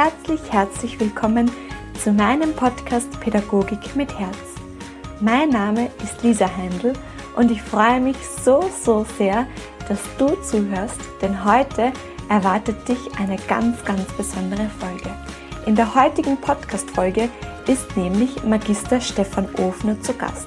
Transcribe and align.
Herzlich, 0.00 0.52
herzlich 0.52 1.00
willkommen 1.00 1.50
zu 2.00 2.12
meinem 2.12 2.54
Podcast 2.54 3.18
Pädagogik 3.18 3.96
mit 3.96 4.16
Herz. 4.16 4.36
Mein 5.20 5.48
Name 5.48 5.90
ist 6.04 6.22
Lisa 6.22 6.48
Heindl 6.56 6.92
und 7.34 7.50
ich 7.50 7.60
freue 7.60 7.98
mich 7.98 8.16
so, 8.44 8.70
so 8.80 9.04
sehr, 9.18 9.44
dass 9.88 9.98
du 10.16 10.40
zuhörst, 10.40 11.00
denn 11.20 11.44
heute 11.44 11.92
erwartet 12.28 12.88
dich 12.88 12.98
eine 13.18 13.38
ganz, 13.48 13.84
ganz 13.84 14.04
besondere 14.12 14.70
Folge. 14.78 15.10
In 15.66 15.74
der 15.74 15.92
heutigen 15.96 16.36
Podcast-Folge 16.36 17.28
ist 17.66 17.96
nämlich 17.96 18.44
Magister 18.44 19.00
Stefan 19.00 19.48
Ofner 19.56 20.00
zu 20.00 20.14
Gast. 20.14 20.46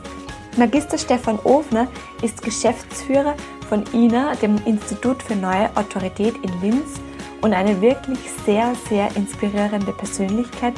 Magister 0.55 0.97
Stefan 0.97 1.39
Ofner 1.39 1.89
ist 2.21 2.41
Geschäftsführer 2.41 3.35
von 3.67 3.83
INA, 3.91 4.33
dem 4.35 4.61
Institut 4.63 5.21
für 5.21 5.35
Neue 5.35 5.69
Autorität 5.75 6.35
in 6.41 6.61
Linz 6.61 7.01
und 7.41 7.53
eine 7.53 7.81
wirklich 7.81 8.19
sehr, 8.45 8.73
sehr 8.89 9.15
inspirierende 9.15 9.91
Persönlichkeit. 9.91 10.73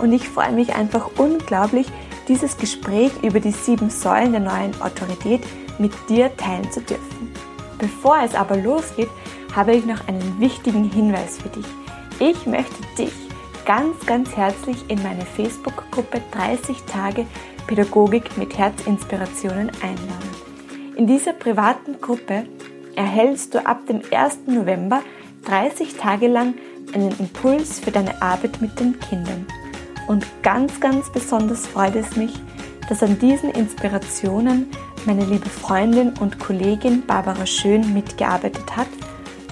Und 0.00 0.12
ich 0.12 0.28
freue 0.28 0.52
mich 0.52 0.74
einfach 0.74 1.10
unglaublich, 1.18 1.86
dieses 2.28 2.56
Gespräch 2.56 3.12
über 3.22 3.40
die 3.40 3.50
sieben 3.50 3.90
Säulen 3.90 4.32
der 4.32 4.40
neuen 4.40 4.80
Autorität 4.80 5.42
mit 5.78 5.92
dir 6.08 6.34
teilen 6.36 6.70
zu 6.70 6.80
dürfen. 6.80 7.32
Bevor 7.78 8.18
es 8.24 8.34
aber 8.34 8.56
losgeht, 8.56 9.10
habe 9.54 9.74
ich 9.74 9.84
noch 9.84 10.08
einen 10.08 10.40
wichtigen 10.40 10.90
Hinweis 10.90 11.38
für 11.38 11.48
dich. 11.48 11.66
Ich 12.18 12.46
möchte 12.46 12.82
dich 12.96 13.12
ganz, 13.64 14.06
ganz 14.06 14.36
herzlich 14.36 14.78
in 14.88 15.02
meine 15.02 15.24
Facebook-Gruppe 15.24 16.22
30 16.32 16.82
Tage 16.84 17.26
Pädagogik 17.66 18.36
mit 18.36 18.56
Herzinspirationen 18.56 19.70
einladen. 19.82 20.34
In 20.96 21.06
dieser 21.06 21.32
privaten 21.32 22.00
Gruppe 22.00 22.46
erhältst 22.94 23.54
du 23.54 23.66
ab 23.66 23.86
dem 23.86 24.02
1. 24.10 24.40
November 24.46 25.02
30 25.46 25.96
Tage 25.96 26.28
lang 26.28 26.54
einen 26.92 27.12
Impuls 27.18 27.80
für 27.80 27.90
deine 27.90 28.20
Arbeit 28.22 28.60
mit 28.60 28.78
den 28.78 28.98
Kindern. 29.00 29.46
Und 30.06 30.26
ganz, 30.42 30.80
ganz 30.80 31.10
besonders 31.10 31.66
freut 31.66 31.96
es 31.96 32.16
mich, 32.16 32.32
dass 32.88 33.02
an 33.02 33.18
diesen 33.18 33.50
Inspirationen 33.50 34.70
meine 35.06 35.24
liebe 35.24 35.48
Freundin 35.48 36.12
und 36.20 36.38
Kollegin 36.38 37.04
Barbara 37.06 37.46
Schön 37.46 37.94
mitgearbeitet 37.94 38.76
hat, 38.76 38.88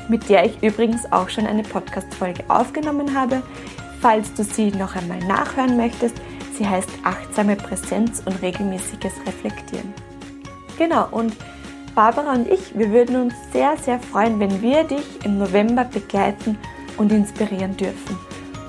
mit 0.08 0.28
der 0.28 0.44
ich 0.44 0.62
übrigens 0.62 1.10
auch 1.10 1.28
schon 1.28 1.46
eine 1.46 1.62
Podcast-Folge 1.62 2.44
aufgenommen 2.48 3.14
habe. 3.14 3.42
Falls 4.00 4.32
du 4.34 4.44
sie 4.44 4.70
noch 4.70 4.96
einmal 4.96 5.20
nachhören 5.20 5.76
möchtest, 5.76 6.16
sie 6.58 6.66
heißt 6.66 6.88
Achtsame 7.04 7.56
Präsenz 7.56 8.22
und 8.24 8.42
regelmäßiges 8.42 9.12
Reflektieren. 9.26 9.92
Genau, 10.76 11.08
und 11.10 11.34
Barbara 11.94 12.32
und 12.32 12.48
ich, 12.48 12.76
wir 12.76 12.90
würden 12.90 13.16
uns 13.16 13.34
sehr, 13.52 13.76
sehr 13.76 14.00
freuen, 14.00 14.40
wenn 14.40 14.62
wir 14.62 14.84
dich 14.84 15.24
im 15.24 15.38
November 15.38 15.84
begleiten 15.84 16.58
und 16.96 17.12
inspirieren 17.12 17.76
dürfen. 17.76 18.18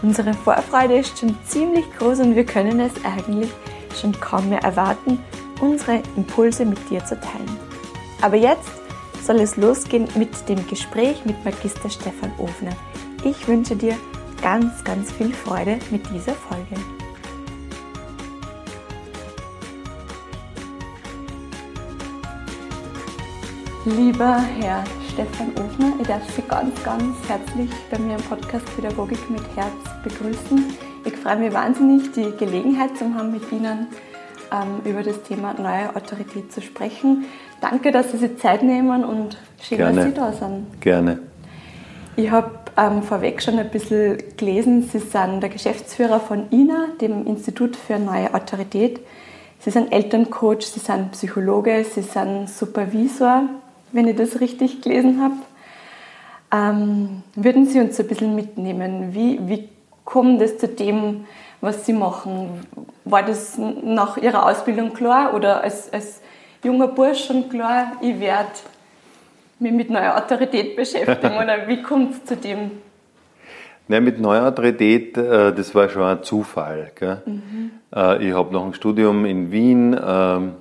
Unsere 0.02 0.34
Vorfreude 0.34 0.98
ist 0.98 1.18
schon 1.18 1.38
ziemlich 1.46 1.86
groß 1.98 2.20
und 2.20 2.36
wir 2.36 2.46
können 2.46 2.80
es 2.80 2.94
eigentlich 3.06 3.50
schon 4.00 4.12
kaum 4.20 4.50
mehr 4.50 4.64
erwarten, 4.64 5.20
unsere 5.62 6.02
Impulse 6.18 6.66
mit 6.66 6.90
dir 6.90 7.04
zu 7.06 7.20
teilen. 7.20 7.58
Aber 8.22 8.36
jetzt 8.36 8.72
soll 9.22 9.38
es 9.38 9.56
losgehen 9.56 10.08
mit 10.16 10.50
dem 10.50 10.68
Gespräch 10.68 11.24
mit 11.24 11.44
Magister 11.46 11.90
Stefan 11.90 12.34
Ofner. 12.38 12.76
Ich 13.24 13.48
wünsche 13.48 13.76
dir 13.76 13.96
ganz, 14.42 14.84
ganz 14.84 15.12
viel 15.12 15.34
Freude 15.34 15.80
mit 15.90 16.04
dieser 16.10 16.34
Folge. 16.34 17.03
Lieber 23.86 24.38
Herr 24.62 24.86
Stefan 25.12 25.52
Ofner, 25.62 25.92
ich 26.00 26.08
darf 26.08 26.24
Sie 26.34 26.42
ganz, 26.44 26.72
ganz 26.86 27.18
herzlich 27.28 27.70
bei 27.92 28.00
mir 28.00 28.16
im 28.16 28.22
Podcast 28.22 28.66
Pädagogik 28.78 29.30
mit 29.30 29.42
Herz 29.58 29.74
begrüßen. 30.06 30.74
Ich 31.04 31.14
freue 31.18 31.36
mich 31.36 31.54
wahnsinnig, 31.54 32.14
die 32.14 32.32
Gelegenheit 32.40 32.98
zu 32.98 33.14
haben, 33.14 33.34
mit 33.34 33.52
Ihnen 33.52 33.88
ähm, 34.54 34.90
über 34.90 35.04
das 35.04 35.22
Thema 35.24 35.54
neue 35.56 35.94
Autorität 35.98 36.54
zu 36.54 36.62
sprechen. 36.62 37.26
Danke, 37.60 37.92
dass 37.92 38.14
Sie 38.14 38.20
sich 38.20 38.38
Zeit 38.38 38.64
nehmen 38.64 39.04
und 39.04 39.38
schön, 39.62 39.80
Gerne. 39.80 39.96
dass 39.96 40.06
Sie 40.06 40.14
da 40.14 40.32
sind. 40.32 40.80
Gerne. 40.80 41.20
Ich 42.16 42.32
habe 42.32 42.52
ähm, 42.78 43.04
vorweg 43.04 43.42
schon 43.42 43.60
ein 43.60 43.70
bisschen 43.70 44.18
gelesen, 44.38 44.84
Sie 44.84 45.00
sind 45.00 45.42
der 45.42 45.50
Geschäftsführer 45.50 46.22
von 46.22 46.50
INA, 46.52 46.88
dem 47.02 47.28
Institut 47.28 47.76
für 47.76 48.00
neue 48.00 48.34
Autorität. 48.34 49.02
Sie 49.60 49.72
sind 49.72 49.92
Elterncoach, 49.92 50.62
Sie 50.62 50.80
sind 50.80 51.12
Psychologe, 51.12 51.84
Sie 51.84 52.02
sind 52.02 52.50
Supervisor 52.50 53.50
wenn 53.94 54.08
ich 54.08 54.18
das 54.18 54.42
richtig 54.42 54.82
gelesen 54.82 55.22
habe. 55.22 55.36
Ähm, 56.52 57.24
würden 57.36 57.66
Sie 57.66 57.80
uns 57.80 58.00
ein 58.00 58.08
bisschen 58.08 58.36
mitnehmen? 58.36 59.14
Wie, 59.14 59.40
wie 59.48 59.70
kommt 60.04 60.42
es 60.42 60.58
zu 60.58 60.68
dem, 60.68 61.26
was 61.62 61.86
Sie 61.86 61.94
machen? 61.94 62.66
War 63.06 63.24
das 63.24 63.58
nach 63.58 64.18
Ihrer 64.18 64.46
Ausbildung 64.46 64.94
klar 64.94 65.34
oder 65.34 65.64
als, 65.64 65.92
als 65.94 66.22
junger 66.64 66.88
Bursch 66.88 67.26
schon 67.26 67.50
klar, 67.50 67.94
ich 68.02 68.20
werde 68.20 68.50
mich 69.60 69.72
mit 69.72 69.90
neuer 69.90 70.18
Autorität 70.18 70.76
beschäftigen? 70.76 71.38
oder 71.38 71.68
wie 71.68 71.82
kommt 71.82 72.14
es 72.14 72.26
zu 72.26 72.36
dem? 72.36 72.72
Nein, 73.88 74.04
mit 74.06 74.20
neuer 74.20 74.48
Autorität, 74.48 75.18
äh, 75.18 75.54
das 75.54 75.76
war 75.76 75.90
schon 75.90 76.04
ein 76.04 76.24
Zufall. 76.24 76.92
Mhm. 77.26 77.72
Äh, 77.94 78.28
ich 78.28 78.34
habe 78.34 78.54
nach 78.54 78.62
dem 78.62 78.74
Studium 78.74 79.26
in 79.26 79.52
Wien 79.52 80.00
ähm, 80.02 80.54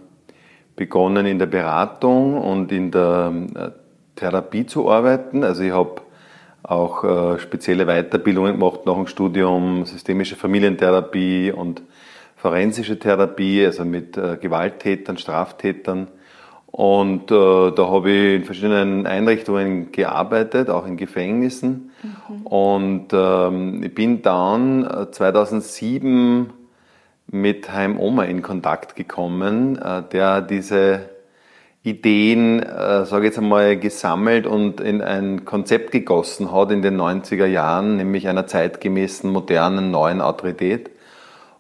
begonnen 0.83 1.27
in 1.27 1.39
der 1.39 1.47
Beratung 1.47 2.37
und 2.37 2.73
in 2.73 2.91
der 2.91 3.33
äh, 3.55 3.71
Therapie 4.17 4.67
zu 4.67 4.91
arbeiten. 4.91 5.45
Also 5.45 5.63
ich 5.63 5.71
habe 5.71 6.03
auch 6.65 7.05
äh, 7.05 7.39
spezielle 7.39 7.87
Weiterbildungen 7.87 8.55
gemacht 8.55 8.81
nach 8.85 8.97
dem 8.97 9.07
Studium, 9.07 9.85
systemische 9.85 10.35
Familientherapie 10.35 11.53
und 11.53 11.83
forensische 12.35 12.99
Therapie, 12.99 13.65
also 13.65 13.85
mit 13.85 14.17
äh, 14.17 14.39
Gewalttätern, 14.41 15.19
Straftätern. 15.19 16.09
Und 16.67 17.31
äh, 17.31 17.71
da 17.71 17.89
habe 17.89 18.11
ich 18.11 18.35
in 18.41 18.45
verschiedenen 18.45 19.07
Einrichtungen 19.07 19.93
gearbeitet, 19.93 20.69
auch 20.69 20.85
in 20.85 20.97
Gefängnissen. 20.97 21.93
Mhm. 22.03 22.47
Und 22.47 23.07
ähm, 23.13 23.85
ich 23.85 23.95
bin 23.95 24.23
dann 24.23 25.07
2007 25.13 26.51
mit 27.33 27.73
Heim 27.73 27.99
Oma 27.99 28.25
in 28.25 28.43
Kontakt 28.43 28.95
gekommen, 28.95 29.77
äh, 29.79 30.03
der 30.13 30.41
diese 30.43 31.09
Ideen, 31.83 32.63
äh, 32.63 33.05
sage 33.07 33.27
ich 33.27 33.31
jetzt 33.31 33.39
einmal, 33.39 33.77
gesammelt 33.77 34.47
und 34.47 34.81
in 34.81 35.01
ein 35.03 35.45
Konzept 35.45 35.91
gegossen 35.91 36.53
hat 36.53 36.71
in 36.71 36.83
den 36.83 36.97
90er 36.97 37.47
Jahren, 37.47 37.97
nämlich 37.97 38.29
einer 38.29 38.47
zeitgemäßen, 38.47 39.31
modernen, 39.31 39.91
neuen 39.91 40.21
Autorität. 40.21 40.91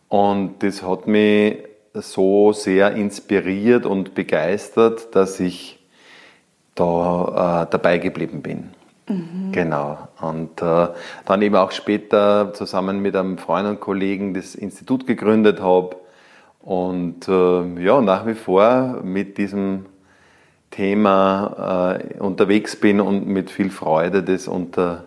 Und 0.09 0.63
das 0.63 0.83
hat 0.83 1.09
mich 1.09 1.57
so 1.95 2.53
sehr 2.53 2.93
inspiriert 2.93 3.87
und 3.87 4.15
begeistert, 4.15 5.15
dass 5.17 5.41
ich 5.41 5.79
da 6.75 7.65
äh, 7.65 7.71
dabei 7.71 7.99
geblieben 7.99 8.43
bin. 8.43 8.71
Mhm. 9.09 9.53
Genau. 9.53 10.09
Und 10.21 10.63
äh, 10.63 10.89
dann 11.25 11.43
eben 11.43 11.57
auch 11.57 11.73
später 11.73 12.53
zusammen 12.55 13.01
mit 13.01 13.17
einem 13.17 13.39
Freund 13.39 13.69
und 13.69 13.81
Kollegen 13.81 14.35
das 14.35 14.55
Institut 14.55 15.07
gegründet 15.07 15.61
habe 15.61 15.97
und 16.61 17.27
äh, 17.29 17.83
ja, 17.83 18.01
nach 18.01 18.27
wie 18.27 18.35
vor 18.35 19.01
mit 19.03 19.39
diesem 19.39 19.87
Thema 20.71 21.99
äh, 22.01 22.19
unterwegs 22.19 22.77
bin 22.77 23.01
und 23.01 23.27
mit 23.27 23.51
viel 23.51 23.71
Freude 23.71 24.23
das 24.23 24.49
unter 24.49 25.05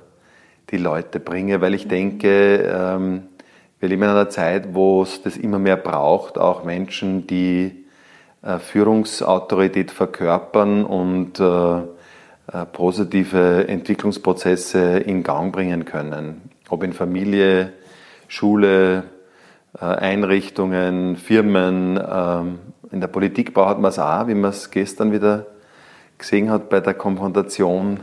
die 0.70 0.78
Leute 0.78 1.20
bringe, 1.20 1.62
weil 1.62 1.74
ich 1.74 1.88
denke, 1.88 2.58
ähm, 2.58 3.24
wir 3.80 3.90
leben 3.90 4.04
in 4.04 4.10
einer 4.10 4.30
Zeit, 4.30 4.74
wo 4.74 5.04
es 5.04 5.22
das 5.22 5.38
immer 5.38 5.60
mehr 5.60 5.78
braucht, 5.78 6.38
auch 6.38 6.64
Menschen, 6.64 7.28
die 7.28 7.86
äh, 8.42 8.60
Führungsautorität 8.60 9.92
verkörpern 9.92 10.84
und 10.84 11.40
äh, 11.40 11.44
äh, 11.44 11.82
positive 12.64 13.68
Entwicklungsprozesse 13.68 15.00
in 15.00 15.24
Gang 15.24 15.52
bringen 15.52 15.84
können. 15.84 16.50
Ob 16.70 16.84
in 16.84 16.94
Familie, 16.94 17.74
Schule, 18.28 19.04
äh, 19.80 19.86
Einrichtungen, 19.86 21.18
Firmen, 21.18 22.00
ähm, 22.00 22.60
in 22.92 23.02
der 23.02 23.08
Politik 23.08 23.54
braucht 23.54 23.80
man 23.80 23.90
es 23.90 24.00
auch, 24.00 24.28
wie 24.28 24.36
man 24.36 24.52
es 24.52 24.72
gestern 24.72 25.12
wieder 25.12 25.48
gesehen 26.18 26.50
hat 26.50 26.70
bei 26.70 26.80
der 26.80 26.94
Konfrontation 26.94 28.02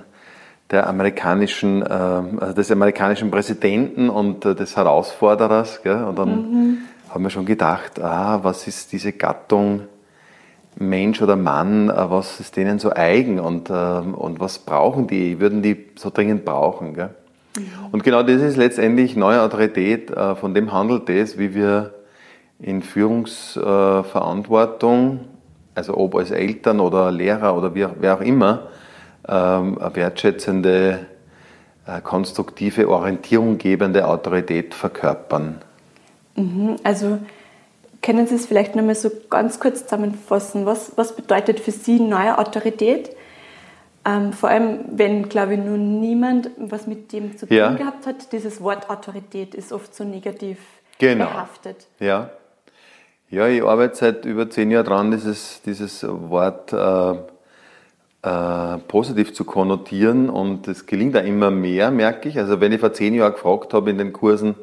der 0.70 0.86
amerikanischen, 0.86 1.82
also 1.82 2.54
des 2.54 2.70
amerikanischen 2.70 3.30
Präsidenten 3.30 4.08
und 4.08 4.44
äh, 4.44 4.54
des 4.54 4.76
Herausforderers. 4.76 5.80
Und 5.84 6.18
dann 6.18 6.28
mhm. 6.28 6.78
haben 7.10 7.22
wir 7.22 7.30
schon 7.30 7.46
gedacht, 7.46 8.00
ah, 8.00 8.40
was 8.42 8.66
ist 8.66 8.92
diese 8.92 9.12
Gattung 9.12 9.82
Mensch 10.76 11.22
oder 11.22 11.36
Mann, 11.36 11.90
äh, 11.90 12.10
was 12.10 12.40
ist 12.40 12.56
denen 12.56 12.78
so 12.78 12.92
eigen 12.92 13.40
und, 13.40 13.70
ähm, 13.70 14.14
und 14.14 14.40
was 14.40 14.58
brauchen 14.58 15.06
die, 15.06 15.40
würden 15.40 15.62
die 15.62 15.86
so 15.96 16.10
dringend 16.10 16.44
brauchen. 16.44 16.94
Gell? 16.94 17.10
Mhm. 17.56 17.62
Und 17.92 18.04
genau 18.04 18.22
das 18.22 18.40
ist 18.40 18.56
letztendlich 18.56 19.16
neue 19.16 19.42
Autorität, 19.42 20.10
äh, 20.10 20.34
von 20.34 20.54
dem 20.54 20.72
handelt 20.72 21.10
es, 21.10 21.38
wie 21.38 21.54
wir 21.54 21.92
in 22.58 22.82
Führungsverantwortung, 22.82 25.20
also 25.74 25.96
ob 25.96 26.14
als 26.14 26.30
Eltern 26.30 26.80
oder 26.80 27.10
Lehrer 27.10 27.56
oder 27.56 27.74
wer 27.74 28.14
auch 28.14 28.20
immer, 28.20 28.68
ähm, 29.28 29.78
eine 29.78 29.96
wertschätzende 29.96 31.06
äh, 31.86 32.00
konstruktive, 32.00 32.88
orientierunggebende 32.88 34.06
Autorität 34.06 34.74
verkörpern. 34.74 35.56
Mhm, 36.36 36.76
also 36.84 37.18
können 38.02 38.26
Sie 38.26 38.34
es 38.34 38.46
vielleicht 38.46 38.74
nochmal 38.74 38.94
so 38.94 39.10
ganz 39.30 39.60
kurz 39.60 39.84
zusammenfassen? 39.84 40.66
Was, 40.66 40.92
was 40.96 41.14
bedeutet 41.14 41.60
für 41.60 41.70
Sie 41.70 42.00
neue 42.00 42.38
Autorität? 42.38 43.14
Ähm, 44.04 44.32
vor 44.32 44.48
allem, 44.48 44.80
wenn, 44.90 45.28
glaube 45.28 45.54
ich, 45.54 45.60
nun 45.60 46.00
niemand 46.00 46.50
was 46.58 46.88
mit 46.88 47.12
dem 47.12 47.36
zu 47.38 47.46
tun 47.46 47.56
ja. 47.56 47.72
gehabt 47.74 48.06
hat. 48.06 48.32
Dieses 48.32 48.60
Wort 48.60 48.90
Autorität 48.90 49.54
ist 49.54 49.72
oft 49.72 49.94
so 49.94 50.02
negativ 50.02 50.58
genau. 50.98 51.26
behaftet. 51.26 51.86
Ja. 52.00 52.30
Ja, 53.30 53.48
ich 53.48 53.62
arbeite 53.62 53.94
seit 53.94 54.24
über 54.26 54.50
zehn 54.50 54.70
Jahren 54.70 54.84
daran, 54.84 55.10
dieses, 55.10 55.62
dieses 55.62 56.04
Wort 56.06 56.72
äh, 56.72 57.14
äh, 58.28 58.78
positiv 58.88 59.32
zu 59.32 59.44
konnotieren 59.44 60.28
und 60.28 60.68
es 60.68 60.84
gelingt 60.84 61.16
auch 61.16 61.24
immer 61.24 61.50
mehr, 61.50 61.90
merke 61.90 62.28
ich. 62.28 62.38
Also 62.38 62.60
wenn 62.60 62.72
ich 62.72 62.80
vor 62.80 62.92
zehn 62.92 63.14
Jahren 63.14 63.32
gefragt 63.32 63.72
habe 63.72 63.88
in 63.88 63.98
den 63.98 64.12
Kursen, 64.12 64.54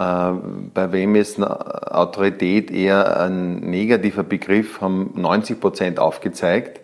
bei 0.00 0.92
wem 0.92 1.14
ist 1.14 1.38
Autorität 1.42 2.70
eher 2.70 3.20
ein 3.20 3.56
negativer 3.60 4.22
Begriff, 4.22 4.80
haben 4.80 5.10
90 5.14 5.60
Prozent 5.60 5.98
aufgezeigt 5.98 6.80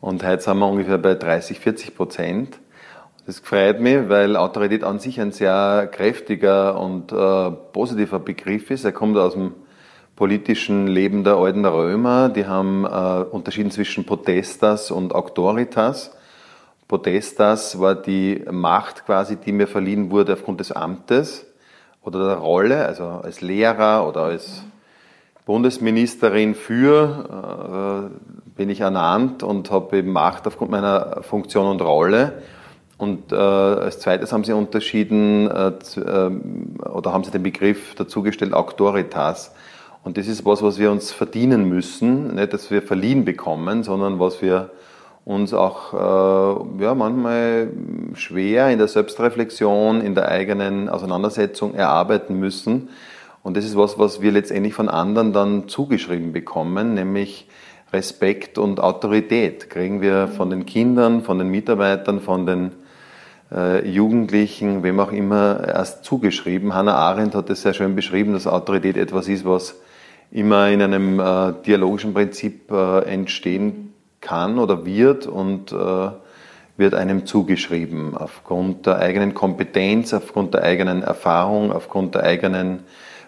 und 0.00 0.24
heute 0.24 0.42
sind 0.42 0.58
wir 0.58 0.66
ungefähr 0.66 0.96
bei 0.96 1.14
30, 1.16 1.60
40 1.60 1.94
Prozent. 1.94 2.58
Das 3.26 3.40
freut 3.40 3.80
mich, 3.80 4.08
weil 4.08 4.36
Autorität 4.36 4.84
an 4.84 5.00
sich 5.00 5.20
ein 5.20 5.32
sehr 5.32 5.86
kräftiger 5.92 6.80
und 6.80 7.12
äh, 7.12 7.50
positiver 7.72 8.20
Begriff 8.20 8.70
ist. 8.70 8.86
Er 8.86 8.92
kommt 8.92 9.18
aus 9.18 9.34
dem 9.34 9.52
politischen 10.14 10.86
Leben 10.86 11.24
der 11.24 11.34
alten 11.34 11.66
Römer. 11.66 12.30
Die 12.30 12.46
haben 12.46 12.86
äh, 12.86 13.24
unterschieden 13.30 13.70
zwischen 13.70 14.06
Potestas 14.06 14.90
und 14.90 15.14
Auctoritas. 15.14 16.16
Potestas 16.88 17.78
war 17.80 17.96
die 17.96 18.44
Macht 18.50 19.04
quasi, 19.04 19.36
die 19.36 19.52
mir 19.52 19.66
verliehen 19.66 20.10
wurde 20.10 20.32
aufgrund 20.32 20.60
des 20.60 20.72
Amtes 20.72 21.45
oder 22.06 22.28
der 22.28 22.36
Rolle, 22.36 22.86
also 22.86 23.04
als 23.04 23.40
Lehrer 23.40 24.08
oder 24.08 24.22
als 24.22 24.62
Bundesministerin 25.44 26.54
für 26.54 28.08
äh, 28.08 28.56
bin 28.56 28.70
ich 28.70 28.80
ernannt 28.80 29.42
und 29.42 29.70
habe 29.70 29.98
eben 29.98 30.12
Macht 30.12 30.46
aufgrund 30.46 30.70
meiner 30.70 31.22
Funktion 31.22 31.66
und 31.66 31.82
Rolle. 31.82 32.42
Und 32.96 33.32
äh, 33.32 33.36
als 33.36 34.00
zweites 34.00 34.32
haben 34.32 34.44
sie 34.44 34.52
unterschieden 34.52 35.50
äh, 35.50 35.72
äh, 35.96 36.30
oder 36.88 37.12
haben 37.12 37.24
sie 37.24 37.30
den 37.30 37.42
Begriff 37.42 37.94
dazugestellt 37.94 38.54
Auctoritas. 38.54 39.52
Und 40.02 40.16
das 40.16 40.28
ist 40.28 40.46
was, 40.46 40.62
was 40.62 40.78
wir 40.78 40.90
uns 40.90 41.12
verdienen 41.12 41.68
müssen, 41.68 42.36
nicht, 42.36 42.52
dass 42.52 42.70
wir 42.70 42.80
verliehen 42.80 43.24
bekommen, 43.24 43.82
sondern 43.82 44.20
was 44.20 44.40
wir 44.40 44.70
uns 45.26 45.52
auch 45.52 45.92
äh, 45.92 46.82
ja, 46.84 46.94
manchmal 46.94 47.68
schwer 48.14 48.70
in 48.70 48.78
der 48.78 48.86
Selbstreflexion, 48.86 50.00
in 50.00 50.14
der 50.14 50.28
eigenen 50.28 50.88
Auseinandersetzung 50.88 51.74
erarbeiten 51.74 52.38
müssen. 52.38 52.90
Und 53.42 53.56
das 53.56 53.64
ist 53.64 53.76
was, 53.76 53.98
was 53.98 54.22
wir 54.22 54.30
letztendlich 54.30 54.74
von 54.74 54.88
anderen 54.88 55.32
dann 55.32 55.68
zugeschrieben 55.68 56.32
bekommen, 56.32 56.94
nämlich 56.94 57.48
Respekt 57.92 58.56
und 58.56 58.78
Autorität 58.78 59.68
kriegen 59.68 60.00
wir 60.00 60.28
von 60.28 60.48
den 60.48 60.64
Kindern, 60.64 61.22
von 61.22 61.38
den 61.38 61.48
Mitarbeitern, 61.48 62.20
von 62.20 62.46
den 62.46 62.70
äh, 63.50 63.88
Jugendlichen, 63.88 64.84
wem 64.84 65.00
auch 65.00 65.10
immer, 65.10 65.66
erst 65.66 66.04
zugeschrieben. 66.04 66.72
Hannah 66.72 66.94
Arendt 66.94 67.34
hat 67.34 67.50
es 67.50 67.62
sehr 67.62 67.74
schön 67.74 67.96
beschrieben, 67.96 68.32
dass 68.32 68.46
Autorität 68.46 68.96
etwas 68.96 69.26
ist, 69.26 69.44
was 69.44 69.74
immer 70.30 70.68
in 70.68 70.82
einem 70.82 71.18
äh, 71.18 71.52
dialogischen 71.66 72.14
Prinzip 72.14 72.70
äh, 72.70 73.00
entstehen 73.06 73.85
kann 74.20 74.58
oder 74.58 74.84
wird 74.84 75.26
und 75.26 75.72
äh, 75.72 76.10
wird 76.76 76.94
einem 76.94 77.26
zugeschrieben 77.26 78.16
aufgrund 78.16 78.86
der 78.86 78.98
eigenen 78.98 79.34
Kompetenz, 79.34 80.12
aufgrund 80.12 80.54
der 80.54 80.62
eigenen 80.62 81.02
Erfahrung, 81.02 81.72
aufgrund 81.72 82.14
der 82.14 82.22
eigenen 82.22 82.80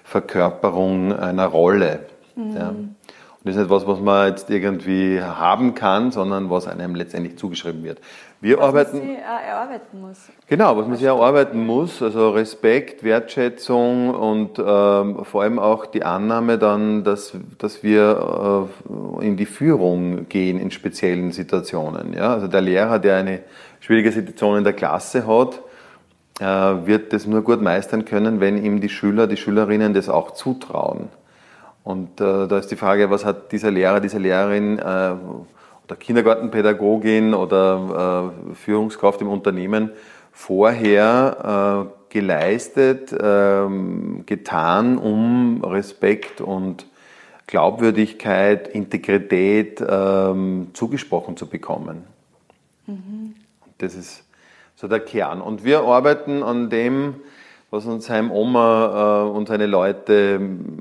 Verkörperung 0.05 1.13
einer 1.13 1.47
Rolle. 1.47 2.07
Mhm. 2.37 2.57
Ja. 2.57 2.69
Und 2.69 2.97
das 3.45 3.55
ist 3.55 3.61
nicht 3.63 3.71
was, 3.71 3.87
was 3.87 4.01
man 4.01 4.29
jetzt 4.29 4.51
irgendwie 4.51 5.23
haben 5.23 5.75
kann, 5.75 6.11
sondern 6.11 6.51
was 6.51 6.67
einem 6.67 6.95
letztendlich 6.95 7.39
zugeschrieben 7.39 7.85
wird. 7.85 8.01
Wir 8.41 8.59
was 8.59 8.67
arbeiten. 8.67 8.99
Man 8.99 9.07
sich 9.09 9.19
erarbeiten 9.19 10.01
muss. 10.01 10.19
Genau, 10.47 10.77
was 10.77 10.87
man 10.87 10.97
sich 10.97 11.07
erarbeiten 11.07 11.67
muss, 11.67 12.01
also 12.03 12.31
Respekt, 12.31 13.03
Wertschätzung 13.03 14.11
und 14.11 14.59
ähm, 14.59 15.25
vor 15.25 15.43
allem 15.43 15.59
auch 15.59 15.87
die 15.87 16.05
Annahme 16.05 16.57
dann, 16.57 17.03
dass, 17.03 17.33
dass 17.59 17.83
wir 17.83 18.69
äh, 19.21 19.27
in 19.27 19.37
die 19.37 19.47
Führung 19.47 20.29
gehen 20.29 20.61
in 20.61 20.71
speziellen 20.71 21.33
Situationen. 21.33 22.13
Ja? 22.13 22.35
Also 22.35 22.47
der 22.47 22.61
Lehrer, 22.61 23.01
der 23.01 23.17
eine 23.17 23.41
schwierige 23.81 24.13
Situation 24.13 24.59
in 24.59 24.65
der 24.65 24.73
Klasse 24.73 25.27
hat, 25.27 25.61
äh, 26.39 26.87
wird 26.87 27.13
das 27.13 27.27
nur 27.27 27.43
gut 27.43 27.61
meistern 27.61 28.05
können, 28.05 28.39
wenn 28.39 28.63
ihm 28.65 28.81
die 28.81 28.89
Schüler, 28.89 29.27
die 29.27 29.37
Schülerinnen 29.37 29.95
das 29.95 30.09
auch 30.09 30.31
zutrauen. 30.31 31.09
Und 31.83 32.21
äh, 32.21 32.47
da 32.47 32.59
ist 32.59 32.71
die 32.71 32.77
Frage, 32.77 33.11
was 33.11 33.25
hat 33.25 33.51
dieser 33.51 33.73
Lehrer, 33.73 33.99
diese 33.99 34.19
Lehrerin 34.19 34.79
oder 35.89 35.97
Kindergartenpädagogin 35.97 37.33
oder 37.33 38.33
äh, 38.51 38.55
Führungskraft 38.55 39.23
im 39.23 39.29
Unternehmen 39.29 39.91
vorher 40.33 41.89
äh, 41.89 42.13
geleistet, 42.13 43.15
ähm, 43.19 44.25
getan, 44.27 44.99
um 44.99 45.65
Respekt 45.65 46.43
und 46.43 46.87
Glaubwürdigkeit, 47.47 48.69
Integrität 48.69 49.83
ähm, 49.87 50.69
zugesprochen 50.75 51.39
zu 51.39 51.47
bekommen. 51.47 52.05
Mhm. 52.87 53.35
Das 53.79 53.95
ist 53.95 54.25
so 54.77 54.89
der 54.89 55.01
Kern. 55.01 55.41
Und 55.41 55.65
wir 55.65 55.81
arbeiten 55.81 56.43
an 56.43 56.69
dem, 56.69 57.15
was 57.71 57.87
uns 57.87 58.11
Heim 58.11 58.31
Oma 58.31 59.25
äh, 59.25 59.31
und 59.31 59.49
seine 59.49 59.67
Leute 59.67 60.39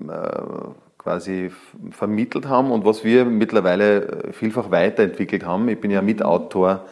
äh, 0.09 0.86
quasi 1.07 1.51
vermittelt 1.91 2.49
haben 2.49 2.69
und 2.69 2.83
was 2.83 3.05
wir 3.05 3.23
mittlerweile 3.23 4.01
äh, 4.01 4.33
vielfach 4.33 4.71
weiterentwickelt 4.71 5.45
haben. 5.45 5.69
Ich 5.69 5.79
bin 5.79 5.89
ja 5.89 6.01
Mitautor 6.01 6.83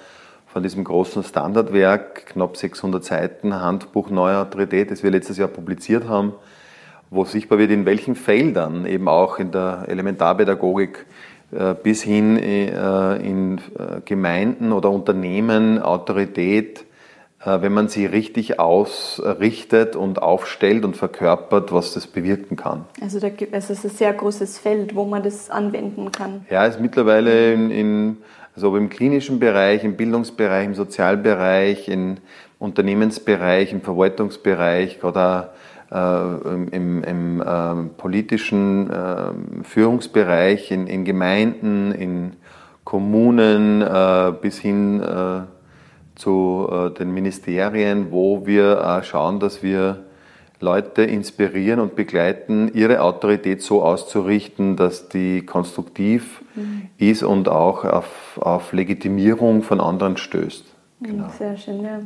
von 0.48 0.64
diesem 0.64 0.86
großen 0.86 1.22
Standardwerk, 1.22 2.28
knapp 2.28 2.56
600 2.56 3.04
Seiten, 3.04 3.54
Handbuch 3.54 4.10
Neue 4.10 4.38
Autorität, 4.38 4.90
das 4.90 5.04
wir 5.04 5.12
letztes 5.12 5.38
Jahr 5.38 5.50
publiziert 5.50 6.08
haben, 6.08 6.32
wo 7.10 7.26
sichtbar 7.26 7.58
wird, 7.60 7.72
in 7.72 7.86
welchen 7.86 8.16
Feldern, 8.16 8.86
eben 8.86 9.10
auch 9.10 9.38
in 9.38 9.52
der 9.52 9.84
Elementarpädagogik, 9.90 11.06
äh, 11.52 11.74
bis 11.74 12.02
hin 12.02 12.38
äh, 12.38 13.18
in 13.18 13.60
Gemeinden 14.06 14.72
oder 14.72 14.92
Unternehmen 14.92 15.82
Autorität 15.82 16.85
wenn 17.46 17.74
man 17.74 17.88
sie 17.88 18.06
richtig 18.06 18.60
ausrichtet 18.60 19.96
und 19.96 20.22
aufstellt 20.22 20.84
und 20.84 20.98
verkörpert, 20.98 21.72
was 21.72 21.94
das 21.94 22.08
bewirken 22.08 22.56
kann. 22.56 22.86
Also, 23.02 23.20
da 23.20 23.30
gibt, 23.30 23.54
also 23.54 23.74
es 23.74 23.80
ist 23.80 23.92
ein 23.94 23.98
sehr 23.98 24.14
großes 24.14 24.58
Feld, 24.58 24.96
wo 24.96 25.06
man 25.06 25.22
das 25.24 25.50
anwenden 25.50 26.12
kann. 26.12 26.46
Ja, 26.50 26.66
es 26.66 26.76
ist 26.76 26.82
mittlerweile 26.82 27.54
in, 27.54 27.70
in 27.72 28.18
also 28.56 28.76
im 28.78 28.90
klinischen 28.90 29.40
Bereich, 29.40 29.84
im 29.84 29.96
Bildungsbereich, 29.96 30.66
im 30.66 30.76
Sozialbereich, 30.76 31.90
im 31.90 32.18
Unternehmensbereich, 32.58 33.74
im 33.74 33.82
Verwaltungsbereich 33.82 35.04
oder 35.04 35.54
äh, 35.92 36.76
im, 36.76 37.04
im 37.04 37.42
äh, 37.42 37.90
politischen 37.98 38.90
äh, 38.90 39.64
Führungsbereich, 39.64 40.72
in, 40.72 40.88
in, 40.88 41.04
Gemeinden, 41.04 41.92
in 41.92 42.34
Kommunen 42.86 43.82
äh, 43.82 44.34
bis 44.42 44.58
hin 44.58 45.02
äh, 45.02 45.42
zu 46.16 46.68
äh, 46.72 46.90
den 46.92 47.14
Ministerien, 47.14 48.12
wo 48.12 48.46
wir 48.46 48.80
äh, 48.80 49.04
schauen, 49.04 49.40
dass 49.40 49.64
wir 49.64 50.06
Leute 50.60 51.04
inspirieren 51.04 51.80
und 51.80 51.96
begleiten, 51.96 52.72
ihre 52.74 53.02
Autorität 53.02 53.62
so 53.62 53.84
auszurichten, 53.84 54.78
dass 54.78 55.10
die 55.10 55.46
konstruktiv 55.46 56.42
mhm. 56.56 56.90
ist 56.98 57.24
und 57.24 57.50
auch 57.50 57.84
auf, 57.84 58.40
auf, 58.42 58.72
Legitimierung 58.72 59.64
von 59.64 59.82
anderen 59.82 60.18
stößt. 60.18 60.66
Mhm, 61.00 61.06
genau. 61.06 61.28
Sehr 61.38 61.58
schön, 61.58 61.84
ja. 61.84 62.00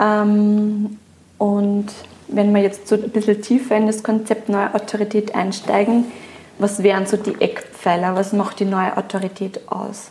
Ähm, 0.00 0.98
und 1.36 1.86
wenn 2.28 2.54
wir 2.54 2.62
jetzt 2.62 2.88
so 2.88 2.94
ein 2.94 3.10
bisschen 3.10 3.42
tiefer 3.42 3.76
in 3.76 3.86
das 3.86 4.02
Konzept 4.02 4.48
neue 4.48 4.74
Autorität 4.74 5.34
einsteigen, 5.34 6.06
was 6.58 6.82
wären 6.82 7.06
so 7.06 7.16
die 7.16 7.40
Eckpfeiler? 7.40 8.16
Was 8.16 8.32
macht 8.32 8.58
die 8.60 8.64
neue 8.64 8.96
Autorität 8.96 9.60
aus? 9.70 10.10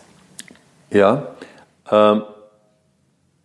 Ja, 0.92 1.28
ähm, 1.92 2.24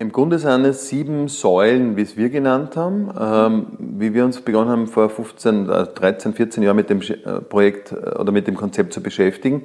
im 0.02 0.10
Grunde 0.10 0.40
sind 0.40 0.64
es 0.64 0.88
sieben 0.88 1.28
Säulen, 1.28 1.96
wie 1.96 2.02
es 2.02 2.16
wir 2.16 2.28
genannt 2.28 2.76
haben. 2.76 3.14
Ähm, 3.18 3.66
wie 3.78 4.12
wir 4.12 4.24
uns 4.24 4.40
begonnen 4.40 4.68
haben, 4.68 4.86
vor 4.88 5.08
15, 5.08 5.66
13, 5.68 6.34
14 6.34 6.62
Jahren 6.64 6.74
mit 6.74 6.90
dem 6.90 7.00
äh, 7.00 7.40
Projekt 7.40 7.92
äh, 7.92 8.18
oder 8.18 8.32
mit 8.32 8.48
dem 8.48 8.56
Konzept 8.56 8.92
zu 8.92 9.00
beschäftigen. 9.00 9.62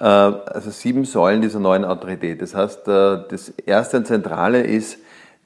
Äh, 0.00 0.04
also 0.04 0.70
sieben 0.70 1.04
Säulen 1.04 1.42
dieser 1.42 1.60
neuen 1.60 1.84
Autorität. 1.84 2.40
Das 2.40 2.54
heißt, 2.54 2.88
das 2.88 3.50
erste 3.66 3.98
und 3.98 4.06
zentrale 4.06 4.62
ist 4.62 4.98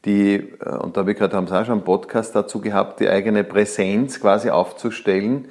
die, 0.05 0.55
und 0.81 0.97
da 0.97 1.01
habe 1.01 1.11
ich 1.11 1.19
gerade, 1.19 1.37
haben 1.37 1.49
Sie 1.49 1.59
auch 1.59 1.65
schon 1.67 1.79
einen 1.79 1.85
Podcast 1.85 2.35
dazu 2.37 2.61
gehabt, 2.61 3.01
die 3.01 3.09
eigene 3.09 3.43
Präsenz 3.43 4.21
quasi 4.21 4.49
aufzustellen 4.49 5.49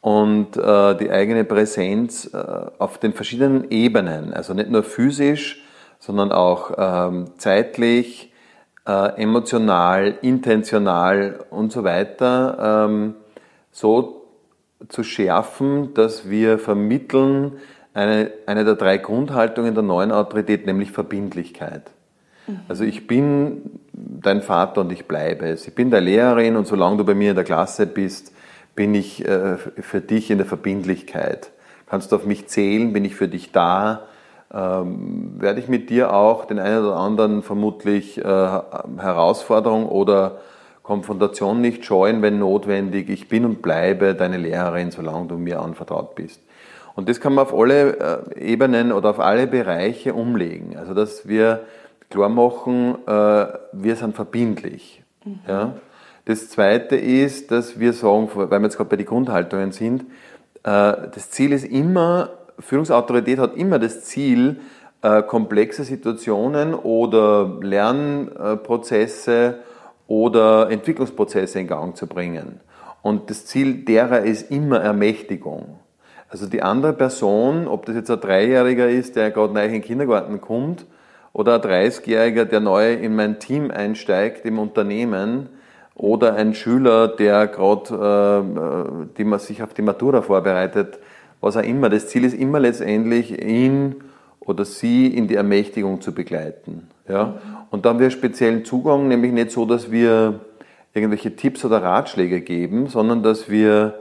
und 0.00 0.56
die 0.56 1.10
eigene 1.10 1.44
Präsenz 1.44 2.30
auf 2.78 2.96
den 2.96 3.12
verschiedenen 3.12 3.70
Ebenen, 3.70 4.32
also 4.32 4.54
nicht 4.54 4.70
nur 4.70 4.82
physisch, 4.82 5.62
sondern 6.02 6.32
auch 6.32 6.72
ähm, 6.76 7.26
zeitlich, 7.38 8.32
äh, 8.88 9.22
emotional, 9.22 10.18
intentional 10.20 11.44
und 11.48 11.70
so 11.70 11.84
weiter 11.84 12.88
ähm, 12.88 13.14
so 13.70 14.26
zu 14.88 15.04
schärfen, 15.04 15.94
dass 15.94 16.28
wir 16.28 16.58
vermitteln 16.58 17.52
eine, 17.94 18.32
eine 18.46 18.64
der 18.64 18.74
drei 18.74 18.98
Grundhaltungen 18.98 19.74
der 19.74 19.84
neuen 19.84 20.10
Autorität, 20.10 20.66
nämlich 20.66 20.90
Verbindlichkeit. 20.90 21.92
Mhm. 22.48 22.60
Also 22.66 22.82
ich 22.82 23.06
bin 23.06 23.78
dein 23.92 24.42
Vater 24.42 24.80
und 24.80 24.90
ich 24.90 25.06
bleibe 25.06 25.46
es. 25.46 25.68
Ich 25.68 25.74
bin 25.76 25.92
deine 25.92 26.06
Lehrerin 26.06 26.56
und 26.56 26.66
solange 26.66 26.96
du 26.96 27.04
bei 27.04 27.14
mir 27.14 27.30
in 27.30 27.36
der 27.36 27.44
Klasse 27.44 27.86
bist, 27.86 28.34
bin 28.74 28.96
ich 28.96 29.24
äh, 29.24 29.56
für 29.56 30.00
dich 30.00 30.32
in 30.32 30.38
der 30.38 30.48
Verbindlichkeit. 30.48 31.52
Kannst 31.86 32.10
du 32.10 32.16
auf 32.16 32.26
mich 32.26 32.48
zählen, 32.48 32.92
bin 32.92 33.04
ich 33.04 33.14
für 33.14 33.28
dich 33.28 33.52
da, 33.52 34.08
ähm, 34.52 35.34
werde 35.38 35.60
ich 35.60 35.68
mit 35.68 35.90
dir 35.90 36.12
auch 36.12 36.44
den 36.44 36.58
einen 36.58 36.84
oder 36.84 36.96
anderen 36.96 37.42
vermutlich 37.42 38.18
äh, 38.18 38.22
Herausforderung 38.22 39.88
oder 39.88 40.38
Konfrontation 40.82 41.60
nicht 41.60 41.84
scheuen, 41.84 42.22
wenn 42.22 42.38
notwendig. 42.38 43.08
Ich 43.08 43.28
bin 43.28 43.44
und 43.44 43.62
bleibe 43.62 44.14
deine 44.14 44.36
Lehrerin, 44.36 44.90
solange 44.90 45.28
du 45.28 45.38
mir 45.38 45.60
anvertraut 45.60 46.14
bist. 46.14 46.40
Und 46.94 47.08
das 47.08 47.20
kann 47.20 47.34
man 47.34 47.46
auf 47.46 47.54
alle 47.54 48.26
äh, 48.36 48.52
Ebenen 48.52 48.92
oder 48.92 49.10
auf 49.10 49.20
alle 49.20 49.46
Bereiche 49.46 50.12
umlegen. 50.12 50.76
Also, 50.76 50.92
dass 50.92 51.26
wir 51.26 51.60
klar 52.10 52.28
machen, 52.28 52.96
äh, 53.06 53.46
wir 53.72 53.96
sind 53.96 54.14
verbindlich. 54.14 55.02
Mhm. 55.24 55.38
Ja? 55.48 55.74
Das 56.26 56.50
Zweite 56.50 56.96
ist, 56.96 57.50
dass 57.50 57.80
wir 57.80 57.94
sagen, 57.94 58.28
weil 58.34 58.50
wir 58.50 58.60
jetzt 58.60 58.76
gerade 58.76 58.90
bei 58.90 58.96
den 58.96 59.06
Grundhaltungen 59.06 59.72
sind, 59.72 60.02
äh, 60.62 61.08
das 61.14 61.30
Ziel 61.30 61.52
ist 61.52 61.64
immer, 61.64 62.30
Führungsautorität 62.58 63.38
hat 63.38 63.56
immer 63.56 63.78
das 63.78 64.02
Ziel, 64.04 64.60
komplexe 65.26 65.82
Situationen 65.82 66.74
oder 66.74 67.58
Lernprozesse 67.60 69.58
oder 70.06 70.70
Entwicklungsprozesse 70.70 71.58
in 71.58 71.66
Gang 71.66 71.96
zu 71.96 72.06
bringen. 72.06 72.60
Und 73.02 73.28
das 73.28 73.46
Ziel 73.46 73.84
derer 73.84 74.20
ist 74.20 74.50
immer 74.50 74.80
Ermächtigung. 74.80 75.80
Also 76.28 76.46
die 76.46 76.62
andere 76.62 76.92
Person, 76.92 77.66
ob 77.66 77.84
das 77.86 77.96
jetzt 77.96 78.10
ein 78.10 78.20
Dreijähriger 78.20 78.88
ist, 78.88 79.16
der 79.16 79.32
gerade 79.32 79.52
neu 79.52 79.66
in 79.66 79.72
den 79.72 79.82
Kindergarten 79.82 80.40
kommt, 80.40 80.86
oder 81.32 81.54
ein 81.54 81.60
30-Jähriger, 81.60 82.44
der 82.44 82.60
neu 82.60 82.94
in 82.94 83.16
mein 83.16 83.38
Team 83.38 83.70
einsteigt 83.70 84.44
im 84.44 84.58
Unternehmen, 84.58 85.48
oder 85.94 86.34
ein 86.34 86.54
Schüler, 86.54 87.08
der 87.08 87.48
gerade 87.48 88.42
äh, 88.42 89.06
die 89.18 89.38
sich 89.38 89.62
auf 89.62 89.74
die 89.74 89.82
Matura 89.82 90.22
vorbereitet, 90.22 90.98
was 91.42 91.56
auch 91.58 91.62
immer. 91.62 91.90
Das 91.90 92.08
Ziel 92.08 92.24
ist 92.24 92.34
immer 92.34 92.60
letztendlich, 92.60 93.44
ihn 93.44 93.96
oder 94.40 94.64
sie 94.64 95.08
in 95.08 95.28
die 95.28 95.34
Ermächtigung 95.34 96.00
zu 96.00 96.14
begleiten. 96.14 96.88
Ja? 97.08 97.34
Und 97.70 97.84
da 97.84 97.90
haben 97.90 97.98
wir 97.98 98.10
speziellen 98.10 98.64
Zugang, 98.64 99.08
nämlich 99.08 99.32
nicht 99.32 99.50
so, 99.50 99.66
dass 99.66 99.90
wir 99.90 100.40
irgendwelche 100.94 101.36
Tipps 101.36 101.64
oder 101.64 101.82
Ratschläge 101.82 102.40
geben, 102.40 102.86
sondern 102.86 103.22
dass 103.22 103.50
wir 103.50 103.94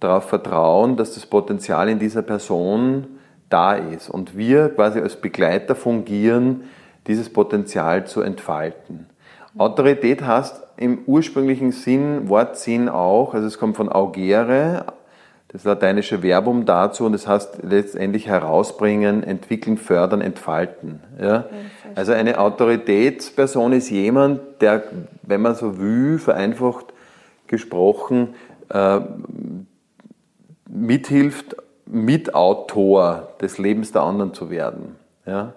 darauf 0.00 0.28
vertrauen, 0.28 0.96
dass 0.96 1.14
das 1.14 1.26
Potenzial 1.26 1.88
in 1.88 1.98
dieser 1.98 2.22
Person 2.22 3.06
da 3.48 3.74
ist 3.74 4.08
und 4.08 4.36
wir 4.36 4.68
quasi 4.68 5.00
als 5.00 5.16
Begleiter 5.16 5.74
fungieren, 5.74 6.64
dieses 7.06 7.32
Potenzial 7.32 8.06
zu 8.06 8.20
entfalten. 8.20 9.06
Autorität 9.56 10.22
heißt 10.22 10.62
im 10.76 11.00
ursprünglichen 11.06 11.72
Sinn, 11.72 12.28
Wortsinn 12.28 12.88
auch, 12.88 13.34
also 13.34 13.46
es 13.46 13.58
kommt 13.58 13.76
von 13.76 13.88
augere, 13.88 14.84
das 15.48 15.64
lateinische 15.64 16.22
Verbum 16.22 16.66
dazu 16.66 17.06
und 17.06 17.12
das 17.12 17.26
heißt 17.26 17.60
letztendlich 17.62 18.26
herausbringen, 18.26 19.22
entwickeln, 19.22 19.78
fördern, 19.78 20.20
entfalten. 20.20 21.00
Ja? 21.20 21.46
Also 21.94 22.12
eine 22.12 22.38
Autoritätsperson 22.38 23.72
ist 23.72 23.90
jemand, 23.90 24.40
der, 24.60 24.84
wenn 25.22 25.40
man 25.40 25.54
so 25.54 25.78
will, 25.78 26.18
vereinfacht 26.18 26.86
gesprochen, 27.46 28.34
äh, 28.68 29.00
mithilft, 30.68 31.56
Mitautor 31.86 33.28
des 33.40 33.56
Lebens 33.56 33.92
der 33.92 34.02
anderen 34.02 34.34
zu 34.34 34.50
werden. 34.50 34.96
Ja? 35.24 35.54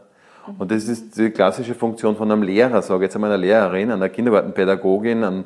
Und 0.57 0.71
das 0.71 0.87
ist 0.87 1.17
die 1.17 1.31
klassische 1.31 1.75
Funktion 1.75 2.15
von 2.15 2.31
einem 2.31 2.43
Lehrer, 2.43 2.81
sage 2.81 3.03
ich 3.03 3.07
jetzt 3.07 3.15
einmal 3.15 3.31
einer 3.31 3.41
Lehrerin, 3.41 3.91
einer 3.91 4.07
Kindergartenpädagogin, 4.07 5.23
äh, 5.23 5.43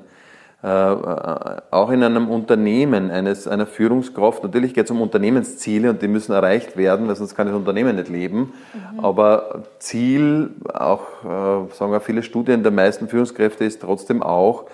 auch 0.66 1.92
in 1.92 2.04
einem 2.04 2.30
Unternehmen, 2.30 3.12
eines, 3.12 3.48
einer 3.48 3.66
Führungskraft. 3.66 4.44
Natürlich 4.44 4.74
geht 4.74 4.86
es 4.86 4.92
um 4.92 5.02
Unternehmensziele 5.02 5.90
und 5.90 6.02
die 6.02 6.08
müssen 6.08 6.32
erreicht 6.32 6.76
werden, 6.76 7.08
weil 7.08 7.16
sonst 7.16 7.36
kann 7.36 7.48
das 7.48 7.56
Unternehmen 7.56 7.96
nicht 7.96 8.10
leben. 8.10 8.54
Mhm. 8.94 9.00
Aber 9.00 9.64
Ziel, 9.80 10.52
auch 10.74 11.02
äh, 11.24 11.74
sagen 11.74 11.94
auch 11.94 12.02
viele 12.02 12.24
Studien 12.24 12.64
der 12.64 12.72
meisten 12.72 13.08
Führungskräfte, 13.08 13.64
ist 13.64 13.82
trotzdem 13.82 14.24
auch, 14.24 14.66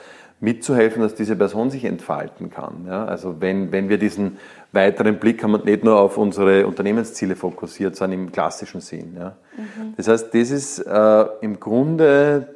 mitzuhelfen, 0.42 1.04
dass 1.04 1.14
diese 1.14 1.36
Person 1.36 1.70
sich 1.70 1.86
entfalten 1.86 2.50
kann. 2.50 2.86
Ja? 2.88 3.06
Also 3.06 3.40
wenn, 3.40 3.72
wenn 3.72 3.90
wir 3.90 4.00
diesen 4.00 4.38
weiteren 4.72 5.20
Blick 5.20 5.44
haben 5.44 5.54
und 5.54 5.66
nicht 5.66 5.84
nur 5.84 6.00
auf 6.00 6.18
unsere 6.18 6.66
Unternehmensziele 6.66 7.36
fokussiert, 7.36 7.96
sondern 7.96 8.22
im 8.22 8.32
klassischen 8.32 8.82
Sinn. 8.82 9.16
Ja? 9.18 9.36
Mhm. 9.56 9.94
Das 9.98 10.08
heißt, 10.08 10.34
das 10.34 10.50
ist 10.52 10.80
äh, 10.80 11.26
im 11.42 11.60
Grunde 11.60 12.48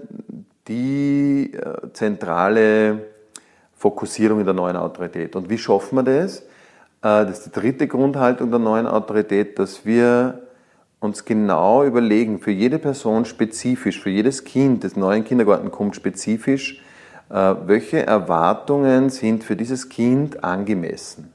die 0.67 1.53
äh, 1.53 1.91
zentrale 1.93 3.14
Fokussierung 3.75 4.39
in 4.39 4.45
der 4.45 4.53
neuen 4.53 4.77
Autorität. 4.77 5.35
Und 5.35 5.49
wie 5.49 5.57
schaffen 5.57 5.95
wir 5.95 6.03
das? 6.03 6.39
Äh, 6.39 6.43
das 7.01 7.39
ist 7.39 7.45
die 7.47 7.59
dritte 7.59 7.87
Grundhaltung 7.87 8.49
der 8.49 8.59
neuen 8.59 8.87
Autorität, 8.87 9.59
dass 9.59 9.85
wir 9.85 10.41
uns 10.99 11.25
genau 11.25 11.83
überlegen, 11.83 12.39
für 12.39 12.51
jede 12.51 12.79
Person 12.79 13.25
spezifisch, 13.25 13.99
für 13.99 14.09
jedes 14.09 14.43
Kind, 14.43 14.83
das 14.83 14.95
neuen 14.95 15.23
Kindergarten 15.23 15.71
kommt, 15.71 15.95
spezifisch, 15.95 16.81
äh, 17.29 17.55
welche 17.65 18.05
Erwartungen 18.05 19.09
sind 19.09 19.43
für 19.43 19.55
dieses 19.55 19.89
Kind 19.89 20.43
angemessen. 20.43 21.33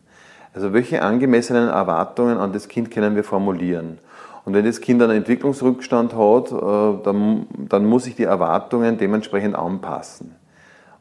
Also 0.52 0.72
welche 0.72 1.02
angemessenen 1.02 1.68
Erwartungen 1.68 2.38
an 2.38 2.52
das 2.52 2.66
Kind 2.66 2.90
können 2.90 3.14
wir 3.14 3.22
formulieren. 3.22 3.98
Und 4.44 4.54
wenn 4.54 4.64
das 4.64 4.80
Kind 4.80 5.00
einen 5.02 5.18
Entwicklungsrückstand 5.18 6.14
hat, 6.16 6.50
äh, 6.50 7.04
dann, 7.04 7.46
dann 7.56 7.84
muss 7.86 8.06
ich 8.06 8.16
die 8.16 8.24
Erwartungen 8.24 8.98
dementsprechend 8.98 9.54
anpassen. 9.54 10.34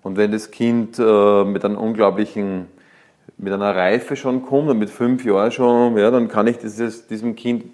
Und 0.02 0.18
wenn 0.18 0.32
das 0.32 0.52
Kind 0.52 0.98
äh, 1.00 1.44
mit 1.44 1.66
einem 1.66 1.78
unglaublichen, 1.78 2.68
mit 3.38 3.54
einer 3.54 3.76
Reife 3.76 4.16
schon 4.16 4.44
kommt 4.44 4.70
und 4.70 4.80
mit 4.80 4.90
fünf 4.90 5.26
Jahren 5.26 5.52
schon, 5.52 5.98
ja, 5.98 6.12
dann 6.12 6.28
kann 6.28 6.48
ich 6.48 6.58
dieses, 6.58 7.08
diesem 7.08 7.36
Kind 7.36 7.66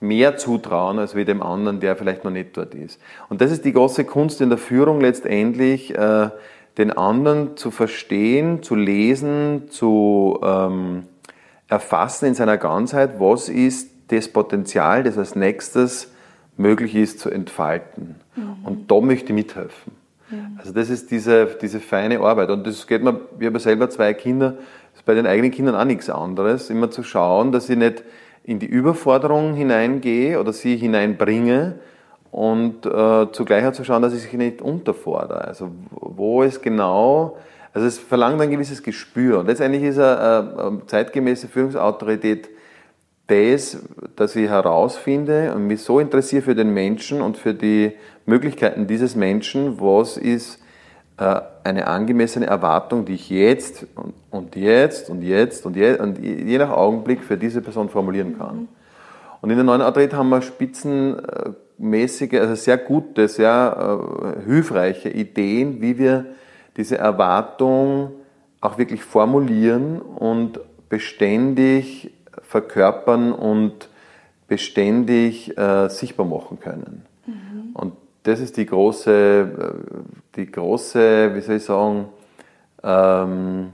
mehr 0.00 0.36
zutrauen 0.36 0.98
als 0.98 1.14
wie 1.14 1.24
dem 1.24 1.42
anderen, 1.42 1.80
der 1.80 1.96
vielleicht 1.96 2.24
noch 2.24 2.30
nicht 2.30 2.56
dort 2.56 2.74
ist. 2.74 3.00
Und 3.28 3.40
das 3.40 3.50
ist 3.50 3.64
die 3.64 3.72
große 3.72 4.04
Kunst 4.04 4.40
in 4.40 4.48
der 4.48 4.58
Führung 4.58 5.00
letztendlich, 5.00 5.96
äh, 5.96 6.30
den 6.78 6.90
anderen 6.90 7.56
zu 7.56 7.70
verstehen, 7.70 8.62
zu 8.62 8.74
lesen, 8.74 9.68
zu 9.70 10.40
ähm, 10.42 11.04
erfassen 11.68 12.26
in 12.26 12.34
seiner 12.34 12.58
Ganzheit, 12.58 13.20
was 13.20 13.48
ist 13.48 13.90
das 14.08 14.28
Potenzial, 14.28 15.02
das 15.02 15.16
als 15.16 15.36
nächstes 15.36 16.12
möglich 16.56 16.94
ist 16.94 17.20
zu 17.20 17.30
entfalten. 17.30 18.16
Mhm. 18.36 18.56
Und 18.64 18.90
da 18.90 19.00
möchte 19.00 19.28
ich 19.28 19.34
mithelfen. 19.34 20.01
Mhm. 20.32 20.58
Also 20.58 20.72
das 20.72 20.90
ist 20.90 21.10
diese, 21.10 21.46
diese 21.60 21.80
feine 21.80 22.20
Arbeit. 22.20 22.50
Und 22.50 22.66
das 22.66 22.86
geht 22.86 23.02
mir, 23.02 23.20
ich 23.38 23.46
habe 23.46 23.60
selber 23.60 23.88
zwei 23.90 24.14
Kinder, 24.14 24.56
ist 24.94 25.04
bei 25.04 25.14
den 25.14 25.26
eigenen 25.26 25.50
Kindern 25.50 25.74
auch 25.76 25.84
nichts 25.84 26.10
anderes, 26.10 26.70
immer 26.70 26.90
zu 26.90 27.02
schauen, 27.02 27.52
dass 27.52 27.68
ich 27.70 27.76
nicht 27.76 28.02
in 28.44 28.58
die 28.58 28.66
Überforderung 28.66 29.54
hineingehe 29.54 30.40
oder 30.40 30.52
sie 30.52 30.76
hineinbringe 30.76 31.76
und 32.30 32.86
äh, 32.86 33.30
zugleich 33.32 33.66
auch 33.66 33.72
zu 33.72 33.84
schauen, 33.84 34.02
dass 34.02 34.14
ich 34.14 34.22
sich 34.22 34.32
nicht 34.32 34.62
unterfordere. 34.62 35.44
Also 35.44 35.70
wo 35.90 36.42
es 36.42 36.60
genau, 36.60 37.36
also 37.72 37.86
es 37.86 37.98
verlangt 37.98 38.40
ein 38.40 38.50
gewisses 38.50 38.82
Gespür. 38.82 39.40
Und 39.40 39.46
letztendlich 39.46 39.82
ist 39.82 39.98
eine, 39.98 40.54
eine 40.58 40.86
zeitgemäße 40.86 41.46
Führungsautorität 41.46 42.48
das, 43.26 43.78
dass 44.16 44.36
ich 44.36 44.48
herausfinde 44.48 45.54
und 45.54 45.66
mich 45.66 45.82
so 45.82 46.00
interessiere 46.00 46.42
für 46.42 46.54
den 46.54 46.74
Menschen 46.74 47.22
und 47.22 47.36
für 47.36 47.54
die 47.54 47.92
Möglichkeiten 48.26 48.86
dieses 48.86 49.16
Menschen, 49.16 49.80
was 49.80 50.16
ist 50.16 50.58
äh, 51.18 51.40
eine 51.64 51.86
angemessene 51.86 52.46
Erwartung, 52.46 53.04
die 53.04 53.14
ich 53.14 53.30
jetzt 53.30 53.86
und 54.30 54.56
jetzt 54.56 55.08
und 55.08 55.22
jetzt 55.22 55.64
und 55.64 55.76
je, 55.76 55.98
und 55.98 56.18
je 56.18 56.58
nach 56.58 56.70
Augenblick 56.70 57.22
für 57.22 57.36
diese 57.36 57.62
Person 57.62 57.88
formulieren 57.88 58.38
kann. 58.38 58.68
Und 59.40 59.50
in 59.50 59.56
der 59.56 59.64
neuen 59.64 59.82
Autorität 59.82 60.14
haben 60.14 60.28
wir 60.28 60.42
spitzenmäßige, 60.42 62.34
also 62.34 62.54
sehr 62.54 62.78
gute, 62.78 63.28
sehr 63.28 64.38
äh, 64.38 64.44
hilfreiche 64.44 65.10
Ideen, 65.10 65.80
wie 65.80 65.98
wir 65.98 66.26
diese 66.76 66.98
Erwartung 66.98 68.12
auch 68.60 68.78
wirklich 68.78 69.02
formulieren 69.02 70.00
und 70.00 70.60
beständig 70.88 72.12
verkörpern 72.40 73.32
und 73.32 73.88
beständig 74.48 75.56
äh, 75.56 75.88
sichtbar 75.88 76.26
machen 76.26 76.60
können. 76.60 77.06
Mhm. 77.26 77.70
Und 77.74 77.92
das 78.24 78.40
ist 78.40 78.56
die 78.56 78.66
große, 78.66 79.12
äh, 79.12 80.36
die 80.36 80.50
große, 80.50 81.34
wie 81.34 81.40
soll 81.40 81.56
ich 81.56 81.64
sagen, 81.64 82.06
ähm, 82.82 83.72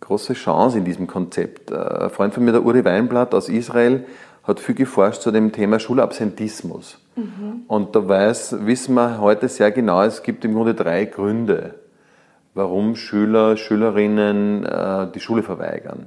große 0.00 0.34
Chance 0.34 0.78
in 0.78 0.84
diesem 0.84 1.06
Konzept. 1.06 1.70
Äh, 1.70 1.76
ein 1.76 2.10
Freund 2.10 2.34
von 2.34 2.44
mir, 2.44 2.52
der 2.52 2.64
Uri 2.64 2.84
Weinblatt 2.84 3.34
aus 3.34 3.48
Israel, 3.48 4.04
hat 4.44 4.60
viel 4.60 4.74
geforscht 4.74 5.22
zu 5.22 5.30
dem 5.30 5.52
Thema 5.52 5.78
Schulabsentismus. 5.78 6.98
Mhm. 7.16 7.62
Und 7.68 7.94
da 7.94 8.06
weiß, 8.06 8.66
wissen 8.66 8.94
wir 8.94 9.20
heute 9.20 9.48
sehr 9.48 9.70
genau, 9.70 10.02
es 10.02 10.22
gibt 10.22 10.44
im 10.44 10.54
Grunde 10.54 10.74
drei 10.74 11.04
Gründe, 11.04 11.74
warum 12.54 12.96
Schüler, 12.96 13.56
Schülerinnen 13.56 14.64
äh, 14.64 15.06
die 15.14 15.20
Schule 15.20 15.42
verweigern. 15.42 16.06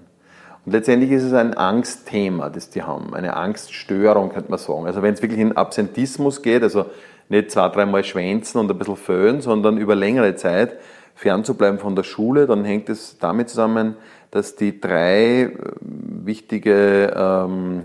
Und 0.66 0.72
letztendlich 0.72 1.12
ist 1.12 1.24
es 1.24 1.34
ein 1.34 1.54
Angstthema, 1.54 2.50
das 2.50 2.72
die 2.72 2.82
haben, 2.82 3.14
eine 3.14 3.36
Angststörung, 3.36 4.30
könnte 4.30 4.50
man 4.50 4.58
sagen. 4.58 4.88
Also 4.88 5.02
wenn 5.04 5.14
es 5.14 5.22
wirklich 5.22 5.40
in 5.40 5.56
Absentismus 5.56 6.42
geht, 6.42 6.64
also 6.64 6.86
nicht 7.30 7.52
zwei, 7.52 7.70
dreimal 7.70 8.04
schwänzen 8.04 8.60
und 8.60 8.72
ein 8.72 8.78
bisschen 8.78 8.96
föhnen, 8.96 9.42
sondern 9.42 9.78
über 9.78 9.96
längere 9.96 10.36
Zeit 10.36 10.78
fernzubleiben 11.16 11.80
von 11.80 11.96
der 11.96 12.04
Schule, 12.04 12.48
dann 12.48 12.66
hängt 12.66 12.90
es 12.90 13.18
damit 13.20 13.50
zusammen, 13.50 13.96
dass 14.32 14.56
die 14.56 14.82
drei 14.82 15.44
äh, 15.44 15.52
wichtige 15.82 17.14
ähm, 17.16 17.84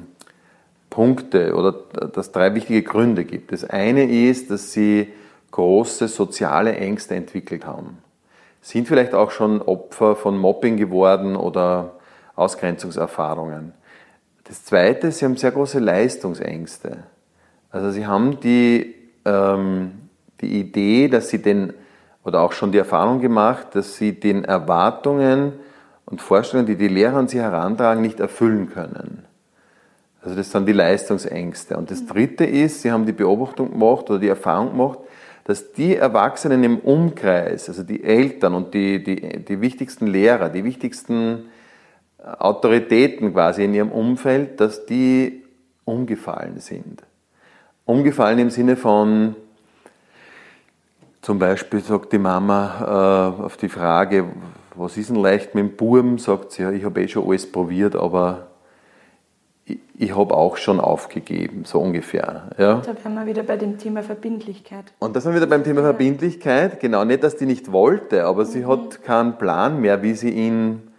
Punkte 0.88 1.54
oder 1.54 1.72
dass 1.72 2.32
drei 2.32 2.54
wichtige 2.54 2.82
Gründe 2.82 3.24
gibt. 3.24 3.52
Das 3.52 3.64
eine 3.64 4.10
ist, 4.10 4.50
dass 4.50 4.72
sie 4.72 5.08
große 5.52 6.08
soziale 6.08 6.74
Ängste 6.76 7.14
entwickelt 7.14 7.66
haben. 7.66 7.98
Sind 8.62 8.88
vielleicht 8.88 9.14
auch 9.14 9.30
schon 9.30 9.62
Opfer 9.62 10.16
von 10.16 10.36
Mobbing 10.36 10.76
geworden 10.76 11.36
oder 11.36 11.92
Ausgrenzungserfahrungen. 12.40 13.72
Das 14.44 14.64
zweite, 14.64 15.12
sie 15.12 15.24
haben 15.24 15.36
sehr 15.36 15.52
große 15.52 15.78
Leistungsängste. 15.78 17.04
Also 17.70 17.90
sie 17.90 18.06
haben 18.06 18.40
die, 18.40 18.94
ähm, 19.24 19.92
die 20.40 20.58
Idee, 20.58 21.08
dass 21.08 21.28
sie 21.28 21.40
den, 21.40 21.72
oder 22.24 22.40
auch 22.40 22.52
schon 22.52 22.72
die 22.72 22.78
Erfahrung 22.78 23.20
gemacht, 23.20 23.68
dass 23.74 23.96
sie 23.96 24.18
den 24.18 24.44
Erwartungen 24.44 25.52
und 26.06 26.20
Vorstellungen, 26.20 26.66
die 26.66 26.76
die 26.76 26.88
Lehrer 26.88 27.18
an 27.18 27.28
sie 27.28 27.40
herantragen, 27.40 28.02
nicht 28.02 28.18
erfüllen 28.18 28.70
können. 28.70 29.24
Also 30.22 30.36
das 30.36 30.50
sind 30.50 30.66
die 30.66 30.72
Leistungsängste. 30.72 31.76
Und 31.76 31.90
das 31.90 32.04
Dritte 32.04 32.44
ist, 32.44 32.82
sie 32.82 32.90
haben 32.90 33.06
die 33.06 33.12
Beobachtung 33.12 33.70
gemacht 33.70 34.10
oder 34.10 34.18
die 34.18 34.28
Erfahrung 34.28 34.72
gemacht, 34.72 34.98
dass 35.44 35.72
die 35.72 35.96
Erwachsenen 35.96 36.62
im 36.64 36.78
Umkreis, 36.78 37.68
also 37.68 37.82
die 37.82 38.04
Eltern 38.04 38.54
und 38.54 38.74
die, 38.74 39.02
die, 39.02 39.44
die 39.44 39.60
wichtigsten 39.60 40.06
Lehrer, 40.06 40.48
die 40.48 40.64
wichtigsten 40.64 41.49
Autoritäten 42.22 43.32
quasi 43.32 43.64
in 43.64 43.74
ihrem 43.74 43.92
Umfeld, 43.92 44.60
dass 44.60 44.86
die 44.86 45.42
umgefallen 45.84 46.58
sind. 46.58 47.02
Umgefallen 47.84 48.38
im 48.38 48.50
Sinne 48.50 48.76
von, 48.76 49.34
zum 51.22 51.38
Beispiel 51.38 51.80
sagt 51.80 52.12
die 52.12 52.18
Mama 52.18 53.34
äh, 53.38 53.42
auf 53.42 53.56
die 53.56 53.68
Frage, 53.68 54.26
was 54.74 54.96
ist 54.96 55.10
denn 55.10 55.16
leicht 55.16 55.54
mit 55.54 55.64
dem 55.64 55.76
Burm, 55.76 56.18
sagt 56.18 56.52
sie, 56.52 56.62
ja, 56.62 56.70
ich 56.70 56.84
habe 56.84 57.02
eh 57.02 57.08
schon 57.08 57.26
alles 57.26 57.50
probiert, 57.50 57.96
aber 57.96 58.48
ich, 59.64 59.78
ich 59.98 60.16
habe 60.16 60.34
auch 60.34 60.56
schon 60.56 60.78
aufgegeben, 60.78 61.64
so 61.64 61.80
ungefähr. 61.80 62.50
Ja. 62.56 62.82
Da 62.84 62.94
wären 63.02 63.14
wir 63.14 63.26
wieder 63.26 63.42
bei 63.42 63.56
dem 63.56 63.78
Thema 63.78 64.02
Verbindlichkeit. 64.02 64.84
Und 64.98 65.16
da 65.16 65.20
sind 65.20 65.32
wir 65.32 65.40
wieder 65.40 65.50
beim 65.50 65.64
Thema 65.64 65.82
Verbindlichkeit, 65.82 66.80
genau, 66.80 67.04
nicht, 67.04 67.24
dass 67.24 67.36
die 67.36 67.46
nicht 67.46 67.72
wollte, 67.72 68.24
aber 68.24 68.44
mhm. 68.44 68.48
sie 68.48 68.66
hat 68.66 69.02
keinen 69.02 69.36
Plan 69.36 69.80
mehr, 69.80 70.02
wie 70.02 70.14
sie 70.14 70.30
ihn 70.30 70.89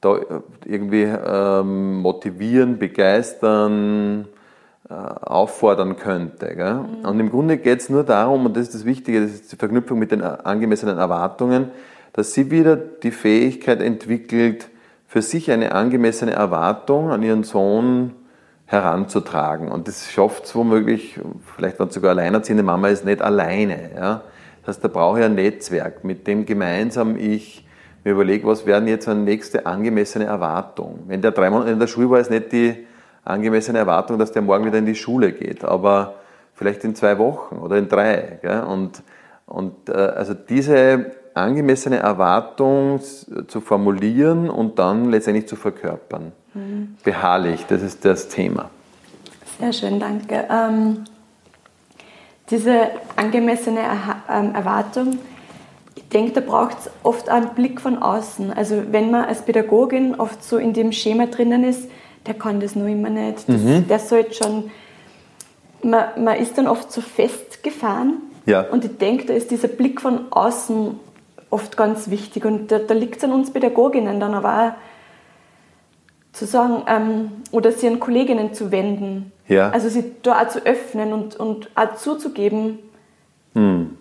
da 0.00 0.18
irgendwie 0.64 1.02
ähm, 1.02 2.00
motivieren, 2.00 2.78
begeistern, 2.78 4.28
äh, 4.88 4.94
auffordern 4.94 5.96
könnte. 5.96 6.54
Mhm. 6.54 7.04
Und 7.06 7.20
im 7.20 7.30
Grunde 7.30 7.58
geht 7.58 7.80
es 7.80 7.88
nur 7.88 8.04
darum, 8.04 8.46
und 8.46 8.56
das 8.56 8.64
ist 8.64 8.74
das 8.74 8.84
Wichtige, 8.84 9.22
das 9.22 9.32
ist 9.32 9.52
die 9.52 9.56
Verknüpfung 9.56 9.98
mit 9.98 10.12
den 10.12 10.22
angemessenen 10.22 10.98
Erwartungen, 10.98 11.70
dass 12.12 12.32
sie 12.32 12.50
wieder 12.50 12.76
die 12.76 13.10
Fähigkeit 13.10 13.82
entwickelt, 13.82 14.68
für 15.06 15.22
sich 15.22 15.50
eine 15.50 15.72
angemessene 15.72 16.32
Erwartung 16.32 17.10
an 17.10 17.22
ihren 17.22 17.42
Sohn 17.42 18.12
heranzutragen. 18.66 19.68
Und 19.68 19.88
das 19.88 20.10
schafft 20.10 20.44
es 20.44 20.54
womöglich, 20.54 21.18
vielleicht 21.56 21.80
wenn 21.80 21.90
sogar 21.90 22.10
alleinerziehende 22.10 22.62
Mama 22.62 22.88
ist, 22.88 23.04
nicht 23.04 23.22
alleine. 23.22 23.90
Ja? 23.96 24.22
Das 24.64 24.76
heißt, 24.76 24.84
da 24.84 24.88
brauche 24.88 25.20
ich 25.20 25.24
ein 25.24 25.34
Netzwerk, 25.34 26.04
mit 26.04 26.26
dem 26.26 26.44
gemeinsam 26.44 27.16
ich 27.16 27.66
mir 28.08 28.14
überlege, 28.14 28.46
was 28.46 28.64
wäre 28.64 28.82
jetzt 28.86 29.08
eine 29.08 29.20
nächste 29.20 29.66
angemessene 29.66 30.24
Erwartung. 30.24 31.00
Wenn 31.06 31.20
der 31.20 31.32
drei 31.32 31.50
Monate 31.50 31.70
in 31.70 31.78
der 31.78 31.86
Schule 31.86 32.10
war, 32.10 32.20
ist 32.20 32.30
nicht 32.30 32.52
die 32.52 32.86
angemessene 33.24 33.78
Erwartung, 33.78 34.18
dass 34.18 34.32
der 34.32 34.42
morgen 34.42 34.64
wieder 34.64 34.78
in 34.78 34.86
die 34.86 34.94
Schule 34.94 35.32
geht, 35.32 35.64
aber 35.64 36.14
vielleicht 36.54 36.84
in 36.84 36.94
zwei 36.94 37.18
Wochen 37.18 37.56
oder 37.56 37.76
in 37.76 37.88
drei. 37.88 38.38
Gell? 38.40 38.62
Und, 38.62 39.02
und 39.46 39.88
äh, 39.88 39.92
also 39.92 40.34
diese 40.34 41.12
angemessene 41.34 41.98
Erwartung 41.98 43.00
zu 43.46 43.60
formulieren 43.60 44.48
und 44.48 44.78
dann 44.78 45.10
letztendlich 45.10 45.46
zu 45.46 45.56
verkörpern. 45.56 46.32
Mhm. 46.54 46.96
Beharrlich, 47.04 47.66
das 47.66 47.82
ist 47.82 48.04
das 48.04 48.28
Thema. 48.28 48.70
Sehr 49.60 49.72
schön, 49.72 50.00
danke. 50.00 50.46
Ähm, 50.50 51.04
diese 52.50 52.88
angemessene 53.16 53.80
ähm, 54.30 54.54
Erwartung, 54.54 55.18
ich 55.98 56.08
denke, 56.10 56.30
da 56.32 56.40
braucht 56.40 56.78
es 56.78 56.90
oft 57.02 57.28
einen 57.28 57.48
Blick 57.54 57.80
von 57.80 58.00
außen. 58.00 58.52
Also 58.52 58.84
wenn 58.92 59.10
man 59.10 59.24
als 59.24 59.42
Pädagogin 59.42 60.14
oft 60.14 60.44
so 60.44 60.56
in 60.56 60.72
dem 60.72 60.92
Schema 60.92 61.26
drinnen 61.26 61.64
ist, 61.64 61.90
der 62.26 62.34
kann 62.34 62.60
das 62.60 62.76
noch 62.76 62.86
immer 62.86 63.10
nicht, 63.10 63.48
das, 63.48 63.60
mhm. 63.62 63.88
der 63.88 63.98
sollte 63.98 64.34
schon, 64.34 64.70
man, 65.82 66.22
man 66.22 66.36
ist 66.36 66.56
dann 66.56 66.68
oft 66.68 66.92
so 66.92 67.00
festgefahren 67.00 68.18
ja. 68.46 68.62
und 68.62 68.84
ich 68.84 68.96
denke, 68.98 69.26
da 69.26 69.34
ist 69.34 69.50
dieser 69.50 69.66
Blick 69.66 70.00
von 70.00 70.30
außen 70.30 71.00
oft 71.50 71.76
ganz 71.76 72.10
wichtig 72.10 72.44
und 72.44 72.70
da, 72.70 72.78
da 72.78 72.94
liegt 72.94 73.16
es 73.16 73.24
an 73.24 73.32
uns 73.32 73.50
Pädagoginnen 73.50 74.20
dann 74.20 74.34
aber 74.34 74.68
auch 74.68 74.72
zu 76.32 76.44
sagen 76.44 76.82
ähm, 76.86 77.30
oder 77.50 77.72
sie 77.72 77.88
an 77.88 77.98
Kolleginnen 77.98 78.54
zu 78.54 78.70
wenden. 78.70 79.32
Ja. 79.48 79.70
Also 79.70 79.88
sie 79.88 80.12
da 80.22 80.42
auch 80.42 80.48
zu 80.48 80.64
öffnen 80.64 81.12
und, 81.12 81.34
und 81.36 81.70
auch 81.74 81.96
zuzugeben, 81.96 82.78
hm 83.54 83.96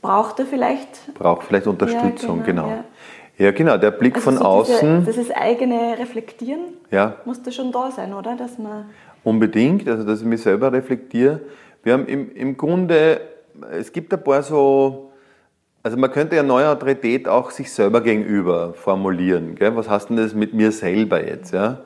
braucht 0.00 0.38
er 0.38 0.46
vielleicht. 0.46 1.14
Braucht 1.14 1.44
vielleicht 1.44 1.66
Unterstützung, 1.66 2.38
ja, 2.38 2.44
genau. 2.44 2.62
genau. 2.64 2.84
Ja. 3.38 3.46
ja. 3.46 3.50
genau, 3.52 3.76
der 3.76 3.90
Blick 3.90 4.16
also 4.16 4.30
von 4.30 4.38
so 4.38 4.44
außen. 4.44 5.04
Diese, 5.06 5.24
das 5.24 5.30
eigene 5.36 5.98
Reflektieren 5.98 6.60
ja. 6.90 7.16
muss 7.24 7.42
da 7.42 7.50
schon 7.50 7.72
da 7.72 7.90
sein, 7.90 8.14
oder? 8.14 8.36
Dass 8.36 8.58
man 8.58 8.86
Unbedingt, 9.24 9.88
also 9.88 10.04
dass 10.04 10.20
ich 10.20 10.26
mich 10.26 10.42
selber 10.42 10.72
reflektiere. 10.72 11.40
Wir 11.82 11.92
haben 11.92 12.06
im, 12.06 12.34
im 12.34 12.56
Grunde, 12.56 13.20
es 13.72 13.92
gibt 13.92 14.12
ein 14.14 14.22
paar 14.22 14.42
so, 14.42 15.10
also 15.82 15.96
man 15.96 16.10
könnte 16.10 16.36
ja 16.36 16.42
neue 16.42 16.68
Autorität 16.68 17.28
auch 17.28 17.50
sich 17.50 17.72
selber 17.72 18.00
gegenüber 18.00 18.74
formulieren. 18.74 19.54
Gell? 19.54 19.74
Was 19.76 19.88
heißt 19.88 20.10
denn 20.10 20.16
das 20.16 20.34
mit 20.34 20.54
mir 20.54 20.72
selber 20.72 21.24
jetzt? 21.26 21.52
Ja? 21.52 21.80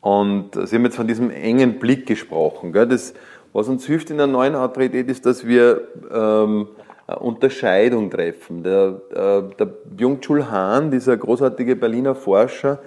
Und 0.00 0.50
Sie 0.68 0.76
haben 0.76 0.84
jetzt 0.84 0.96
von 0.96 1.06
diesem 1.06 1.30
engen 1.30 1.78
Blick 1.78 2.06
gesprochen. 2.06 2.72
Gell? 2.72 2.88
Das, 2.88 3.14
was 3.52 3.68
uns 3.68 3.86
hilft 3.86 4.10
in 4.10 4.18
der 4.18 4.26
neuen 4.26 4.54
Autorität 4.54 5.08
ist, 5.08 5.24
dass 5.24 5.46
wir 5.46 5.80
ähm, 6.12 6.68
Unterscheidung 7.06 8.10
treffen. 8.10 8.62
Der, 8.62 9.00
äh, 9.10 9.54
der 9.56 9.66
Byung-Chul 9.66 10.50
Han, 10.50 10.90
dieser 10.90 11.16
großartige 11.16 11.76
Berliner 11.76 12.14
Forscher, 12.14 12.80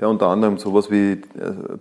der 0.00 0.08
unter 0.08 0.28
anderem 0.28 0.58
sowas 0.58 0.90
wie 0.90 1.12
äh, 1.12 1.20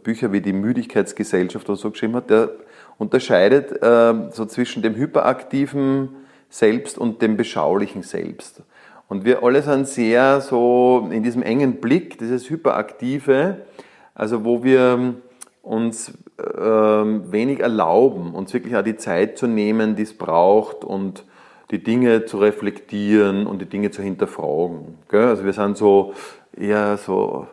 Bücher 0.03 0.31
wie 0.31 0.41
die 0.41 0.53
Müdigkeitsgesellschaft 0.53 1.67
oder 1.69 1.77
so 1.77 1.91
geschrieben 1.91 2.15
hat, 2.15 2.29
der 2.29 2.49
unterscheidet 2.97 3.81
äh, 3.81 4.13
so 4.31 4.45
zwischen 4.45 4.81
dem 4.81 4.95
hyperaktiven 4.95 6.09
Selbst 6.49 6.97
und 6.97 7.21
dem 7.21 7.37
beschaulichen 7.37 8.03
Selbst. 8.03 8.63
Und 9.07 9.23
wir 9.23 9.43
alle 9.43 9.61
sind 9.61 9.87
sehr 9.87 10.41
so 10.41 11.07
in 11.11 11.23
diesem 11.23 11.43
engen 11.43 11.75
Blick, 11.75 12.17
dieses 12.17 12.49
hyperaktive, 12.49 13.57
also 14.15 14.43
wo 14.43 14.63
wir 14.63 15.15
uns 15.61 16.09
äh, 16.37 16.43
wenig 16.61 17.59
erlauben, 17.59 18.33
uns 18.33 18.53
wirklich 18.53 18.75
auch 18.75 18.83
die 18.83 18.97
Zeit 18.97 19.37
zu 19.37 19.47
nehmen, 19.47 19.95
die 19.95 20.03
es 20.03 20.17
braucht 20.17 20.83
und 20.83 21.23
die 21.71 21.83
Dinge 21.83 22.25
zu 22.25 22.37
reflektieren 22.37 23.47
und 23.47 23.61
die 23.61 23.65
Dinge 23.65 23.91
zu 23.91 24.01
hinterfragen. 24.01 24.97
Also 25.11 25.45
wir 25.45 25.53
sind 25.53 25.77
so 25.77 26.13
eher 26.55 26.97
so, 26.97 27.47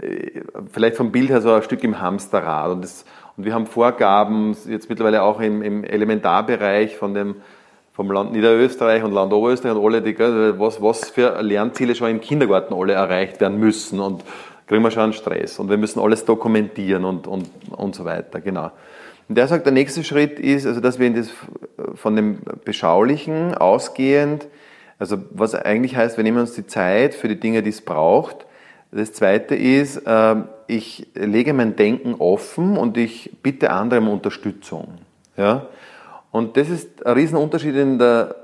äh, 0.00 0.42
vielleicht 0.70 0.96
vom 0.96 1.10
Bild 1.10 1.30
her 1.30 1.40
so 1.40 1.52
ein 1.52 1.62
Stück 1.62 1.82
im 1.84 2.00
Hamsterrad. 2.00 2.70
Und, 2.70 2.84
das, 2.84 3.04
und 3.36 3.44
wir 3.44 3.54
haben 3.54 3.66
Vorgaben, 3.66 4.56
jetzt 4.68 4.88
mittlerweile 4.88 5.22
auch 5.22 5.40
im, 5.40 5.62
im 5.62 5.84
Elementarbereich 5.84 6.96
von 6.96 7.14
dem, 7.14 7.36
vom 7.92 8.10
Land 8.10 8.32
Niederösterreich 8.32 9.02
und 9.02 9.12
Land 9.12 9.32
Oberösterreich 9.32 9.76
und 9.76 9.84
alle, 9.84 10.00
die, 10.00 10.18
was, 10.18 10.80
was 10.80 11.10
für 11.10 11.42
Lernziele 11.42 11.94
schon 11.94 12.08
im 12.10 12.20
Kindergarten 12.20 12.72
alle 12.72 12.92
erreicht 12.92 13.40
werden 13.40 13.58
müssen. 13.58 14.00
Und 14.00 14.24
kriegen 14.70 14.84
wir 14.84 14.92
schon 14.92 15.02
einen 15.02 15.12
Stress. 15.12 15.58
Und 15.58 15.68
wir 15.68 15.76
müssen 15.76 15.98
alles 15.98 16.24
dokumentieren 16.24 17.04
und, 17.04 17.26
und, 17.26 17.50
und 17.70 17.94
so 17.96 18.04
weiter. 18.04 18.40
Genau. 18.40 18.70
Und 19.30 19.36
der 19.36 19.46
sagt, 19.46 19.64
der 19.64 19.72
nächste 19.72 20.02
Schritt 20.02 20.40
ist, 20.40 20.66
also 20.66 20.80
dass 20.80 20.98
wir 20.98 21.06
in 21.06 21.14
das, 21.14 21.30
von 21.94 22.16
dem 22.16 22.40
Beschaulichen 22.64 23.54
ausgehend, 23.54 24.48
also 24.98 25.18
was 25.30 25.54
eigentlich 25.54 25.94
heißt, 25.94 26.16
wir 26.16 26.24
nehmen 26.24 26.38
uns 26.38 26.54
die 26.54 26.66
Zeit 26.66 27.14
für 27.14 27.28
die 27.28 27.38
Dinge, 27.38 27.62
die 27.62 27.70
es 27.70 27.80
braucht. 27.80 28.44
Das 28.90 29.12
zweite 29.12 29.54
ist, 29.54 30.02
ähm, 30.04 30.48
ich 30.66 31.06
lege 31.14 31.52
mein 31.52 31.76
Denken 31.76 32.16
offen 32.18 32.76
und 32.76 32.96
ich 32.96 33.36
bitte 33.40 33.70
andere 33.70 34.00
um 34.00 34.08
Unterstützung. 34.08 34.98
Ja? 35.36 35.68
Und 36.32 36.56
das 36.56 36.68
ist 36.68 37.06
ein 37.06 37.12
Riesenunterschied 37.12 37.76
in 37.76 38.00
der 38.00 38.34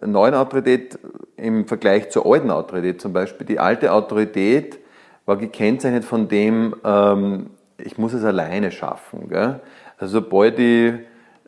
äh, 0.00 0.06
neuen 0.06 0.32
Autorität 0.32 0.98
im 1.36 1.66
Vergleich 1.66 2.08
zur 2.08 2.24
alten 2.24 2.50
Autorität 2.50 2.98
zum 2.98 3.12
Beispiel. 3.12 3.46
Die 3.46 3.58
alte 3.58 3.92
Autorität 3.92 4.78
war 5.26 5.36
gekennzeichnet 5.36 6.06
von 6.06 6.28
dem, 6.28 6.76
ähm, 6.82 7.50
ich 7.76 7.98
muss 7.98 8.14
es 8.14 8.24
alleine 8.24 8.70
schaffen. 8.70 9.28
Gell? 9.28 9.60
Also 10.00 10.20
sobald 10.20 10.58
ich 10.58 10.94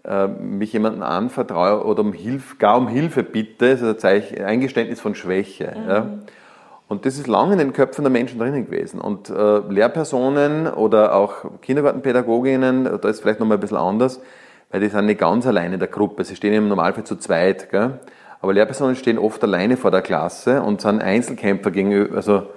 äh, 0.04 0.26
mich 0.26 0.72
jemandem 0.72 1.02
anvertraue 1.02 1.84
oder 1.84 2.02
um 2.02 2.12
Hilfe, 2.12 2.56
gar 2.56 2.76
um 2.76 2.86
Hilfe 2.86 3.22
bitte, 3.22 3.66
ist 3.66 3.82
ein 3.82 3.98
Zeichen, 3.98 4.44
Eingeständnis 4.44 5.00
von 5.00 5.14
Schwäche. 5.14 5.74
Mhm. 5.76 5.88
Ja? 5.88 6.06
Und 6.88 7.06
das 7.06 7.16
ist 7.16 7.26
lange 7.26 7.54
in 7.54 7.58
den 7.58 7.72
Köpfen 7.72 8.04
der 8.04 8.10
Menschen 8.10 8.38
drinnen 8.38 8.66
gewesen. 8.66 9.00
Und 9.00 9.30
äh, 9.30 9.58
Lehrpersonen 9.60 10.66
oder 10.66 11.14
auch 11.14 11.60
Kindergartenpädagoginnen, 11.62 12.84
da 13.00 13.08
ist 13.08 13.20
vielleicht 13.20 13.40
nochmal 13.40 13.56
ein 13.56 13.60
bisschen 13.60 13.78
anders, 13.78 14.20
weil 14.70 14.80
die 14.80 14.88
sind 14.88 15.06
nicht 15.06 15.18
ganz 15.18 15.46
alleine 15.46 15.74
in 15.74 15.80
der 15.80 15.88
Gruppe. 15.88 16.22
Sie 16.24 16.36
stehen 16.36 16.52
im 16.52 16.68
Normalfall 16.68 17.04
zu 17.04 17.16
zweit. 17.16 17.70
Gell? 17.70 17.98
Aber 18.42 18.52
Lehrpersonen 18.52 18.96
stehen 18.96 19.18
oft 19.18 19.42
alleine 19.42 19.78
vor 19.78 19.90
der 19.90 20.02
Klasse 20.02 20.60
und 20.60 20.82
sind 20.82 21.00
Einzelkämpfer 21.00 21.70
gegenüber, 21.70 22.16
also 22.16 22.48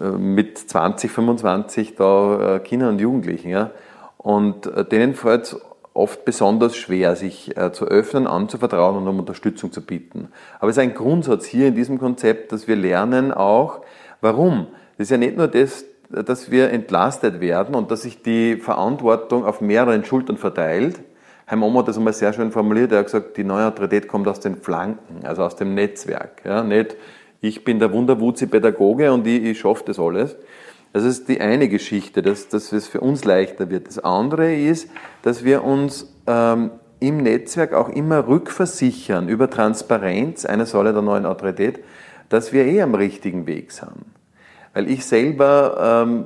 äh, 0.00 0.04
mit 0.04 0.56
20, 0.56 1.10
25 1.10 1.96
da 1.96 2.56
äh, 2.56 2.58
Kindern 2.60 2.90
und 2.90 3.00
Jugendlichen. 3.00 3.50
Ja? 3.50 3.72
Und 4.18 4.66
äh, 4.66 4.84
denen 4.84 5.14
fällt 5.14 5.44
es 5.44 5.60
oft 5.94 6.24
besonders 6.24 6.76
schwer, 6.76 7.16
sich 7.16 7.56
äh, 7.56 7.72
zu 7.72 7.86
öffnen, 7.86 8.26
anzuvertrauen 8.26 8.96
und 8.96 9.08
um 9.08 9.18
Unterstützung 9.18 9.72
zu 9.72 9.80
bieten. 9.80 10.28
Aber 10.58 10.68
es 10.70 10.76
ist 10.76 10.82
ein 10.82 10.94
Grundsatz 10.94 11.46
hier 11.46 11.68
in 11.68 11.74
diesem 11.74 11.98
Konzept, 11.98 12.52
dass 12.52 12.68
wir 12.68 12.76
lernen 12.76 13.32
auch, 13.32 13.80
warum. 14.20 14.68
Es 14.98 15.04
ist 15.04 15.10
ja 15.10 15.16
nicht 15.16 15.36
nur 15.36 15.48
das, 15.48 15.84
dass 16.10 16.50
wir 16.50 16.70
entlastet 16.70 17.40
werden 17.40 17.74
und 17.74 17.90
dass 17.90 18.02
sich 18.02 18.22
die 18.22 18.56
Verantwortung 18.56 19.44
auf 19.44 19.60
mehreren 19.60 20.04
Schultern 20.04 20.36
verteilt. 20.36 21.00
Herr 21.46 21.56
Momo 21.56 21.80
hat 21.80 21.88
das 21.88 21.96
einmal 21.96 22.12
sehr 22.12 22.32
schön 22.32 22.50
formuliert. 22.50 22.92
Er 22.92 22.98
hat 22.98 23.06
gesagt, 23.06 23.36
die 23.36 23.44
neue 23.44 23.66
Autorität 23.66 24.08
kommt 24.08 24.28
aus 24.28 24.40
den 24.40 24.56
Flanken, 24.56 25.24
also 25.24 25.42
aus 25.42 25.56
dem 25.56 25.74
Netzwerk. 25.74 26.42
Ja, 26.44 26.62
nicht, 26.62 26.96
ich 27.40 27.64
bin 27.64 27.78
der 27.78 27.92
Wunderwuzi-Pädagoge 27.92 29.12
und 29.12 29.26
ich, 29.26 29.44
ich 29.44 29.60
schaffe 29.60 29.84
das 29.86 29.98
alles, 29.98 30.36
das 30.96 31.04
ist 31.04 31.28
die 31.28 31.42
eine 31.42 31.68
Geschichte, 31.68 32.22
dass, 32.22 32.48
dass 32.48 32.72
es 32.72 32.88
für 32.88 33.02
uns 33.02 33.22
leichter 33.26 33.68
wird. 33.68 33.86
Das 33.86 33.98
andere 33.98 34.54
ist, 34.54 34.88
dass 35.20 35.44
wir 35.44 35.62
uns 35.62 36.10
ähm, 36.26 36.70
im 37.00 37.18
Netzwerk 37.18 37.74
auch 37.74 37.90
immer 37.90 38.26
rückversichern 38.26 39.28
über 39.28 39.50
Transparenz, 39.50 40.46
eine 40.46 40.64
Säule 40.64 40.94
der 40.94 41.02
neuen 41.02 41.26
Autorität, 41.26 41.80
dass 42.30 42.54
wir 42.54 42.64
eh 42.64 42.80
am 42.80 42.94
richtigen 42.94 43.46
Weg 43.46 43.72
sind. 43.72 44.06
Weil 44.72 44.88
ich 44.88 45.04
selber 45.04 46.06
ähm, 46.06 46.24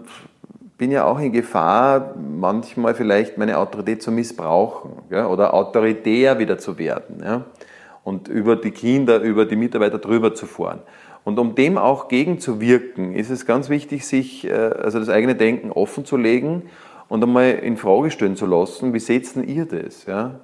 bin 0.79 0.93
ja 0.93 1.05
auch 1.05 1.19
in 1.19 1.33
Gefahr, 1.33 2.15
manchmal 2.17 2.95
vielleicht 2.95 3.39
meine 3.39 3.59
Autorität 3.59 4.05
zu 4.05 4.13
missbrauchen 4.13 4.93
ja, 5.11 5.27
oder 5.27 5.53
autoritär 5.53 6.39
wieder 6.39 6.59
zu 6.59 6.79
werden 6.79 7.21
ja, 7.25 7.45
und 8.05 8.29
über 8.29 8.55
die 8.55 8.71
Kinder, 8.71 9.21
über 9.21 9.47
die 9.47 9.57
Mitarbeiter 9.57 9.99
drüber 9.99 10.33
zu 10.33 10.47
fahren. 10.47 10.79
Und 11.25 11.39
um 11.39 11.55
dem 11.55 11.79
auch 11.79 12.09
gegenzuwirken, 12.09 13.15
ist 13.15 13.31
es 13.31 13.47
ganz 13.47 13.69
wichtig, 13.69 14.07
sich 14.07 14.47
äh, 14.47 14.53
also 14.53 14.99
das 14.99 15.09
eigene 15.09 15.35
Denken 15.35 15.71
offen 15.71 16.05
zu 16.05 16.17
legen 16.17 16.71
und 17.09 17.23
einmal 17.23 17.51
in 17.51 17.77
Frage 17.77 18.11
stellen 18.11 18.37
zu 18.37 18.47
lassen, 18.47 18.95
wie 18.95 19.01
seht 19.01 19.35
denn 19.35 19.47
ihr 19.47 19.67
das? 19.67 20.07
Ja? 20.07 20.41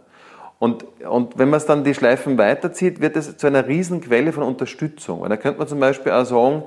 Und, 0.58 0.84
und 1.06 1.38
wenn 1.38 1.50
man 1.50 1.58
es 1.58 1.66
dann 1.66 1.84
die 1.84 1.94
Schleifen 1.94 2.38
weiterzieht, 2.38 3.00
wird 3.00 3.16
es 3.16 3.36
zu 3.36 3.46
einer 3.46 3.66
Riesenquelle 3.66 4.32
von 4.32 4.42
Unterstützung. 4.42 5.20
Und 5.20 5.30
da 5.30 5.36
könnte 5.36 5.58
man 5.58 5.68
zum 5.68 5.80
Beispiel 5.80 6.12
auch 6.12 6.24
sagen, 6.24 6.64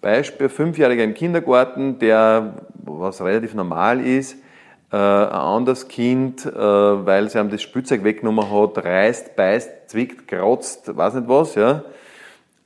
Beispiel, 0.00 0.50
Fünfjähriger 0.50 1.02
im 1.02 1.14
Kindergarten, 1.14 1.98
der, 1.98 2.54
was 2.74 3.22
relativ 3.22 3.54
normal 3.54 4.04
ist, 4.04 4.36
äh, 4.92 4.96
ein 4.96 5.30
anderes 5.30 5.88
Kind, 5.88 6.44
äh, 6.44 6.52
weil 6.54 7.30
sie 7.30 7.38
ihm 7.38 7.48
das 7.48 7.62
Spielzeug 7.62 8.04
weggenommen 8.04 8.50
hat, 8.50 8.84
reißt, 8.84 9.34
beißt, 9.34 9.88
zwickt, 9.88 10.28
kratzt, 10.28 10.94
weiß 10.94 11.14
nicht 11.14 11.28
was, 11.28 11.54
ja, 11.54 11.82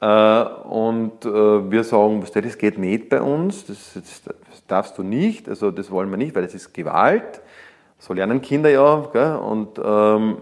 und 0.00 1.24
äh, 1.24 1.70
wir 1.70 1.82
sagen, 1.82 2.24
das 2.32 2.58
geht 2.58 2.78
nicht 2.78 3.08
bei 3.08 3.20
uns, 3.20 3.66
das, 3.66 3.94
das, 3.94 4.22
darfst 4.68 4.98
du 4.98 5.02
nicht, 5.02 5.48
also 5.48 5.70
das 5.70 5.90
wollen 5.90 6.10
wir 6.10 6.16
nicht, 6.16 6.36
weil 6.36 6.42
das 6.42 6.54
ist 6.54 6.72
Gewalt. 6.72 7.40
So 7.98 8.12
lernen 8.12 8.40
Kinder 8.40 8.70
ja. 8.70 9.08
Gell? 9.12 9.36
Und, 9.36 9.80
ähm, 9.82 10.38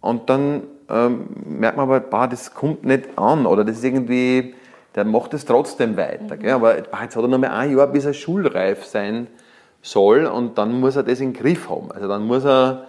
und 0.00 0.30
dann 0.30 0.62
ähm, 0.88 1.26
merkt 1.44 1.76
man 1.76 1.88
aber, 1.88 2.00
bah, 2.00 2.26
das 2.26 2.54
kommt 2.54 2.84
nicht 2.84 3.08
an 3.16 3.46
oder 3.46 3.64
das 3.64 3.78
ist 3.78 3.84
irgendwie, 3.84 4.54
der 4.94 5.04
macht 5.04 5.34
es 5.34 5.44
trotzdem 5.44 5.96
weiter. 5.96 6.36
Gell? 6.36 6.52
Aber 6.52 6.76
jetzt 6.76 6.92
hat 6.92 7.16
er 7.16 7.28
noch 7.28 7.38
mal 7.38 7.50
ein 7.50 7.76
Jahr, 7.76 7.88
bis 7.88 8.04
er 8.04 8.12
schulreif 8.12 8.84
sein 8.84 9.26
soll 9.80 10.26
und 10.26 10.58
dann 10.58 10.78
muss 10.78 10.94
er 10.94 11.02
das 11.02 11.20
in 11.20 11.32
den 11.32 11.40
Griff 11.42 11.68
haben. 11.68 11.90
Also 11.90 12.06
dann 12.06 12.24
muss 12.24 12.44
er 12.44 12.86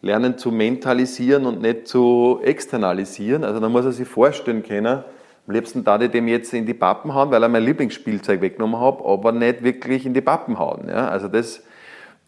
lernen 0.00 0.38
zu 0.38 0.50
mentalisieren 0.50 1.44
und 1.44 1.60
nicht 1.60 1.86
zu 1.86 2.40
externalisieren. 2.42 3.44
Also 3.44 3.60
dann 3.60 3.72
muss 3.72 3.84
er 3.84 3.92
sich 3.92 4.08
vorstellen 4.08 4.62
können, 4.62 5.04
am 5.50 5.54
liebsten 5.54 5.82
da 5.82 6.00
ich 6.00 6.12
dem 6.12 6.28
jetzt 6.28 6.54
in 6.54 6.64
die 6.64 6.74
Pappen 6.74 7.12
hauen, 7.12 7.32
weil 7.32 7.42
er 7.42 7.48
mein 7.48 7.64
Lieblingsspielzeug 7.64 8.40
weggenommen 8.40 8.80
hat, 8.80 9.04
aber 9.04 9.32
nicht 9.32 9.64
wirklich 9.64 10.06
in 10.06 10.14
die 10.14 10.20
Pappen 10.20 10.60
hauen. 10.60 10.88
Ja? 10.88 11.08
Also 11.08 11.26
das, 11.26 11.64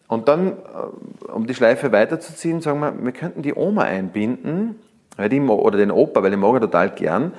und 0.09 0.27
dann, 0.27 0.49
äh, 0.49 1.31
um 1.31 1.47
die 1.47 1.55
Schleife 1.55 1.93
weiterzuziehen, 1.93 2.61
sagen 2.61 2.81
wir, 2.81 2.93
wir 3.01 3.13
könnten 3.13 3.43
die 3.43 3.55
Oma 3.55 3.83
einbinden, 3.83 4.75
weil 5.17 5.29
die, 5.29 5.41
oder 5.41 5.79
den 5.79 5.93
Opa, 5.93 6.25
weil 6.25 6.33
ich 6.33 6.39
mag 6.39 6.55
ihn 6.55 6.61
total 6.63 6.91
gern, 6.91 7.33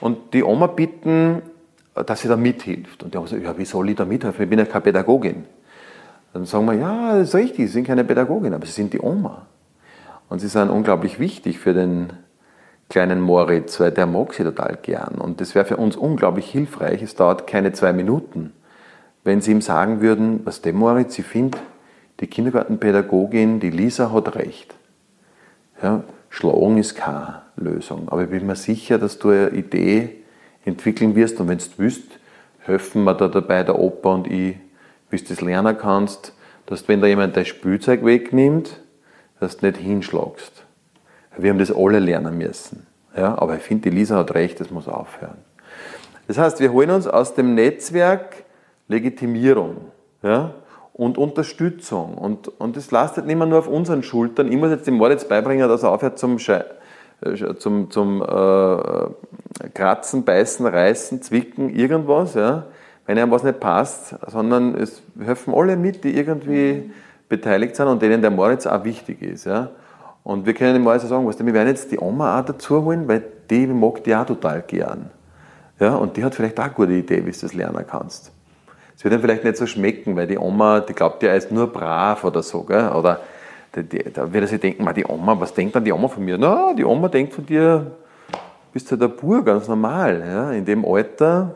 und 0.00 0.34
die 0.34 0.44
Oma 0.44 0.68
bitten, 0.68 1.42
dass 1.94 2.20
sie 2.20 2.28
da 2.28 2.36
mithilft. 2.36 3.02
Und 3.02 3.12
die 3.12 3.18
Oma 3.18 3.26
sagt, 3.26 3.42
ja, 3.42 3.58
wie 3.58 3.64
soll 3.64 3.90
ich 3.90 3.96
da 3.96 4.04
mithelfen? 4.04 4.44
Ich 4.44 4.48
bin 4.48 4.60
ja 4.60 4.66
keine 4.66 4.82
Pädagogin. 4.82 5.46
Dann 6.32 6.44
sagen 6.44 6.66
wir, 6.66 6.74
ja, 6.74 7.18
das 7.18 7.30
ist 7.30 7.34
richtig, 7.34 7.66
Sie 7.66 7.72
sind 7.72 7.86
keine 7.88 8.04
Pädagogin, 8.04 8.54
aber 8.54 8.66
Sie 8.66 8.72
sind 8.72 8.92
die 8.92 9.00
Oma. 9.00 9.46
Und 10.28 10.38
Sie 10.38 10.48
sind 10.48 10.70
unglaublich 10.70 11.18
wichtig 11.18 11.58
für 11.58 11.74
den 11.74 12.12
kleinen 12.94 13.20
Moritz, 13.20 13.80
weil 13.80 13.90
der 13.90 14.06
mag 14.06 14.34
sie 14.34 14.44
total 14.44 14.78
gern. 14.80 15.16
Und 15.16 15.40
das 15.40 15.56
wäre 15.56 15.64
für 15.64 15.78
uns 15.78 15.96
unglaublich 15.96 16.48
hilfreich. 16.48 17.02
Es 17.02 17.16
dauert 17.16 17.48
keine 17.48 17.72
zwei 17.72 17.92
Minuten, 17.92 18.52
wenn 19.24 19.40
Sie 19.40 19.50
ihm 19.50 19.62
sagen 19.62 20.00
würden, 20.00 20.42
was 20.44 20.62
der 20.62 20.74
Moritz, 20.74 21.18
ich 21.18 21.24
finde, 21.24 21.58
die 22.20 22.28
Kindergartenpädagogin, 22.28 23.58
die 23.58 23.70
Lisa 23.70 24.12
hat 24.12 24.36
recht. 24.36 24.76
Ja, 25.82 26.04
Schlagen 26.30 26.78
ist 26.78 26.94
keine 26.94 27.42
Lösung. 27.56 28.08
Aber 28.10 28.22
ich 28.22 28.30
bin 28.30 28.46
mir 28.46 28.54
sicher, 28.54 28.96
dass 28.96 29.18
du 29.18 29.30
eine 29.30 29.48
Idee 29.48 30.10
entwickeln 30.64 31.16
wirst 31.16 31.40
und 31.40 31.48
wenn 31.48 31.58
du 31.58 31.64
willst, 31.78 32.04
helfen 32.60 33.02
wir 33.02 33.14
da 33.14 33.26
dabei, 33.26 33.64
der 33.64 33.76
Opa 33.76 34.14
und 34.14 34.28
ich, 34.28 34.54
wie 35.10 35.16
du 35.16 35.24
das 35.24 35.40
lernen 35.40 35.76
kannst, 35.76 36.32
dass 36.66 36.86
wenn 36.86 37.00
da 37.00 37.08
jemand 37.08 37.36
dein 37.36 37.44
Spielzeug 37.44 38.04
wegnimmt, 38.04 38.80
dass 39.40 39.56
du 39.56 39.66
nicht 39.66 39.78
hinschlagst. 39.78 40.63
Wir 41.36 41.50
haben 41.50 41.58
das 41.58 41.74
alle 41.74 41.98
lernen 41.98 42.38
müssen. 42.38 42.86
Ja, 43.16 43.38
aber 43.38 43.56
ich 43.56 43.62
finde, 43.62 43.90
die 43.90 43.96
Lisa 43.96 44.16
hat 44.16 44.34
recht, 44.34 44.60
das 44.60 44.70
muss 44.70 44.88
aufhören. 44.88 45.38
Das 46.26 46.38
heißt, 46.38 46.60
wir 46.60 46.72
holen 46.72 46.90
uns 46.90 47.06
aus 47.06 47.34
dem 47.34 47.54
Netzwerk 47.54 48.44
Legitimierung 48.88 49.76
ja, 50.22 50.54
und 50.92 51.18
Unterstützung. 51.18 52.16
Und, 52.16 52.48
und 52.60 52.76
das 52.76 52.90
lastet 52.90 53.26
nicht 53.26 53.36
mehr 53.36 53.46
nur 53.46 53.58
auf 53.58 53.68
unseren 53.68 54.02
Schultern. 54.02 54.50
Ich 54.50 54.58
muss 54.58 54.70
jetzt 54.70 54.86
dem 54.86 54.94
Moritz 54.94 55.24
beibringen, 55.24 55.68
dass 55.68 55.82
er 55.82 55.90
aufhört 55.90 56.18
zum, 56.18 56.38
Sche 56.38 56.64
äh, 57.20 57.54
zum, 57.56 57.90
zum 57.90 58.22
äh, 58.22 59.68
Kratzen, 59.74 60.24
Beißen, 60.24 60.66
Reißen, 60.66 61.22
Zwicken, 61.22 61.70
irgendwas, 61.70 62.34
ja, 62.34 62.64
wenn 63.06 63.18
einem 63.18 63.30
was 63.30 63.42
nicht 63.42 63.60
passt, 63.60 64.16
sondern 64.26 64.74
es 64.74 65.02
helfen 65.22 65.54
alle 65.54 65.76
mit, 65.76 66.04
die 66.04 66.16
irgendwie 66.16 66.90
beteiligt 67.28 67.76
sind 67.76 67.88
und 67.88 68.02
denen 68.02 68.22
der 68.22 68.30
Moritz 68.30 68.66
auch 68.66 68.84
wichtig 68.84 69.22
ist. 69.22 69.44
Ja. 69.44 69.70
Und 70.24 70.46
wir 70.46 70.54
können 70.54 70.76
ihm 70.76 70.88
also 70.88 71.06
sagen, 71.06 71.26
weißt 71.26 71.40
du, 71.40 71.46
wir 71.46 71.52
werden 71.52 71.68
jetzt 71.68 71.92
die 71.92 71.98
Oma 72.00 72.40
auch 72.40 72.44
dazu 72.44 72.82
holen, 72.82 73.06
weil 73.06 73.22
die 73.50 73.66
mag 73.66 74.02
die 74.02 74.16
auch 74.16 74.24
total 74.24 74.62
gern. 74.62 75.10
Ja, 75.78 75.94
und 75.96 76.16
die 76.16 76.24
hat 76.24 76.34
vielleicht 76.34 76.58
auch 76.58 76.64
eine 76.64 76.72
gute 76.72 76.92
Idee, 76.92 77.24
wie 77.26 77.30
du 77.30 77.38
das 77.38 77.52
lernen 77.52 77.84
kannst. 77.86 78.32
Es 78.96 79.04
wird 79.04 79.12
dann 79.12 79.20
vielleicht 79.20 79.44
nicht 79.44 79.56
so 79.56 79.66
schmecken, 79.66 80.16
weil 80.16 80.26
die 80.26 80.38
Oma, 80.38 80.80
die 80.80 80.94
glaubt 80.94 81.22
ja, 81.22 81.30
er 81.30 81.36
ist 81.36 81.52
nur 81.52 81.66
brav 81.66 82.24
oder 82.24 82.42
so, 82.42 82.62
gell? 82.62 82.88
oder 82.90 83.20
die, 83.74 83.82
die, 83.82 84.12
da 84.12 84.32
wird 84.32 84.44
er 84.44 84.48
sich 84.48 84.60
denken, 84.60 84.88
die 84.94 85.04
Oma, 85.04 85.38
was 85.38 85.52
denkt 85.52 85.76
dann 85.76 85.84
die 85.84 85.92
Oma 85.92 86.08
von 86.08 86.24
mir? 86.24 86.38
Na, 86.38 86.72
die 86.72 86.84
Oma 86.84 87.08
denkt 87.08 87.34
von 87.34 87.44
dir, 87.44 87.90
bist 88.72 88.90
du 88.90 88.96
der 88.96 89.08
Bur, 89.08 89.44
ganz 89.44 89.68
normal. 89.68 90.22
Ja? 90.26 90.52
In 90.52 90.64
dem 90.64 90.84
Alter 90.86 91.54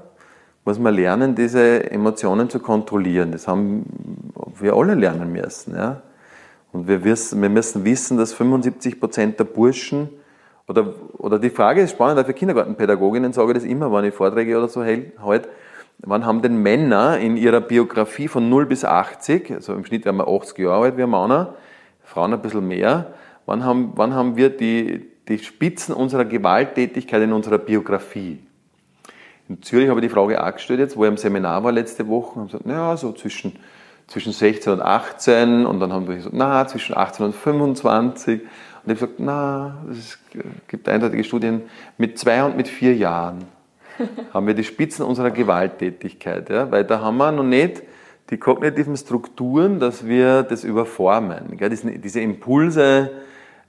muss 0.64 0.78
man 0.78 0.94
lernen, 0.94 1.35
diese 1.35 1.90
Emotionen 1.90 2.50
zu 2.50 2.59
kontrollieren. 2.59 3.33
Das 3.33 3.48
haben 3.48 3.85
wir 4.59 4.74
alle 4.74 4.94
lernen 4.94 5.33
müssen. 5.33 5.74
Ja? 5.74 6.02
Und 6.72 6.87
wir, 6.87 7.02
wissen, 7.04 7.40
wir 7.40 7.48
müssen 7.48 7.85
wissen, 7.85 8.18
dass 8.18 8.33
75 8.33 9.00
Prozent 9.00 9.38
der 9.38 9.44
Burschen, 9.44 10.11
oder, 10.66 10.94
oder 11.16 11.38
die 11.38 11.50
Frage 11.50 11.81
ist 11.81 11.92
spannend, 11.92 12.26
für 12.26 12.35
Kindergartenpädagoginnen 12.35 13.33
sage 13.33 13.52
ich 13.52 13.54
das 13.54 13.64
immer, 13.64 13.90
wenn 13.90 14.04
ich 14.04 14.14
Vorträge 14.14 14.59
oder 14.59 14.68
so 14.68 14.85
halte, 14.85 15.48
wann 16.00 16.26
haben 16.26 16.42
denn 16.42 16.59
Männer 16.59 17.18
in 17.18 17.38
ihrer 17.38 17.62
Biografie 17.62 18.28
von 18.28 18.50
0 18.50 18.66
bis 18.66 18.85
80, 18.85 19.50
also 19.50 19.72
im 19.72 19.85
Schnitt 19.87 20.04
werden 20.04 20.18
wir 20.18 20.28
80 20.28 20.59
Jahre 20.59 20.85
alt, 20.85 20.96
wir 20.98 21.07
Männer, 21.07 21.54
Frauen 22.04 22.35
ein 22.35 22.42
bisschen 22.42 22.68
mehr, 22.68 23.14
wann 23.46 23.64
haben, 23.64 23.92
wann 23.96 24.14
haben 24.14 24.37
wir 24.37 24.50
die, 24.50 25.07
die 25.26 25.38
Spitzen 25.38 25.94
unserer 25.94 26.26
Gewalttätigkeit 26.26 27.22
in 27.22 27.33
unserer 27.33 27.59
Biografie? 27.59 28.38
In 29.48 29.62
Zürich 29.62 29.88
habe 29.88 30.00
ich 30.00 30.07
die 30.07 30.12
Frage 30.12 30.44
auch 30.44 30.52
gestellt 30.52 30.81
jetzt, 30.81 30.98
wo 30.98 31.04
ich 31.04 31.11
im 31.11 31.16
Seminar 31.16 31.64
war 31.64 31.72
letzte 31.72 32.07
Woche, 32.09 32.38
und 32.38 32.46
gesagt, 32.46 32.66
naja, 32.66 32.94
so 32.98 33.12
zwischen 33.12 33.57
zwischen 34.09 34.33
16 34.33 34.73
und 34.73 34.83
18 34.83 35.66
und 35.66 35.81
dann 35.81 35.92
haben 35.92 36.09
wir 36.09 36.16
gesagt, 36.16 36.35
na, 36.35 36.66
zwischen 36.66 36.97
18 36.97 37.27
und 37.27 37.35
25. 37.35 38.40
Und 38.40 38.92
ich 38.92 39.01
habe 39.01 39.12
gesagt, 39.12 39.14
na, 39.18 39.77
es 39.90 40.18
gibt 40.66 40.88
eindeutige 40.88 41.23
Studien, 41.23 41.62
mit 41.99 42.18
zwei 42.18 42.42
und 42.42 42.57
mit 42.57 42.68
vier 42.68 42.97
Jahren 42.97 43.44
haben 44.35 44.47
wir 44.47 44.55
die 44.55 44.64
Spitzen 44.64 45.05
unserer 45.05 45.31
Gewalttätigkeit, 45.31 46.49
ja, 46.49 46.71
weil 46.71 46.85
da 46.85 47.01
haben 47.01 47.18
wir 47.18 47.31
noch 47.31 47.44
nicht 47.44 47.83
die 48.31 48.38
kognitiven 48.38 48.97
Strukturen, 48.97 49.79
dass 49.79 50.07
wir 50.07 50.42
das 50.42 50.64
überformen. 50.64 51.57
Gell? 51.57 51.71
Diese 51.71 52.21
Impulse, 52.21 53.11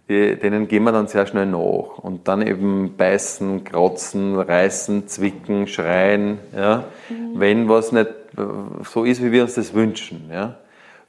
denen 0.09 0.67
gehen 0.67 0.83
wir 0.83 0.91
dann 0.91 1.07
sehr 1.07 1.25
schnell 1.27 1.45
nach. 1.45 1.97
Und 1.97 2.27
dann 2.27 2.45
eben 2.45 2.95
beißen, 2.97 3.63
kratzen, 3.63 4.37
reißen, 4.37 5.07
zwicken, 5.07 5.67
schreien, 5.67 6.39
ja? 6.53 6.85
Mhm. 7.09 7.39
wenn 7.39 7.69
was 7.69 7.93
nicht 7.93 8.09
so 8.35 9.03
ist, 9.03 9.23
wie 9.23 9.31
wir 9.31 9.43
uns 9.43 9.55
das 9.55 9.73
wünschen. 9.73 10.29
Ja? 10.31 10.57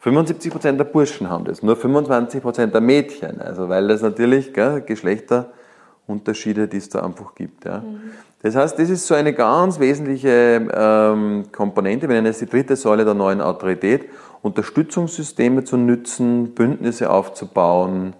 75% 0.02 0.72
der 0.72 0.84
Burschen 0.84 1.28
haben 1.28 1.44
das, 1.44 1.62
nur 1.62 1.76
25% 1.76 2.66
der 2.66 2.80
Mädchen. 2.80 3.40
Also 3.40 3.68
weil 3.68 3.88
das 3.88 4.02
natürlich 4.02 4.52
gell, 4.52 4.80
Geschlechterunterschiede, 4.80 6.68
die 6.68 6.78
es 6.78 6.88
da 6.88 7.00
einfach 7.00 7.34
gibt. 7.34 7.64
Ja. 7.66 7.78
Mhm. 7.78 8.00
Das 8.42 8.56
heißt, 8.56 8.78
das 8.78 8.88
ist 8.88 9.06
so 9.06 9.14
eine 9.14 9.34
ganz 9.34 9.78
wesentliche 9.78 10.66
ähm, 10.72 11.44
Komponente, 11.52 12.08
wir 12.08 12.14
nennen 12.14 12.28
es 12.28 12.38
die 12.38 12.46
dritte 12.46 12.74
Säule 12.74 13.04
der 13.04 13.12
neuen 13.12 13.42
Autorität, 13.42 14.08
Unterstützungssysteme 14.40 15.64
zu 15.64 15.76
nützen, 15.76 16.54
Bündnisse 16.54 17.10
aufzubauen. 17.10 18.14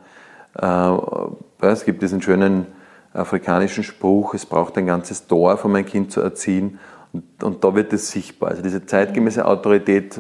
Äh, 0.61 0.93
es 1.63 1.87
gibt 1.87 2.03
diesen 2.03 2.21
schönen 2.21 2.67
afrikanischen 3.15 3.83
Spruch, 3.83 4.35
es 4.35 4.45
braucht 4.45 4.77
ein 4.77 4.87
ganzes 4.87 5.27
Dorf, 5.27 5.65
um 5.65 5.75
ein 5.75 5.87
Kind 5.87 6.13
zu 6.13 6.21
erziehen. 6.21 6.79
Und, 7.13 7.43
und 7.43 7.65
da 7.65 7.75
wird 7.75 7.93
es 7.93 8.11
sichtbar. 8.11 8.51
Also 8.51 8.63
diese 8.63 8.85
zeitgemäße 8.87 9.45
Autorität 9.45 10.19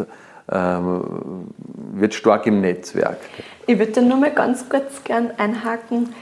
ähm, 0.50 1.46
wird 1.92 2.14
stark 2.14 2.46
im 2.46 2.61
Netzwerk. 2.61 3.18
Ich 3.66 3.79
würde 3.79 3.92
da 3.92 4.00
nur 4.00 4.18
mal 4.18 4.33
ganz 4.33 4.68
kurz 4.68 5.05
gern 5.05 5.31
einhaken 5.37 6.12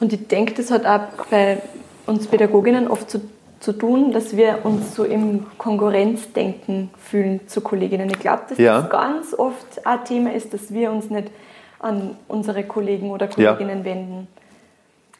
und 0.00 0.12
ich 0.12 0.26
denke, 0.26 0.54
das 0.54 0.70
hat 0.70 0.84
auch 0.84 1.26
bei 1.30 1.62
uns 2.06 2.26
Pädagoginnen 2.26 2.88
oft 2.88 3.08
zu, 3.10 3.20
zu 3.60 3.72
tun, 3.72 4.12
dass 4.12 4.36
wir 4.36 4.64
uns 4.64 4.94
so 4.94 5.04
im 5.04 5.46
Konkurrenzdenken 5.58 6.90
fühlen 6.98 7.46
zu 7.48 7.60
Kolleginnen. 7.60 8.10
Ich 8.10 8.18
glaube, 8.18 8.42
dass 8.48 8.58
ja. 8.58 8.82
das 8.82 8.90
ganz 8.90 9.34
oft 9.34 9.86
ein 9.86 10.04
Thema 10.04 10.32
ist, 10.32 10.52
dass 10.52 10.72
wir 10.72 10.90
uns 10.90 11.10
nicht 11.10 11.30
an 11.78 12.16
unsere 12.28 12.64
Kollegen 12.64 13.10
oder 13.10 13.28
Kolleginnen 13.28 13.78
ja. 13.78 13.84
wenden. 13.84 14.28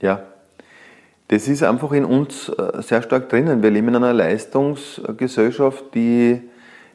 Ja, 0.00 0.20
das 1.28 1.48
ist 1.48 1.62
einfach 1.62 1.92
in 1.92 2.04
uns 2.04 2.48
äh, 2.48 2.82
sehr 2.82 3.02
stark 3.02 3.28
drinnen. 3.28 3.62
Wir 3.62 3.70
leben 3.70 3.88
in 3.88 3.96
einer 3.96 4.12
Leistungsgesellschaft, 4.12 5.94
die 5.94 6.40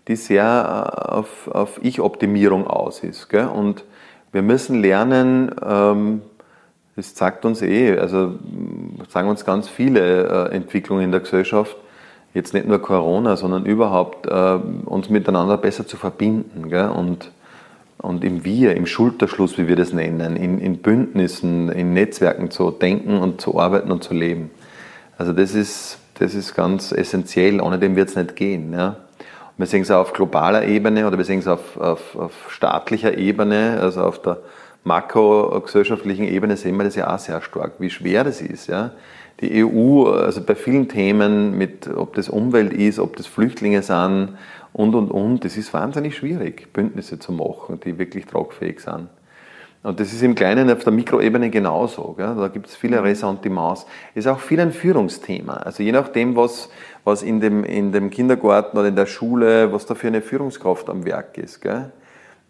die 0.07 0.15
sehr 0.15 0.43
äh, 0.43 1.11
auf, 1.11 1.47
auf 1.47 1.79
Ich-Optimierung 1.83 2.67
aus 2.67 3.03
ist. 3.03 3.29
Gell? 3.29 3.47
Und 3.47 3.83
wir 4.31 4.41
müssen 4.41 4.81
lernen, 4.81 5.53
ähm, 5.63 6.21
das 6.95 7.15
sagt 7.15 7.45
uns 7.45 7.61
eh, 7.61 7.97
also 7.97 8.35
sagen 9.09 9.29
uns 9.29 9.45
ganz 9.45 9.67
viele 9.67 10.49
äh, 10.49 10.55
Entwicklungen 10.55 11.03
in 11.03 11.11
der 11.11 11.21
Gesellschaft, 11.21 11.75
jetzt 12.33 12.53
nicht 12.53 12.67
nur 12.67 12.79
Corona, 12.79 13.35
sondern 13.35 13.65
überhaupt 13.65 14.25
äh, 14.25 14.59
uns 14.85 15.09
miteinander 15.09 15.57
besser 15.57 15.85
zu 15.85 15.97
verbinden. 15.97 16.69
Gell? 16.69 16.89
Und, 16.89 17.31
und 18.01 18.23
im 18.23 18.43
Wir, 18.43 18.75
im 18.75 18.85
Schulterschluss, 18.85 19.57
wie 19.57 19.67
wir 19.67 19.75
das 19.75 19.93
nennen, 19.93 20.35
in, 20.35 20.59
in 20.59 20.77
Bündnissen, 20.77 21.69
in 21.69 21.93
Netzwerken 21.93 22.49
zu 22.49 22.71
denken 22.71 23.17
und 23.17 23.41
zu 23.41 23.59
arbeiten 23.59 23.91
und 23.91 24.03
zu 24.03 24.13
leben. 24.13 24.49
Also 25.17 25.33
das 25.33 25.53
ist, 25.53 25.99
das 26.15 26.33
ist 26.33 26.55
ganz 26.55 26.91
essentiell, 26.91 27.61
ohne 27.61 27.77
dem 27.77 27.95
wird 27.95 28.09
es 28.09 28.15
nicht 28.15 28.35
gehen. 28.35 28.73
Ja? 28.73 28.97
Wir 29.57 29.67
sehen 29.67 29.83
es 29.83 29.91
auf 29.91 30.13
globaler 30.13 30.65
Ebene 30.65 31.05
oder 31.05 31.17
wir 31.17 31.25
sehen 31.25 31.39
es 31.39 31.47
auf, 31.47 31.77
auf, 31.77 32.15
auf 32.15 32.33
staatlicher 32.49 33.17
Ebene, 33.17 33.77
also 33.79 34.01
auf 34.01 34.21
der 34.21 34.39
makrogesellschaftlichen 34.83 36.25
Ebene 36.27 36.57
sehen 36.57 36.77
wir 36.77 36.83
das 36.83 36.95
ja 36.95 37.13
auch 37.13 37.19
sehr 37.19 37.41
stark, 37.41 37.73
wie 37.77 37.91
schwer 37.91 38.23
das 38.23 38.41
ist. 38.41 38.67
Ja. 38.67 38.91
Die 39.41 39.65
EU, 39.65 40.05
also 40.11 40.41
bei 40.41 40.55
vielen 40.55 40.87
Themen, 40.87 41.57
mit, 41.57 41.87
ob 41.87 42.13
das 42.13 42.29
Umwelt 42.29 42.73
ist, 42.73 42.99
ob 42.99 43.15
das 43.15 43.25
Flüchtlinge 43.25 43.81
sind 43.81 44.37
und, 44.73 44.95
und, 44.95 45.09
und, 45.09 45.43
das 45.43 45.57
ist 45.57 45.73
wahnsinnig 45.73 46.15
schwierig, 46.15 46.71
Bündnisse 46.73 47.19
zu 47.19 47.31
machen, 47.33 47.79
die 47.83 47.97
wirklich 47.97 48.25
tragfähig 48.25 48.79
sind. 48.79 49.09
Und 49.83 49.99
das 49.99 50.13
ist 50.13 50.21
im 50.21 50.35
Kleinen 50.35 50.69
auf 50.69 50.83
der 50.83 50.93
Mikroebene 50.93 51.49
genauso. 51.49 52.13
Gell? 52.15 52.35
Da 52.37 52.49
gibt 52.49 52.67
es 52.67 52.75
viele 52.75 53.03
Ressentiments. 53.03 53.87
Ist 54.13 54.27
auch 54.27 54.39
viel 54.39 54.59
ein 54.59 54.71
Führungsthema. 54.71 55.53
Also 55.53 55.81
je 55.81 55.91
nachdem, 55.91 56.35
was, 56.35 56.69
was 57.03 57.23
in 57.23 57.39
dem, 57.39 57.63
in 57.63 57.91
dem 57.91 58.11
Kindergarten 58.11 58.77
oder 58.77 58.89
in 58.89 58.95
der 58.95 59.07
Schule, 59.07 59.73
was 59.73 59.87
da 59.87 59.95
für 59.95 60.07
eine 60.07 60.21
Führungskraft 60.21 60.87
am 60.87 61.03
Werk 61.03 61.35
ist. 61.39 61.61
Gell? 61.61 61.91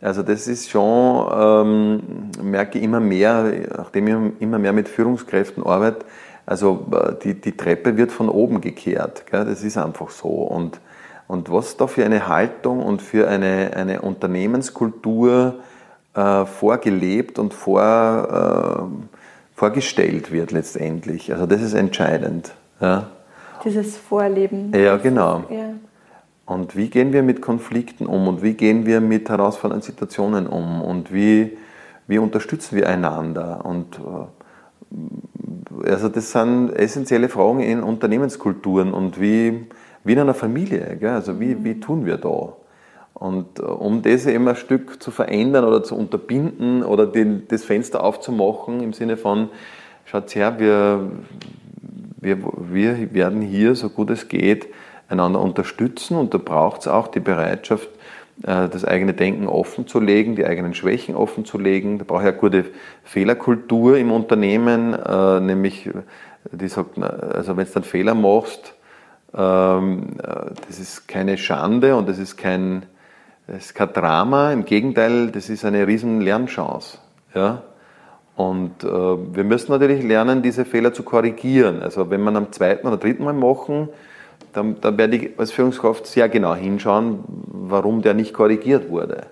Also 0.01 0.23
das 0.23 0.47
ist 0.47 0.69
schon, 0.69 1.29
ähm, 1.33 2.01
merke 2.43 2.79
ich 2.79 2.83
immer 2.83 2.99
mehr, 2.99 3.49
nachdem 3.77 4.07
ich 4.07 4.41
immer 4.41 4.59
mehr 4.59 4.73
mit 4.73 4.89
Führungskräften 4.89 5.63
arbeite, 5.63 6.05
also 6.51 6.85
äh, 6.91 7.13
die, 7.23 7.33
die 7.39 7.55
Treppe 7.55 7.95
wird 7.95 8.11
von 8.11 8.27
oben 8.27 8.59
gekehrt. 8.59 9.25
Gell? 9.31 9.45
Das 9.45 9.63
ist 9.63 9.77
einfach 9.77 10.09
so. 10.09 10.27
Und, 10.27 10.81
und 11.27 11.49
was 11.49 11.77
da 11.77 11.87
für 11.87 12.03
eine 12.03 12.27
Haltung 12.27 12.83
und 12.83 13.01
für 13.01 13.29
eine, 13.29 13.71
eine 13.73 14.01
Unternehmenskultur 14.01 15.55
äh, 16.13 16.45
vorgelebt 16.45 17.39
und 17.39 17.53
vor, 17.53 17.81
äh, 17.81 19.57
vorgestellt 19.57 20.33
wird 20.33 20.51
letztendlich. 20.51 21.31
Also 21.31 21.45
das 21.45 21.61
ist 21.61 21.73
entscheidend. 21.73 22.51
Ja? 22.81 23.07
Dieses 23.63 23.95
Vorleben. 23.97 24.73
Ja, 24.75 24.97
genau. 24.97 25.45
Ja. 25.49 25.75
Und 26.45 26.75
wie 26.75 26.89
gehen 26.89 27.13
wir 27.13 27.23
mit 27.23 27.41
Konflikten 27.41 28.05
um 28.05 28.27
und 28.27 28.43
wie 28.43 28.55
gehen 28.55 28.85
wir 28.85 28.99
mit 28.99 29.29
herausfordernden 29.29 29.85
Situationen 29.85 30.47
um 30.47 30.81
und 30.81 31.13
wie, 31.13 31.57
wie 32.07 32.17
unterstützen 32.17 32.75
wir 32.75 32.89
einander? 32.89 33.63
Und 33.63 33.99
äh, 33.99 34.97
also 35.85 36.09
das 36.09 36.31
sind 36.31 36.71
essentielle 36.71 37.29
Fragen 37.29 37.61
in 37.61 37.83
Unternehmenskulturen 37.83 38.93
und 38.93 39.19
wie, 39.19 39.67
wie 40.03 40.13
in 40.13 40.19
einer 40.19 40.33
Familie. 40.33 40.97
Gell? 40.99 41.11
Also 41.11 41.39
wie, 41.39 41.63
wie 41.63 41.79
tun 41.79 42.05
wir 42.05 42.17
da? 42.17 42.53
Und 43.13 43.59
äh, 43.59 43.63
um 43.63 44.01
das 44.01 44.25
eben 44.25 44.47
ein 44.47 44.55
Stück 44.55 45.01
zu 45.01 45.11
verändern 45.11 45.65
oder 45.65 45.83
zu 45.83 45.95
unterbinden 45.95 46.83
oder 46.83 47.05
den, 47.05 47.47
das 47.47 47.63
Fenster 47.63 48.03
aufzumachen 48.03 48.81
im 48.81 48.93
Sinne 48.93 49.17
von, 49.17 49.49
schaut 50.05 50.33
her, 50.35 50.59
wir, 50.59 51.11
wir, 52.19 52.37
wir 52.71 53.13
werden 53.13 53.41
hier, 53.41 53.75
so 53.75 53.89
gut 53.89 54.09
es 54.09 54.27
geht, 54.27 54.67
einander 55.07 55.41
unterstützen 55.41 56.17
und 56.17 56.33
da 56.33 56.37
braucht 56.37 56.81
es 56.81 56.87
auch 56.87 57.07
die 57.09 57.19
Bereitschaft, 57.19 57.89
das 58.41 58.85
eigene 58.85 59.13
Denken 59.13 59.47
offen 59.47 59.87
zu 59.87 59.99
legen, 59.99 60.35
die 60.35 60.45
eigenen 60.45 60.73
Schwächen 60.73 61.15
offen 61.15 61.45
zu 61.45 61.57
legen. 61.57 61.99
Da 61.99 62.05
brauche 62.05 62.21
ich 62.21 62.27
eine 62.29 62.37
gute 62.37 62.65
Fehlerkultur 63.03 63.97
im 63.97 64.11
Unternehmen, 64.11 64.93
äh, 64.93 65.39
nämlich, 65.39 65.89
die 66.51 66.67
sagt, 66.67 66.97
also 66.97 67.55
wenn 67.55 67.65
du 67.65 67.75
einen 67.75 67.83
Fehler 67.83 68.15
machst, 68.15 68.73
ähm, 69.35 70.17
äh, 70.23 70.51
das 70.67 70.79
ist 70.79 71.07
keine 71.07 71.37
Schande 71.37 71.95
und 71.95 72.09
das 72.09 72.17
ist 72.17 72.35
kein, 72.35 72.83
das 73.47 73.65
ist 73.65 73.75
kein 73.75 73.93
Drama, 73.93 74.51
im 74.51 74.65
Gegenteil, 74.65 75.31
das 75.31 75.49
ist 75.49 75.63
eine 75.63 75.87
riesen 75.87 76.21
Lernchance. 76.21 76.97
Ja? 77.33 77.63
Und 78.35 78.83
äh, 78.83 78.87
wir 78.87 79.43
müssen 79.43 79.71
natürlich 79.71 80.03
lernen, 80.03 80.41
diese 80.41 80.65
Fehler 80.65 80.93
zu 80.93 81.03
korrigieren. 81.03 81.81
Also 81.81 82.09
wenn 82.09 82.21
man 82.21 82.35
am 82.35 82.51
zweiten 82.51 82.87
oder 82.87 82.97
dritten 82.97 83.23
Mal 83.23 83.33
machen, 83.33 83.89
dann, 84.53 84.79
dann 84.81 84.97
werde 84.97 85.17
ich 85.17 85.39
als 85.39 85.51
Führungskraft 85.51 86.05
sehr 86.05 86.29
genau 86.29 86.55
hinschauen, 86.55 87.23
warum 87.27 88.01
der 88.01 88.13
nicht 88.13 88.33
korrigiert 88.33 88.89
wurde, 88.89 89.23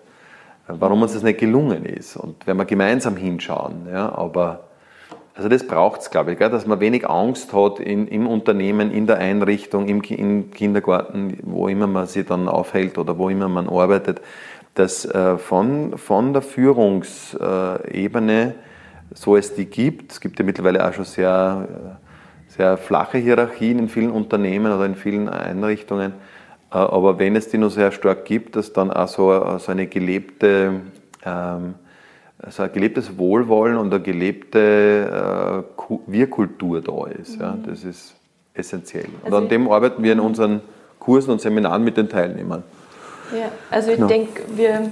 warum 0.68 1.02
uns 1.02 1.14
das 1.14 1.24
nicht 1.24 1.40
gelungen 1.40 1.86
ist. 1.86 2.18
Und 2.18 2.46
wenn 2.48 2.58
wir 2.58 2.66
gemeinsam 2.66 3.16
hinschauen, 3.16 3.88
ja, 3.92 4.14
aber 4.14 4.66
also 5.36 5.48
das 5.48 5.66
braucht 5.66 6.02
es, 6.02 6.10
glaube 6.10 6.34
ich, 6.34 6.38
gell, 6.38 6.50
dass 6.50 6.68
man 6.68 6.82
wenig 6.82 7.10
Angst 7.10 7.54
hat 7.54 7.80
in, 7.80 8.10
im 8.10 8.28
Unternehmen, 8.28 8.92
in 8.92 9.08
der 9.08 9.20
Einrichtung, 9.20 9.88
im, 9.88 10.02
im, 10.02 10.52
Kindergarten, 10.52 11.38
wo 11.44 11.70
immer 11.70 11.88
man 11.88 12.08
sich 12.08 12.26
dann 12.26 12.50
aufhält 12.50 12.98
oder 12.98 13.18
wo 13.18 13.30
immer 13.30 13.48
man 13.48 13.70
arbeitet, 13.70 14.20
dass 14.74 15.06
äh, 15.06 15.38
von, 15.38 15.98
von 15.98 16.34
der 16.34 16.42
Führungsebene 16.42 18.56
so 19.14 19.38
es 19.38 19.56
die 19.56 19.66
gibt. 19.66 20.12
Es 20.12 20.20
gibt 20.20 20.40
ja 20.40 20.46
mittlerweile 20.46 20.88
auch 20.88 20.94
schon 20.94 21.06
sehr, 21.06 21.98
sehr 22.60 22.76
flache 22.76 23.18
Hierarchien 23.18 23.80
in 23.80 23.88
vielen 23.88 24.12
Unternehmen 24.12 24.74
oder 24.74 24.86
in 24.86 24.96
vielen 24.96 25.30
Einrichtungen. 25.30 26.12
Äh, 26.74 26.76
aber 26.76 27.18
wenn 27.18 27.38
es 27.38 27.48
die 27.48 27.58
noch 27.58 27.70
sehr 27.70 27.94
stark 27.94 28.26
gibt, 28.26 28.58
dass 28.58 28.74
dann 28.74 28.92
auch 28.92 29.08
so, 29.08 29.58
so 29.60 29.72
eine 29.72 29.88
gelebte, 29.88 30.82
ähm, 31.26 31.76
so 32.50 32.64
ein 32.64 32.74
gelebtes 32.74 33.18
Wohlwollen 33.18 33.78
und 33.78 33.94
eine 33.94 34.04
gelebte 34.04 35.64
äh, 35.70 35.94
Wir-Kultur 36.08 36.82
da 36.82 37.08
ist. 37.08 37.38
Mhm. 37.38 37.42
Ja, 37.42 37.58
das 37.66 37.86
ist 37.86 38.16
essentiell. 38.54 39.06
Und 39.06 39.28
also 39.28 39.38
an 39.38 39.48
dem 39.48 39.72
arbeiten 39.72 40.04
wir 40.04 40.12
in 40.12 40.20
unseren 40.20 40.60
Kursen 41.00 41.32
und 41.32 41.40
Seminaren 41.40 41.86
mit 41.86 41.96
den 41.96 42.10
Teilnehmern. 42.10 42.64
Ja, 43.32 43.54
also 43.72 43.92
ich 43.92 43.96
genau. 43.96 44.10
denke, 44.10 44.42
wir 44.58 44.92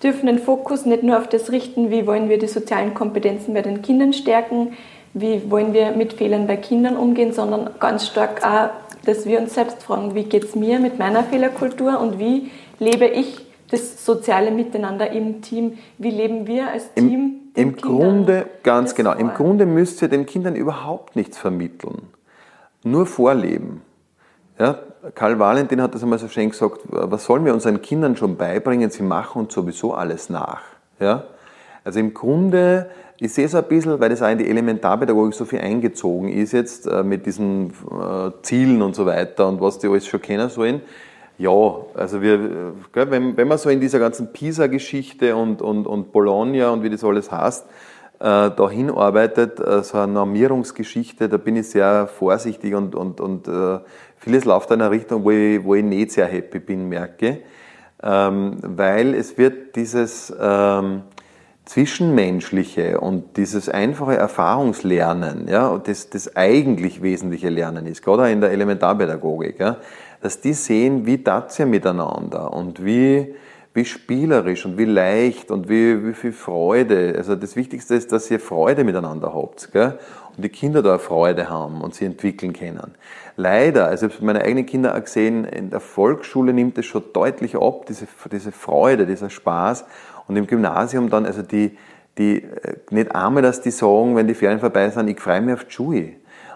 dürfen 0.00 0.26
den 0.26 0.38
Fokus 0.38 0.86
nicht 0.86 1.02
nur 1.02 1.18
auf 1.18 1.28
das 1.28 1.50
richten, 1.50 1.90
wie 1.90 2.06
wollen 2.06 2.28
wir 2.28 2.38
die 2.38 2.46
sozialen 2.46 2.94
Kompetenzen 2.94 3.52
bei 3.52 3.62
den 3.62 3.82
Kindern 3.82 4.12
stärken, 4.12 4.74
wie 5.14 5.50
wollen 5.50 5.72
wir 5.72 5.92
mit 5.92 6.12
Fehlern 6.12 6.46
bei 6.46 6.56
Kindern 6.56 6.96
umgehen, 6.96 7.32
sondern 7.32 7.70
ganz 7.78 8.06
stark 8.06 8.44
auch, 8.44 8.70
dass 9.06 9.26
wir 9.26 9.40
uns 9.40 9.54
selbst 9.54 9.82
fragen, 9.82 10.14
wie 10.14 10.24
geht 10.24 10.44
es 10.44 10.54
mir 10.56 10.80
mit 10.80 10.98
meiner 10.98 11.22
Fehlerkultur 11.22 12.00
und 12.00 12.18
wie 12.18 12.50
lebe 12.78 13.06
ich 13.06 13.46
das 13.70 14.04
soziale 14.04 14.50
Miteinander 14.50 15.10
im 15.10 15.40
Team, 15.40 15.78
wie 15.98 16.10
leben 16.10 16.46
wir 16.46 16.68
als 16.68 16.92
Team. 16.94 17.40
Im, 17.54 17.70
im 17.70 17.76
Grunde, 17.76 18.46
ganz 18.62 18.94
genau, 18.94 19.12
vor. 19.12 19.20
im 19.20 19.34
Grunde 19.34 19.66
müsst 19.66 20.02
ihr 20.02 20.08
den 20.08 20.26
Kindern 20.26 20.56
überhaupt 20.56 21.16
nichts 21.16 21.38
vermitteln, 21.38 22.08
nur 22.82 23.06
vorleben. 23.06 23.82
Ja, 24.58 24.78
Karl 25.14 25.38
Valentin 25.38 25.82
hat 25.82 25.94
das 25.94 26.02
einmal 26.02 26.18
so 26.18 26.28
schön 26.28 26.50
gesagt, 26.50 26.80
was 26.86 27.24
sollen 27.24 27.44
wir 27.44 27.52
unseren 27.52 27.82
Kindern 27.82 28.16
schon 28.16 28.36
beibringen? 28.36 28.90
Sie 28.90 29.02
machen 29.02 29.42
uns 29.42 29.54
sowieso 29.54 29.94
alles 29.94 30.30
nach. 30.30 30.62
Ja? 31.00 31.24
Also 31.84 32.00
im 32.00 32.14
Grunde, 32.14 32.90
ich 33.18 33.32
sehe 33.32 33.44
es 33.44 33.54
ein 33.54 33.64
bisschen, 33.64 34.00
weil 34.00 34.08
das 34.08 34.22
auch 34.22 34.30
in 34.30 34.38
die 34.38 34.48
Elementarpädagogik 34.48 35.34
so 35.34 35.44
viel 35.44 35.60
eingezogen 35.60 36.28
ist 36.28 36.52
jetzt 36.52 36.86
äh, 36.86 37.02
mit 37.02 37.26
diesen 37.26 37.70
äh, 37.70 38.30
Zielen 38.42 38.82
und 38.82 38.96
so 38.96 39.06
weiter 39.06 39.46
und 39.46 39.60
was 39.60 39.78
die 39.78 39.88
alles 39.88 40.06
schon 40.06 40.22
kennen 40.22 40.48
sollen. 40.48 40.80
Ja, 41.36 41.50
also 41.94 42.22
wir, 42.22 42.72
gell, 42.92 43.10
wenn, 43.10 43.36
wenn 43.36 43.48
man 43.48 43.58
so 43.58 43.68
in 43.68 43.80
dieser 43.80 43.98
ganzen 43.98 44.32
Pisa-Geschichte 44.32 45.34
und, 45.34 45.62
und, 45.62 45.86
und 45.86 46.12
Bologna 46.12 46.70
und 46.70 46.82
wie 46.82 46.90
das 46.90 47.02
alles 47.02 47.30
heißt, 47.30 47.66
äh, 48.20 48.50
dahin 48.50 48.90
arbeitet, 48.90 49.58
äh, 49.58 49.82
so 49.82 49.98
eine 49.98 50.12
Normierungsgeschichte, 50.12 51.28
da 51.28 51.36
bin 51.36 51.56
ich 51.56 51.70
sehr 51.70 52.06
vorsichtig 52.06 52.74
und, 52.74 52.94
und, 52.94 53.20
und 53.20 53.48
äh, 53.48 53.80
vieles 54.16 54.44
läuft 54.44 54.70
in 54.70 54.80
eine 54.80 54.90
Richtung, 54.90 55.24
wo 55.24 55.30
ich, 55.30 55.62
wo 55.64 55.74
ich 55.74 55.84
nicht 55.84 56.12
sehr 56.12 56.26
happy 56.26 56.60
bin, 56.60 56.88
merke, 56.88 57.40
ähm, 58.02 58.58
weil 58.62 59.14
es 59.14 59.36
wird 59.36 59.74
dieses 59.74 60.32
ähm, 60.40 61.02
Zwischenmenschliche 61.64 63.00
und 63.00 63.38
dieses 63.38 63.70
einfache 63.70 64.16
Erfahrungslernen, 64.16 65.48
ja, 65.48 65.78
das, 65.78 66.10
das 66.10 66.36
eigentlich 66.36 67.02
wesentliche 67.02 67.48
Lernen 67.48 67.86
ist, 67.86 68.04
gerade 68.04 68.30
in 68.30 68.42
der 68.42 68.50
Elementarpädagogik, 68.50 69.60
ja, 69.60 69.78
dass 70.20 70.40
die 70.40 70.52
sehen, 70.52 71.06
wie 71.06 71.18
das 71.18 71.56
ja 71.56 71.64
miteinander 71.64 72.52
und 72.52 72.84
wie, 72.84 73.34
wie 73.72 73.84
spielerisch 73.86 74.66
und 74.66 74.76
wie 74.76 74.84
leicht 74.84 75.50
und 75.50 75.68
wie, 75.70 76.06
wie 76.06 76.12
viel 76.12 76.32
Freude. 76.32 77.14
Also 77.16 77.34
das 77.34 77.56
Wichtigste 77.56 77.94
ist, 77.94 78.12
dass 78.12 78.30
ihr 78.30 78.40
Freude 78.40 78.84
miteinander 78.84 79.34
habt 79.34 79.72
gell? 79.72 79.98
und 80.36 80.44
die 80.44 80.50
Kinder 80.50 80.82
da 80.82 80.98
Freude 80.98 81.48
haben 81.48 81.80
und 81.80 81.94
sie 81.94 82.04
entwickeln 82.04 82.52
können. 82.52 82.94
Leider, 83.36 83.86
also 83.86 84.06
ich 84.06 84.14
habe 84.14 84.26
meine 84.26 84.42
eigenen 84.42 84.66
Kinder 84.66 84.94
auch 84.94 85.02
gesehen, 85.02 85.44
in 85.44 85.70
der 85.70 85.80
Volksschule 85.80 86.52
nimmt 86.52 86.78
es 86.78 86.86
schon 86.86 87.02
deutlich 87.12 87.56
ab, 87.56 87.86
diese, 87.86 88.06
diese 88.30 88.52
Freude, 88.52 89.06
dieser 89.06 89.30
Spaß 89.30 89.84
und 90.26 90.36
im 90.36 90.46
Gymnasium 90.46 91.10
dann, 91.10 91.26
also 91.26 91.42
die, 91.42 91.76
die, 92.18 92.42
äh, 92.42 92.76
nicht 92.90 93.14
einmal, 93.14 93.42
dass 93.42 93.60
die 93.60 93.70
sagen, 93.70 94.16
wenn 94.16 94.26
die 94.26 94.34
Ferien 94.34 94.60
vorbei 94.60 94.88
sind, 94.90 95.08
ich 95.08 95.20
freue 95.20 95.40
mich 95.40 95.54
auf 95.54 95.64
die 95.64 95.72
Schule. 95.72 96.12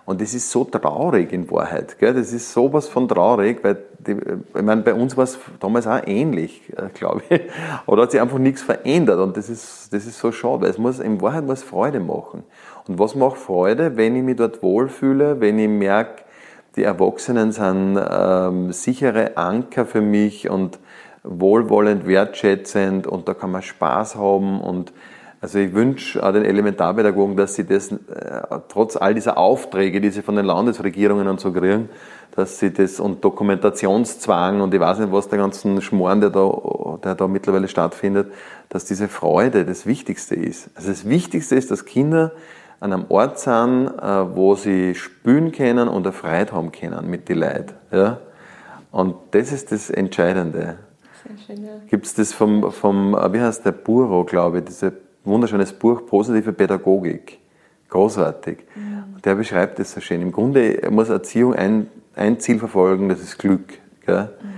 Und 0.09 0.23
das 0.23 0.33
ist 0.33 0.51
so 0.51 0.65
traurig 0.65 1.35
in 1.35 1.51
Wahrheit. 1.51 1.99
Gell? 1.99 2.15
Das 2.15 2.33
ist 2.33 2.55
sowas 2.55 2.89
von 2.89 3.07
traurig, 3.09 3.63
weil 3.63 3.77
die, 3.99 4.13
ich 4.13 4.63
meine, 4.63 4.81
bei 4.81 4.95
uns 4.95 5.19
war 5.19 5.25
es 5.25 5.39
damals 5.61 5.87
auch 5.87 6.01
ähnlich, 6.07 6.63
äh, 6.77 6.89
glaube 6.95 7.23
ich. 7.29 7.41
Da 7.87 7.97
hat 7.97 8.13
sich 8.13 8.21
einfach 8.21 8.39
nichts 8.39 8.63
verändert 8.63 9.19
und 9.19 9.37
das 9.37 9.51
ist, 9.51 9.93
das 9.93 10.07
ist 10.07 10.19
so 10.19 10.33
schade, 10.33 10.63
weil 10.63 10.71
es 10.71 10.79
muss, 10.79 10.99
in 10.99 11.21
Wahrheit 11.21 11.45
muss 11.45 11.63
Freude 11.63 12.01
machen. 12.01 12.45
Und 12.87 12.99
was 12.99 13.15
macht 13.17 13.37
Freude, 13.37 13.99
wenn 13.99 14.17
ich 14.17 14.23
mich 14.23 14.37
dort 14.37 14.63
wohlfühle, 14.63 15.41
wenn 15.41 15.59
ich 15.59 15.69
merke, 15.69 16.23
die 16.77 16.85
Erwachsenen 16.85 17.53
sind 17.53 18.01
ähm, 18.11 18.73
sichere 18.73 19.37
Anker 19.37 19.85
für 19.85 20.01
mich 20.01 20.49
und 20.49 20.79
wohlwollend, 21.29 22.07
wertschätzend 22.07 23.07
und 23.07 23.29
da 23.29 23.35
kann 23.35 23.51
man 23.51 23.63
Spaß 23.63 24.17
haben 24.17 24.61
und 24.61 24.93
also 25.41 25.61
ich 25.61 25.73
wünsche 25.73 26.21
den 26.33 26.45
Elementarpädagogen, 26.45 27.37
dass 27.37 27.55
sie 27.55 27.65
das 27.65 27.93
äh, 27.93 27.97
trotz 28.69 28.97
all 28.97 29.15
dieser 29.15 29.39
Aufträge, 29.39 30.01
die 30.01 30.11
sie 30.11 30.23
von 30.23 30.35
den 30.35 30.45
Landesregierungen 30.45 31.29
und 31.29 31.39
so 31.39 31.53
kriegen, 31.53 31.91
dass 32.35 32.59
sie 32.59 32.73
das 32.73 32.99
und 32.99 33.25
Dokumentationszwang 33.25 34.61
und 34.61 34.75
ich 34.75 34.81
weiß 34.81 34.99
nicht, 34.99 35.13
was 35.13 35.29
der 35.29 35.39
ganzen 35.39 35.81
Schmoren, 35.81 36.21
der 36.21 36.31
da, 36.31 36.99
der 37.05 37.15
da 37.15 37.29
mittlerweile 37.29 37.69
stattfindet, 37.69 38.33
dass 38.69 38.85
diese 38.85 39.07
Freude 39.07 39.65
das 39.65 39.87
Wichtigste 39.87 40.35
ist. 40.35 40.71
Also 40.75 40.89
das 40.89 41.09
Wichtigste 41.09 41.55
ist, 41.55 41.71
dass 41.71 41.85
Kinder 41.85 42.33
an 42.81 42.93
einem 42.93 43.05
Ort 43.09 43.39
sind, 43.39 43.89
äh, 43.89 44.37
wo 44.37 44.57
sie 44.57 44.95
spülen 44.95 45.53
können 45.53 45.89
und 45.89 46.05
eine 46.07 46.13
Freude 46.13 46.53
haben 46.53 46.73
können 46.73 47.09
mit 47.09 47.29
den 47.29 47.39
Leuten. 47.39 47.75
Ja? 47.93 48.19
Und 48.91 49.15
das 49.33 49.53
ist 49.53 49.71
das 49.71 49.91
Entscheidende. 49.91 50.79
Sehr 51.27 51.57
schön, 51.57 51.65
ja. 51.65 51.73
Gibt 51.89 52.07
es 52.07 52.15
das 52.15 52.33
vom, 52.33 52.71
vom, 52.71 53.13
wie 53.13 53.41
heißt 53.41 53.65
der, 53.65 53.73
Buro, 53.73 54.25
glaube 54.25 54.59
ich, 54.59 54.65
dieses 54.65 54.93
wunderschönes 55.25 55.73
Buch 55.73 56.07
Positive 56.07 56.53
Pädagogik. 56.53 57.39
Großartig. 57.89 58.59
Mhm. 58.75 59.21
Der 59.23 59.35
beschreibt 59.35 59.79
das 59.79 59.93
so 59.93 60.01
schön. 60.01 60.23
Im 60.23 60.33
Grunde 60.33 60.81
muss 60.91 61.09
Erziehung 61.09 61.55
ein, 61.55 61.89
ein 62.15 62.39
Ziel 62.39 62.59
verfolgen, 62.59 63.09
das 63.09 63.21
ist 63.21 63.39
Glück. 63.39 63.79
Gell? 64.05 64.25
Mhm. 64.25 64.49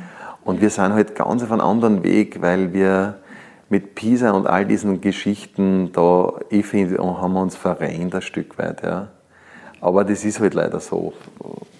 Und 0.44 0.61
wir 0.61 0.70
sind 0.70 0.92
halt 0.92 1.14
ganz 1.14 1.42
auf 1.42 1.53
einem 1.53 1.61
anderen 1.61 2.03
Weg, 2.03 2.40
weil 2.40 2.73
wir 2.73 3.18
mit 3.68 3.94
Pisa 3.94 4.33
und 4.33 4.46
all 4.46 4.66
diesen 4.66 5.01
Geschichten 5.01 5.92
da, 5.92 6.35
ich 6.51 6.66
finde, 6.66 6.99
haben 6.99 7.33
wir 7.33 7.40
uns 7.40 7.57
verrennt 7.57 8.14
ein 8.14 8.23
Stück 8.23 8.59
weit. 8.59 8.83
Ja. 8.83 9.09
Aber 9.81 10.05
das 10.05 10.25
ist 10.25 10.40
halt 10.40 10.55
leider 10.55 10.81
so. 10.81 11.12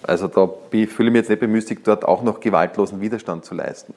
Also 0.03 0.27
da 0.27 0.49
fühle 0.71 0.85
ich 0.85 0.97
mich 0.97 1.15
jetzt 1.15 1.29
nicht 1.29 1.39
bemüßigt, 1.39 1.87
dort 1.87 2.05
auch 2.05 2.23
noch 2.23 2.39
gewaltlosen 2.39 2.99
Widerstand 2.99 3.45
zu 3.45 3.53
leisten. 3.53 3.93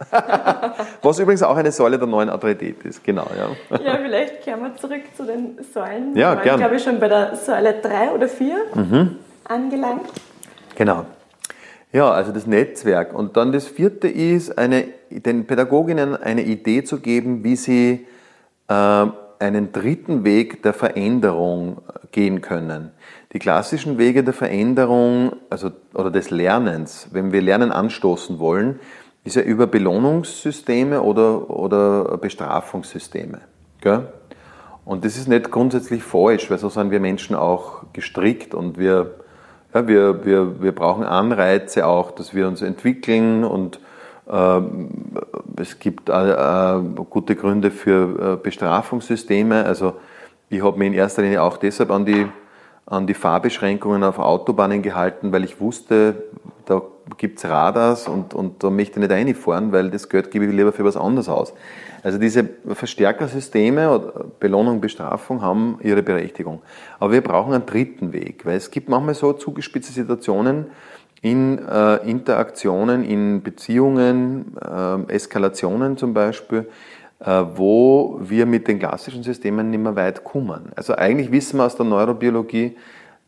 Was 1.02 1.18
übrigens 1.18 1.42
auch 1.42 1.56
eine 1.56 1.72
Säule 1.72 1.98
der 1.98 2.06
neuen 2.06 2.28
Autorität 2.28 2.82
ist, 2.84 3.02
genau. 3.02 3.26
Ja, 3.36 3.78
ja 3.78 3.96
vielleicht 3.96 4.42
kehren 4.42 4.60
wir 4.60 4.76
zurück 4.76 5.02
zu 5.16 5.24
den 5.24 5.56
Säulen. 5.72 6.14
Ja, 6.14 6.34
gerne. 6.34 6.50
Ich 6.50 6.58
glaube, 6.58 6.76
ich 6.76 6.84
schon 6.84 7.00
bei 7.00 7.08
der 7.08 7.36
Säule 7.36 7.80
3 7.80 8.10
oder 8.10 8.28
4 8.28 8.56
mhm. 8.74 9.16
angelangt. 9.44 10.10
Genau. 10.76 11.06
Ja, 11.92 12.10
also 12.10 12.32
das 12.32 12.46
Netzwerk. 12.46 13.14
Und 13.14 13.36
dann 13.36 13.52
das 13.52 13.66
vierte 13.66 14.08
ist, 14.08 14.58
eine, 14.58 14.84
den 15.10 15.46
Pädagoginnen 15.46 16.16
eine 16.16 16.42
Idee 16.42 16.84
zu 16.84 16.98
geben, 16.98 17.44
wie 17.44 17.56
sie 17.56 18.06
äh, 18.68 19.06
einen 19.38 19.72
dritten 19.72 20.24
Weg 20.24 20.62
der 20.62 20.72
Veränderung 20.74 21.78
gehen 22.10 22.40
können. 22.40 22.90
Die 23.34 23.40
klassischen 23.40 23.98
Wege 23.98 24.22
der 24.22 24.32
Veränderung 24.32 25.32
also, 25.50 25.72
oder 25.92 26.12
des 26.12 26.30
Lernens, 26.30 27.08
wenn 27.10 27.32
wir 27.32 27.42
Lernen 27.42 27.72
anstoßen 27.72 28.38
wollen, 28.38 28.78
ist 29.24 29.34
ja 29.34 29.42
über 29.42 29.66
Belohnungssysteme 29.66 31.02
oder, 31.02 31.50
oder 31.50 32.16
Bestrafungssysteme. 32.16 33.40
Gell? 33.80 34.06
Und 34.84 35.04
das 35.04 35.16
ist 35.16 35.26
nicht 35.26 35.50
grundsätzlich 35.50 36.04
falsch, 36.04 36.48
weil 36.48 36.58
so 36.58 36.68
sind 36.68 36.92
wir 36.92 37.00
Menschen 37.00 37.34
auch 37.34 37.82
gestrickt 37.92 38.54
und 38.54 38.78
wir, 38.78 39.16
ja, 39.74 39.88
wir, 39.88 40.24
wir, 40.24 40.62
wir 40.62 40.72
brauchen 40.72 41.02
Anreize 41.02 41.86
auch, 41.86 42.12
dass 42.12 42.34
wir 42.34 42.46
uns 42.46 42.62
entwickeln 42.62 43.42
und 43.42 43.80
äh, 44.30 44.60
es 45.56 45.80
gibt 45.80 46.08
äh, 46.08 46.12
äh, 46.12 46.82
gute 47.10 47.34
Gründe 47.34 47.72
für 47.72 48.34
äh, 48.34 48.36
Bestrafungssysteme. 48.40 49.64
Also 49.64 49.94
ich 50.50 50.62
habe 50.62 50.78
mich 50.78 50.88
in 50.88 50.94
erster 50.94 51.22
Linie 51.22 51.42
auch 51.42 51.56
deshalb 51.56 51.90
an 51.90 52.04
die 52.04 52.28
an 52.86 53.06
die 53.06 53.14
Fahrbeschränkungen 53.14 54.04
auf 54.04 54.18
Autobahnen 54.18 54.82
gehalten, 54.82 55.32
weil 55.32 55.44
ich 55.44 55.60
wusste, 55.60 56.24
da 56.66 56.82
gibt 57.16 57.38
es 57.38 57.44
Radars 57.44 58.08
und, 58.08 58.34
und 58.34 58.62
da 58.62 58.70
möchte 58.70 59.00
ich 59.00 59.08
nicht 59.08 59.12
reinfahren, 59.12 59.72
weil 59.72 59.90
das 59.90 60.08
Geld 60.08 60.30
gebe 60.30 60.46
ich 60.46 60.52
lieber 60.52 60.72
für 60.72 60.84
was 60.84 60.96
anderes 60.96 61.28
aus. 61.28 61.54
Also 62.02 62.18
diese 62.18 62.48
Verstärkersysteme, 62.68 64.12
Belohnung, 64.38 64.80
Bestrafung 64.80 65.40
haben 65.40 65.78
ihre 65.82 66.02
Berechtigung. 66.02 66.60
Aber 66.98 67.12
wir 67.12 67.22
brauchen 67.22 67.54
einen 67.54 67.66
dritten 67.66 68.12
Weg, 68.12 68.44
weil 68.44 68.56
es 68.56 68.70
gibt 68.70 68.88
manchmal 68.88 69.14
so 69.14 69.32
zugespitzte 69.32 69.92
Situationen 69.92 70.66
in 71.22 71.58
äh, 71.66 71.96
Interaktionen, 72.08 73.02
in 73.02 73.42
Beziehungen, 73.42 74.56
äh, 74.60 75.12
Eskalationen 75.14 75.96
zum 75.96 76.12
Beispiel, 76.12 76.68
wo 77.20 78.18
wir 78.20 78.46
mit 78.46 78.68
den 78.68 78.78
klassischen 78.78 79.22
Systemen 79.22 79.70
nicht 79.70 79.80
mehr 79.80 79.96
weit 79.96 80.24
kommen. 80.24 80.72
Also 80.76 80.94
eigentlich 80.94 81.32
wissen 81.32 81.58
wir 81.58 81.64
aus 81.64 81.76
der 81.76 81.86
Neurobiologie 81.86 82.76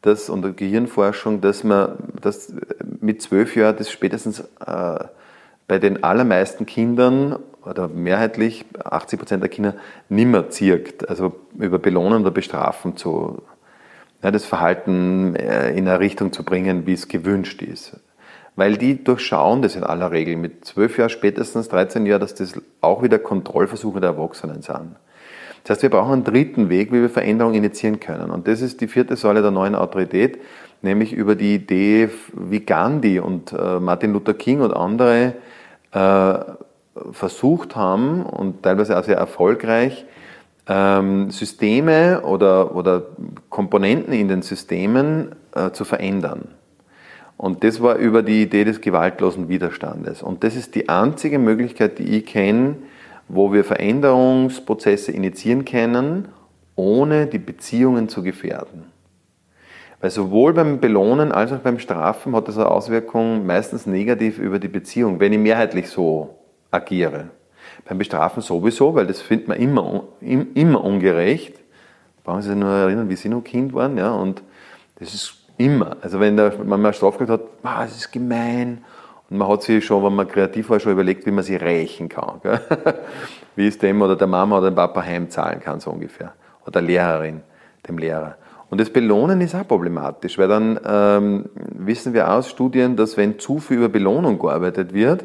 dass, 0.03 0.29
und 0.29 0.43
der 0.43 0.53
Gehirnforschung, 0.53 1.41
dass 1.41 1.65
man 1.65 1.97
dass 2.21 2.55
mit 3.01 3.23
zwölf 3.23 3.57
Jahren 3.57 3.77
das 3.77 3.91
spätestens 3.91 4.41
äh, 4.65 5.05
bei 5.67 5.79
den 5.79 6.05
allermeisten 6.05 6.65
Kindern 6.65 7.39
oder 7.65 7.89
mehrheitlich 7.89 8.65
80 8.85 9.19
Prozent 9.19 9.43
der 9.43 9.51
Kinder 9.51 9.75
nimmer 10.09 10.49
zirkt, 10.51 11.09
also 11.09 11.35
über 11.59 11.81
Belohnen 11.81 12.23
oder 12.23 12.31
Bestrafen 12.31 12.97
zu, 12.97 13.43
ja, 14.23 14.31
das 14.31 14.45
Verhalten 14.45 15.35
äh, 15.35 15.71
in 15.71 15.89
eine 15.89 15.99
Richtung 15.99 16.33
zu 16.33 16.45
bringen, 16.45 16.87
wie 16.87 16.93
es 16.93 17.09
gewünscht 17.09 17.63
ist 17.63 17.99
weil 18.57 18.77
die 18.79 19.05
durchschauen 19.05 19.63
das 19.63 19.77
in 19.77 19.85
aller 19.85 20.11
Regel 20.11 20.37
mit 20.37 20.65
zwölf 20.65 20.99
Jahren, 20.99 21.11
spätestens 21.11 21.69
13 21.69 22.07
Jahren, 22.07 22.21
dass 22.21 22.35
das 22.35 22.55
auch 22.81 23.03
wieder 23.03 23.19
Kontrollversuche 23.19 24.01
der 24.01 24.11
Erwachsenen 24.11 24.63
sind. 24.63 24.97
Das 25.63 25.77
heißt, 25.77 25.83
wir 25.83 25.91
brauchen 25.91 26.13
einen 26.13 26.25
dritten 26.25 26.69
Weg, 26.69 26.93
wie 26.93 27.03
wir 27.03 27.11
Veränderungen 27.11 27.57
initiieren 27.57 28.01
können. 28.01 28.31
Und 28.31 28.49
das 28.49 28.63
ist 28.63 28.81
die 28.81 28.89
vierte 28.89 29.17
Säule 29.17 29.43
der 29.43 29.51
neuen 29.51 29.75
Autorität, 29.75 30.39
nämlich 30.81 31.13
über 31.13 31.35
die 31.35 31.57
Idee, 31.57 32.09
wie 32.33 32.61
Gandhi 32.61 33.19
und 33.19 33.53
äh, 33.53 33.81
Martin 33.81 34.13
Luther 34.13 34.35
King 34.35 34.61
und 34.61 34.73
andere 34.73 35.35
äh, 35.93 36.35
versucht 37.13 37.77
haben 37.77 38.23
und 38.25 38.63
teilweise 38.63 38.99
auch 38.99 39.05
sehr 39.05 39.17
erfolgreich, 39.17 40.07
ähm, 40.69 41.31
Systeme 41.31 42.23
oder, 42.23 42.75
oder 42.75 43.03
Komponenten 43.51 44.13
in 44.13 44.29
den 44.29 44.43
Systemen 44.43 45.35
äh, 45.55 45.71
zu 45.73 45.85
verändern. 45.85 46.56
Und 47.37 47.65
das 47.65 47.83
war 47.83 47.97
über 47.97 48.23
die 48.23 48.43
Idee 48.43 48.65
des 48.65 48.81
gewaltlosen 48.81 49.49
Widerstandes. 49.49 50.23
Und 50.23 50.43
das 50.43 50.57
ist 50.57 50.75
die 50.75 50.89
einzige 50.89 51.39
Möglichkeit, 51.39 51.99
die 51.99 52.19
ich 52.19 52.27
kenne, 52.27 52.77
wo 53.29 53.53
wir 53.53 53.65
Veränderungsprozesse 53.65 55.13
initiieren 55.13 55.65
können, 55.65 56.29
ohne 56.77 57.27
die 57.27 57.39
Beziehungen 57.39 58.09
zu 58.09 58.23
gefährden. 58.23 58.85
Weil 60.01 60.11
sowohl 60.11 60.53
beim 60.53 60.81
Belohnen 60.81 61.33
als 61.33 61.53
auch 61.53 61.59
beim 61.59 61.79
Strafen 61.79 62.37
hat 62.37 62.49
das 62.49 62.59
eine 62.59 62.71
Auswirkung 62.71 63.47
meistens 63.47 63.87
negativ 63.87 64.39
über 64.39 64.59
die 64.59 64.69
Beziehung, 64.69 65.21
wenn 65.21 65.33
ich 65.33 65.39
mehrheitlich 65.39 65.89
so 65.89 66.39
agiere. 66.71 67.31
Beim 67.87 67.99
Bestrafen 67.99 68.43
sowieso, 68.43 68.95
weil 68.95 69.07
das 69.07 69.21
findet 69.21 69.49
man 69.49 69.59
immer, 69.59 70.05
immer 70.21 70.85
ungerecht. 70.85 71.55
Brauchen 72.25 72.43
Sie 72.43 72.51
sich 72.51 72.59
nur 72.59 72.71
erinnern, 72.71 73.09
wie 73.09 73.17
Sie 73.17 73.29
noch 73.29 73.43
Kind 73.43 73.73
waren, 73.73 73.97
ja, 73.97 74.13
und 74.13 74.43
das 74.99 75.15
ist 75.15 75.46
immer. 75.59 75.97
Also 76.01 76.21
wenn 76.21 76.35
man 76.35 76.81
mal 76.81 76.93
Strafe 76.93 77.19
gekriegt 77.19 77.41
hat, 77.41 77.49
ah, 77.63 77.85
das 77.85 77.97
ist 77.97 78.13
gemein, 78.13 78.85
und 79.29 79.39
man 79.39 79.49
hat 79.49 79.63
sich 79.63 79.85
schon, 79.85 80.05
wenn 80.05 80.15
man 80.15 80.29
kreativ 80.29 80.71
war, 80.71 80.79
schon 80.79 80.93
überlegt, 80.93 81.27
wie 81.27 81.33
man 81.33 81.43
sie 81.43 81.57
rächen 81.57 82.09
kann. 82.09 82.41
Gell? 82.43 82.61
Wie 83.57 83.67
es 83.67 83.79
dem 83.79 84.01
oder 84.03 84.15
der 84.15 84.27
Mama 84.27 84.59
oder 84.59 84.71
dem 84.71 84.77
Papa 84.77 85.03
heimzahlen 85.03 85.61
kann, 85.61 85.81
so 85.81 85.91
ungefähr. 85.91 86.35
Oder 86.63 86.73
der 86.73 86.83
Lehrerin, 86.83 87.41
dem 87.89 87.99
Lehrer. 87.99 88.37
Und 88.71 88.81
das 88.81 88.91
Belohnen 88.91 89.41
ist 89.41 89.55
auch 89.55 89.67
problematisch, 89.67 90.39
weil 90.39 90.49
dann 90.49 90.79
ähm, 90.85 91.47
wissen 91.55 92.15
wir 92.15 92.31
aus 92.31 92.51
Studien, 92.51 92.97
dass 92.97 93.17
wenn 93.17 93.39
zu 93.39 93.59
viel 93.59 93.79
über 93.79 93.89
Belohnung 93.89 94.39
gearbeitet 94.39 94.93
wird, 94.93 95.25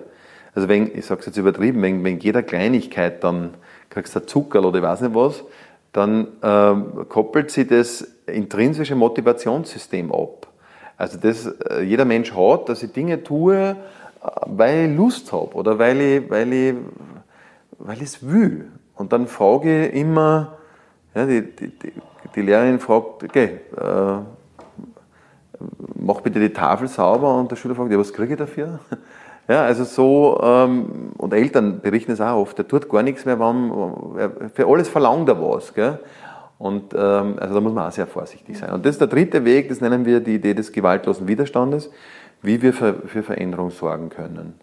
also 0.54 0.68
wenn, 0.68 0.96
ich 0.96 1.06
sage 1.06 1.22
es 1.22 1.28
jetzt 1.28 1.38
übertrieben, 1.38 1.82
wenn, 1.82 2.04
wenn 2.04 2.20
jeder 2.20 2.44
Kleinigkeit 2.44 3.24
dann 3.24 3.56
kriegst 3.90 4.16
du 4.16 4.26
Zucker 4.26 4.64
oder 4.64 4.78
ich 4.78 4.84
weiß 4.84 5.02
nicht 5.02 5.16
was, 5.16 5.44
dann 5.94 6.28
ähm, 6.42 7.08
koppelt 7.10 7.52
sich 7.52 7.68
das 7.68 8.02
intrinsische 8.26 8.96
Motivationssystem 8.96 10.12
ab. 10.12 10.48
Also 10.98 11.18
das 11.18 11.48
äh, 11.48 11.82
jeder 11.82 12.06
Mensch 12.06 12.34
hat, 12.34 12.70
dass 12.70 12.84
ich 12.84 12.92
Dinge 12.92 13.24
tue, 13.24 13.58
äh, 13.60 13.76
weil 14.46 14.90
ich 14.90 14.98
Lust 14.98 15.32
habe 15.34 15.54
oder 15.56 15.78
weil 15.80 16.00
ich, 16.00 16.30
weil 16.30 16.54
ich, 16.54 16.76
weil 17.80 17.98
ich 17.98 18.04
es 18.04 18.26
will. 18.26 18.72
Und 18.96 19.12
dann 19.12 19.28
frage 19.28 19.88
ich 19.88 19.96
immer, 19.96 20.58
ja, 21.16 21.26
die, 21.26 21.42
die, 21.42 21.72
die 22.36 22.42
Lehrerin 22.42 22.80
fragt, 22.80 23.24
okay, 23.24 23.60
äh, 23.76 24.20
mach 25.96 26.22
bitte 26.22 26.40
die 26.40 26.54
Tafel 26.54 26.88
sauber 26.88 27.36
und 27.38 27.52
der 27.52 27.56
Schüler 27.56 27.76
fragt, 27.76 27.92
ja, 27.92 27.98
was 27.98 28.14
kriege 28.14 28.34
ich 28.34 28.40
dafür? 28.40 28.80
Ja, 29.52 29.66
also 29.66 29.84
so, 29.84 30.40
ähm, 30.42 31.12
und 31.18 31.34
Eltern 31.34 31.82
berichten 31.82 32.14
es 32.14 32.22
auch 32.22 32.38
oft, 32.38 32.58
der 32.58 32.70
tut 32.70 32.88
gar 32.88 33.04
nichts 33.04 33.26
mehr, 33.26 33.38
wenn, 33.38 34.50
für 34.54 34.66
alles 34.66 34.88
verlangt 34.88 35.28
er 35.28 35.42
was. 35.42 35.74
Gell? 35.74 36.00
Und 36.58 36.94
ähm, 36.94 37.36
also 37.38 37.56
da 37.56 37.60
muss 37.60 37.74
man 37.74 37.86
auch 37.86 37.92
sehr 37.92 38.08
vorsichtig 38.08 38.58
sein. 38.58 38.72
Und 38.72 38.86
das 38.86 38.92
ist 38.96 39.02
der 39.02 39.10
dritte 39.10 39.44
Weg, 39.44 39.68
das 39.68 39.82
nennen 39.82 40.06
wir 40.06 40.22
die 40.22 40.36
Idee 40.36 40.54
des 40.54 40.72
gewaltlosen 40.72 41.28
Widerstandes, 41.28 41.92
wie 42.42 42.62
wir 42.62 42.72
für, 42.72 42.94
für 43.06 43.24
Veränderung 43.24 43.72
sorgen 43.72 44.08
können. 44.08 44.54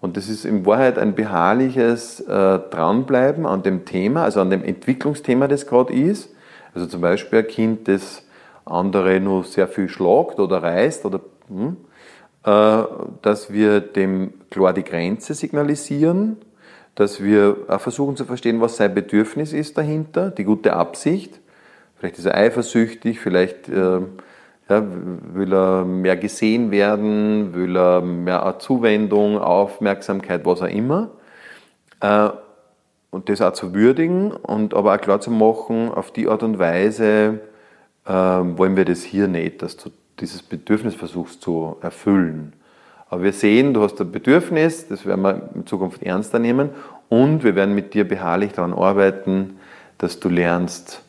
Und 0.00 0.16
das 0.16 0.28
ist 0.28 0.44
in 0.44 0.66
Wahrheit 0.66 0.98
ein 0.98 1.14
beharrliches 1.14 2.18
äh, 2.18 2.58
Dranbleiben 2.58 3.46
an 3.46 3.62
dem 3.62 3.84
Thema, 3.84 4.24
also 4.24 4.40
an 4.40 4.50
dem 4.50 4.64
Entwicklungsthema, 4.64 5.46
das 5.46 5.64
gerade 5.68 5.92
ist. 5.92 6.34
Also 6.74 6.88
zum 6.88 7.00
Beispiel 7.02 7.38
ein 7.38 7.46
Kind, 7.46 7.86
das 7.86 8.24
andere 8.64 9.20
nur 9.20 9.44
sehr 9.44 9.68
viel 9.68 9.88
schlagt 9.88 10.40
oder 10.40 10.60
reißt 10.60 11.04
oder 11.04 11.20
hm, 11.46 11.76
dass 12.44 13.50
wir 13.50 13.80
dem 13.80 14.34
klar 14.50 14.74
die 14.74 14.84
Grenze 14.84 15.32
signalisieren, 15.32 16.36
dass 16.94 17.22
wir 17.22 17.56
auch 17.68 17.80
versuchen 17.80 18.16
zu 18.16 18.24
verstehen, 18.24 18.60
was 18.60 18.76
sein 18.76 18.94
Bedürfnis 18.94 19.52
ist 19.52 19.78
dahinter, 19.78 20.30
die 20.30 20.44
gute 20.44 20.74
Absicht. 20.74 21.40
Vielleicht 21.96 22.18
ist 22.18 22.26
er 22.26 22.36
eifersüchtig, 22.36 23.18
vielleicht 23.18 23.68
äh, 23.68 24.00
ja, 24.68 24.82
will 25.32 25.52
er 25.52 25.84
mehr 25.84 26.16
gesehen 26.16 26.70
werden, 26.70 27.54
will 27.54 27.76
er 27.76 28.00
mehr 28.00 28.58
Zuwendung, 28.58 29.38
Aufmerksamkeit, 29.38 30.44
was 30.44 30.62
auch 30.62 30.68
immer. 30.68 31.10
Äh, 32.00 32.30
und 33.10 33.28
das 33.28 33.40
auch 33.40 33.52
zu 33.52 33.74
würdigen 33.74 34.32
und 34.32 34.74
aber 34.74 34.94
auch 34.94 35.00
klar 35.00 35.20
zu 35.20 35.30
machen, 35.30 35.90
auf 35.90 36.10
die 36.10 36.28
Art 36.28 36.42
und 36.42 36.58
Weise 36.58 37.40
äh, 38.06 38.12
wollen 38.12 38.76
wir 38.76 38.84
das 38.84 39.02
hier 39.02 39.28
nicht, 39.28 39.62
dass 39.62 39.76
du 39.76 39.90
dieses 40.20 40.42
Bedürfnis 40.42 40.94
versuchst 40.94 41.42
zu 41.42 41.76
erfüllen. 41.80 42.52
Aber 43.08 43.22
wir 43.22 43.32
sehen, 43.32 43.74
du 43.74 43.82
hast 43.82 44.00
ein 44.00 44.10
Bedürfnis, 44.10 44.88
das 44.88 45.06
werden 45.06 45.22
wir 45.22 45.50
in 45.54 45.66
Zukunft 45.66 46.02
ernster 46.02 46.38
nehmen 46.38 46.70
und 47.08 47.44
wir 47.44 47.54
werden 47.54 47.74
mit 47.74 47.94
dir 47.94 48.06
beharrlich 48.06 48.52
daran 48.52 48.72
arbeiten, 48.72 49.58
dass 49.98 50.20
du 50.20 50.28
lernst, 50.28 51.02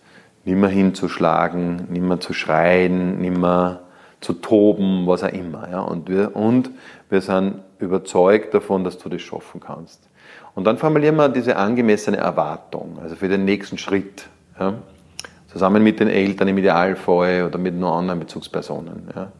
nimmer 0.43 0.67
hinzuschlagen, 0.67 1.87
nimmer 1.89 2.19
zu 2.19 2.33
schreien, 2.33 3.19
nimmer 3.19 3.81
zu 4.21 4.33
toben, 4.33 5.07
was 5.07 5.23
auch 5.23 5.33
immer. 5.33 5.69
Ja? 5.69 5.81
Und, 5.81 6.09
wir, 6.09 6.35
und 6.35 6.69
wir 7.09 7.21
sind 7.21 7.55
überzeugt 7.79 8.53
davon, 8.53 8.83
dass 8.83 8.97
du 8.97 9.09
das 9.09 9.21
schaffen 9.21 9.59
kannst. 9.59 10.07
Und 10.53 10.65
dann 10.65 10.77
formulieren 10.77 11.15
wir 11.15 11.29
diese 11.29 11.57
angemessene 11.57 12.17
Erwartung, 12.17 12.99
also 13.01 13.15
für 13.15 13.27
den 13.27 13.45
nächsten 13.45 13.77
Schritt. 13.77 14.27
Ja? 14.59 14.75
Zusammen 15.55 15.81
mit 15.81 16.01
den 16.01 16.09
Eltern 16.09 16.49
im 16.49 16.57
Idealfall 16.57 17.45
oder 17.45 17.57
mit 17.57 17.75
nur 17.75 17.93
anderen 17.93 18.19
Bezugspersonen. 18.19 19.07
Ja? 19.15 19.31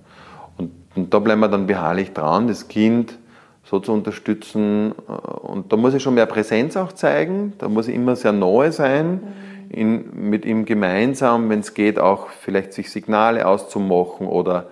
Und, 0.55 0.72
und 0.95 1.13
da 1.13 1.20
bleiben 1.20 1.41
wir 1.41 1.49
dann 1.49 1.68
beharrlich 1.68 2.13
dran, 2.13 2.47
das 2.47 2.70
Kind 2.70 3.18
so 3.66 3.82
zu 3.82 3.91
unterstützen. 3.91 4.93
Und 4.93 5.74
da 5.74 5.76
muss 5.76 5.93
ich 5.93 6.01
schon 6.01 6.13
mehr 6.13 6.26
Präsenz 6.26 6.78
auch 6.78 6.93
zeigen, 6.93 7.51
da 7.57 7.68
muss 7.68 7.89
ich 7.89 7.95
immer 7.95 8.16
sehr 8.16 8.32
nahe 8.32 8.72
sein, 8.72 9.11
mhm. 9.11 9.72
in, 9.72 10.30
mit 10.30 10.45
ihm 10.45 10.63
gemeinsam, 10.63 11.49
wenn 11.49 11.59
es 11.59 11.74
geht, 11.74 11.99
auch 11.99 12.30
vielleicht 12.30 12.72
sich 12.72 12.89
Signale 12.91 13.45
auszumachen 13.45 14.26
oder 14.26 14.68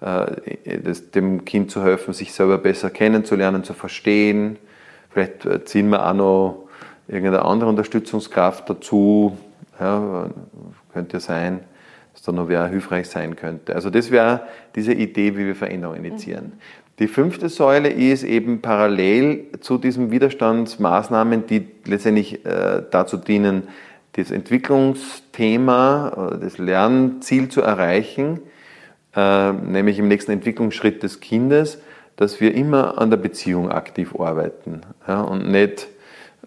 äh, 0.00 0.80
das, 0.82 1.12
dem 1.12 1.44
Kind 1.44 1.70
zu 1.70 1.80
helfen, 1.80 2.12
sich 2.12 2.32
selber 2.32 2.58
besser 2.58 2.90
kennenzulernen, 2.90 3.62
zu 3.62 3.72
verstehen. 3.72 4.56
Vielleicht 5.10 5.46
äh, 5.46 5.64
ziehen 5.64 5.90
wir 5.90 6.04
auch 6.04 6.14
noch 6.14 6.68
irgendeine 7.06 7.44
andere 7.44 7.70
Unterstützungskraft 7.70 8.68
dazu. 8.68 9.38
Ja, 9.78 10.30
könnte 10.92 11.16
ja 11.16 11.20
sein, 11.20 11.60
dass 12.12 12.22
da 12.22 12.32
noch 12.32 12.48
wer 12.48 12.66
hilfreich 12.66 13.08
sein 13.08 13.36
könnte. 13.36 13.74
Also 13.74 13.90
das 13.90 14.10
wäre 14.10 14.42
diese 14.74 14.92
Idee, 14.92 15.36
wie 15.36 15.46
wir 15.46 15.54
Veränderung 15.54 15.96
initiieren. 15.96 16.44
Mhm. 16.46 16.52
Die 16.98 17.06
fünfte 17.06 17.48
Säule 17.48 17.90
ist 17.90 18.24
eben 18.24 18.60
parallel 18.60 19.46
zu 19.60 19.78
diesen 19.78 20.10
Widerstandsmaßnahmen, 20.10 21.46
die 21.46 21.68
letztendlich 21.84 22.44
äh, 22.44 22.82
dazu 22.90 23.16
dienen, 23.16 23.68
das 24.12 24.32
Entwicklungsthema 24.32 26.12
oder 26.16 26.38
das 26.38 26.58
Lernziel 26.58 27.50
zu 27.50 27.62
erreichen, 27.62 28.40
äh, 29.14 29.52
nämlich 29.52 30.00
im 30.00 30.08
nächsten 30.08 30.32
Entwicklungsschritt 30.32 31.04
des 31.04 31.20
Kindes, 31.20 31.80
dass 32.16 32.40
wir 32.40 32.52
immer 32.52 32.98
an 32.98 33.10
der 33.10 33.16
Beziehung 33.16 33.70
aktiv 33.70 34.16
arbeiten 34.18 34.80
ja, 35.06 35.20
und 35.20 35.48
nicht 35.48 35.86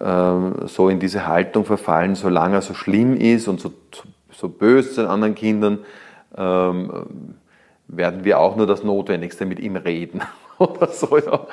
äh, 0.01 0.33
so 0.65 0.89
in 0.89 0.99
diese 0.99 1.27
Haltung 1.27 1.63
verfallen, 1.63 2.15
solange 2.15 2.55
er 2.55 2.61
so 2.61 2.73
schlimm 2.73 3.15
ist 3.15 3.47
und 3.47 3.61
so, 3.61 3.71
so 3.95 4.03
böse 4.49 4.91
zu 4.91 5.01
den 5.01 5.09
anderen 5.09 5.35
Kindern, 5.35 5.79
ähm, 6.37 7.35
werden 7.87 8.23
wir 8.23 8.39
auch 8.39 8.55
nur 8.55 8.67
das 8.67 8.83
Notwendigste 8.83 9.45
mit 9.45 9.59
ihm 9.59 9.75
reden 9.75 10.21
oder 10.57 10.87
so. 10.87 11.17
Ja. 11.17 11.47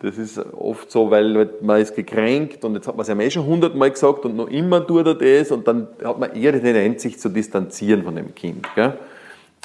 Das 0.00 0.18
ist 0.18 0.38
oft 0.54 0.90
so, 0.90 1.10
weil 1.10 1.50
man 1.60 1.80
ist 1.80 1.94
gekränkt 1.94 2.64
und 2.64 2.74
jetzt 2.74 2.88
hat 2.88 2.96
man 2.96 3.02
es 3.02 3.08
ja 3.08 3.16
eh 3.18 3.30
schon 3.30 3.46
hundertmal 3.46 3.90
gesagt 3.90 4.24
und 4.24 4.36
noch 4.36 4.48
immer 4.48 4.86
tut 4.86 5.06
er 5.06 5.14
das 5.14 5.50
und 5.50 5.68
dann 5.68 5.88
hat 6.02 6.18
man 6.18 6.34
eher 6.34 6.52
die 6.52 6.60
Tendenz, 6.60 7.02
sich 7.02 7.18
zu 7.18 7.28
distanzieren 7.28 8.02
von 8.02 8.16
dem 8.16 8.34
Kind. 8.34 8.66
Gell? 8.74 8.94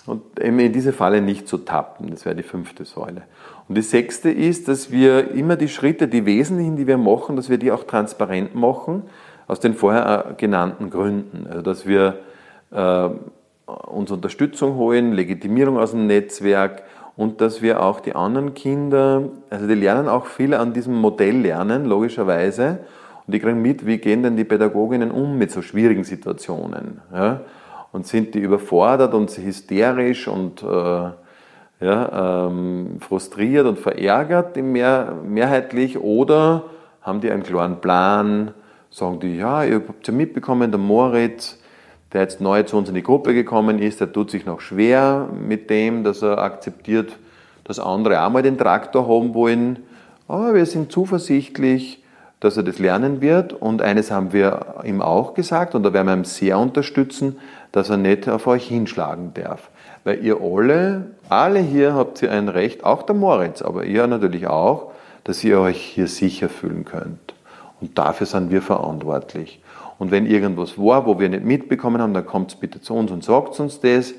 Und 0.05 0.21
eben 0.39 0.59
in 0.59 0.73
diese 0.73 0.91
Falle 0.91 1.21
nicht 1.21 1.47
zu 1.47 1.57
tappen, 1.59 2.11
das 2.11 2.25
wäre 2.25 2.35
die 2.35 2.43
fünfte 2.43 2.83
Säule. 2.83 3.23
Und 3.69 3.75
die 3.75 3.81
sechste 3.81 4.29
ist, 4.29 4.67
dass 4.67 4.91
wir 4.91 5.31
immer 5.31 5.55
die 5.55 5.69
Schritte, 5.69 6.09
die 6.09 6.25
wesentlichen, 6.25 6.75
die 6.75 6.87
wir 6.87 6.97
machen, 6.97 7.37
dass 7.37 7.49
wir 7.49 7.57
die 7.57 7.71
auch 7.71 7.85
transparent 7.85 8.53
machen, 8.53 9.03
aus 9.47 9.61
den 9.61 9.73
vorher 9.73 10.35
genannten 10.37 10.89
Gründen. 10.89 11.47
Also 11.47 11.61
dass 11.61 11.85
wir 11.85 12.19
äh, 12.73 13.09
uns 13.65 14.11
Unterstützung 14.11 14.75
holen, 14.75 15.13
Legitimierung 15.13 15.77
aus 15.77 15.91
dem 15.91 16.07
Netzwerk 16.07 16.83
und 17.15 17.41
dass 17.41 17.61
wir 17.61 17.81
auch 17.81 17.99
die 17.99 18.15
anderen 18.15 18.53
Kinder, 18.53 19.29
also 19.49 19.67
die 19.67 19.75
lernen 19.75 20.09
auch 20.09 20.25
viel 20.25 20.53
an 20.53 20.73
diesem 20.73 20.95
Modell 20.95 21.37
lernen, 21.41 21.85
logischerweise, 21.85 22.79
und 23.25 23.33
die 23.33 23.39
kriegen 23.39 23.61
mit, 23.61 23.85
wie 23.85 23.99
gehen 23.99 24.23
denn 24.23 24.35
die 24.35 24.43
Pädagoginnen 24.43 25.11
um 25.11 25.37
mit 25.37 25.51
so 25.51 25.61
schwierigen 25.61 26.03
Situationen. 26.03 26.99
Ja? 27.13 27.41
Und 27.91 28.07
sind 28.07 28.35
die 28.35 28.39
überfordert 28.39 29.13
und 29.13 29.29
hysterisch 29.29 30.27
und 30.27 30.61
äh, 30.63 31.11
ja, 31.85 32.47
ähm, 32.47 32.97
frustriert 32.99 33.65
und 33.65 33.79
verärgert 33.79 34.57
mehr, 34.57 35.13
mehrheitlich 35.25 35.99
oder 35.99 36.63
haben 37.01 37.21
die 37.21 37.31
einen 37.31 37.43
klaren 37.43 37.81
Plan, 37.81 38.51
sagen 38.89 39.19
die, 39.19 39.37
ja, 39.37 39.63
ihr 39.63 39.75
habt 39.87 40.07
ja 40.07 40.13
mitbekommen, 40.13 40.71
der 40.71 40.79
Moritz, 40.79 41.61
der 42.13 42.21
jetzt 42.21 42.39
neu 42.41 42.63
zu 42.63 42.77
uns 42.77 42.89
in 42.89 42.95
die 42.95 43.03
Gruppe 43.03 43.33
gekommen 43.33 43.79
ist, 43.79 43.99
der 43.99 44.11
tut 44.13 44.31
sich 44.31 44.45
noch 44.45 44.61
schwer 44.61 45.27
mit 45.35 45.69
dem, 45.69 46.03
dass 46.03 46.21
er 46.21 46.37
akzeptiert, 46.37 47.17
dass 47.63 47.79
andere 47.79 48.23
auch 48.23 48.29
mal 48.29 48.43
den 48.43 48.57
Traktor 48.57 49.07
haben 49.07 49.33
wollen. 49.33 49.79
Aber 50.27 50.53
wir 50.53 50.65
sind 50.65 50.91
zuversichtlich, 50.91 52.03
dass 52.39 52.57
er 52.57 52.63
das 52.63 52.77
lernen 52.77 53.21
wird. 53.21 53.53
Und 53.53 53.81
eines 53.81 54.11
haben 54.11 54.33
wir 54.33 54.75
ihm 54.83 55.01
auch 55.01 55.33
gesagt, 55.33 55.75
und 55.75 55.83
da 55.83 55.93
werden 55.93 56.07
wir 56.07 56.13
ihm 56.13 56.25
sehr 56.25 56.59
unterstützen, 56.59 57.37
dass 57.71 57.89
er 57.89 57.97
nicht 57.97 58.29
auf 58.29 58.47
euch 58.47 58.67
hinschlagen 58.67 59.31
darf. 59.33 59.69
Weil 60.03 60.23
ihr 60.23 60.41
alle, 60.41 61.11
alle 61.29 61.59
hier 61.59 61.95
habt 61.95 62.21
ihr 62.21 62.31
ein 62.31 62.49
Recht, 62.49 62.83
auch 62.83 63.03
der 63.03 63.15
Moritz, 63.15 63.61
aber 63.61 63.85
ihr 63.85 64.05
natürlich 64.07 64.47
auch, 64.47 64.91
dass 65.23 65.43
ihr 65.43 65.59
euch 65.59 65.81
hier 65.81 66.07
sicher 66.07 66.49
fühlen 66.49 66.83
könnt. 66.83 67.33
Und 67.79 67.97
dafür 67.97 68.27
sind 68.27 68.51
wir 68.51 68.61
verantwortlich. 68.61 69.62
Und 70.03 70.11
wenn 70.11 70.25
irgendwas 70.25 70.77
war, 70.77 71.05
wo 71.05 71.17
wir 71.17 71.29
nicht 71.29 71.45
mitbekommen 71.45 72.01
haben, 72.01 72.13
dann 72.13 72.25
kommt 72.25 72.59
bitte 72.59 72.81
zu 72.81 72.93
uns 72.93 73.09
und 73.09 73.23
sagt 73.23 73.57
uns 73.61 73.79
das. 73.79 74.13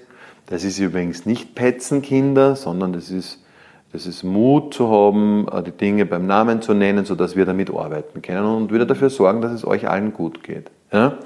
Das 0.46 0.64
ist 0.64 0.78
übrigens 0.78 1.26
nicht 1.26 1.54
Petzenkinder, 1.54 2.56
sondern 2.56 2.94
das 2.94 3.10
ist, 3.10 3.44
das 3.92 4.06
ist 4.06 4.22
Mut 4.22 4.72
zu 4.72 4.88
haben, 4.88 5.46
äh, 5.52 5.62
die 5.62 5.72
Dinge 5.72 6.06
beim 6.06 6.26
Namen 6.26 6.62
zu 6.62 6.72
nennen, 6.72 7.04
sodass 7.04 7.36
wir 7.36 7.44
damit 7.44 7.68
arbeiten 7.68 8.22
können 8.22 8.46
und 8.46 8.72
wieder 8.72 8.86
dafür 8.86 9.10
sorgen, 9.10 9.42
dass 9.42 9.52
es 9.52 9.66
euch 9.66 9.86
allen 9.86 10.14
gut 10.14 10.42
geht. 10.42 10.70
Ja? 10.90 11.18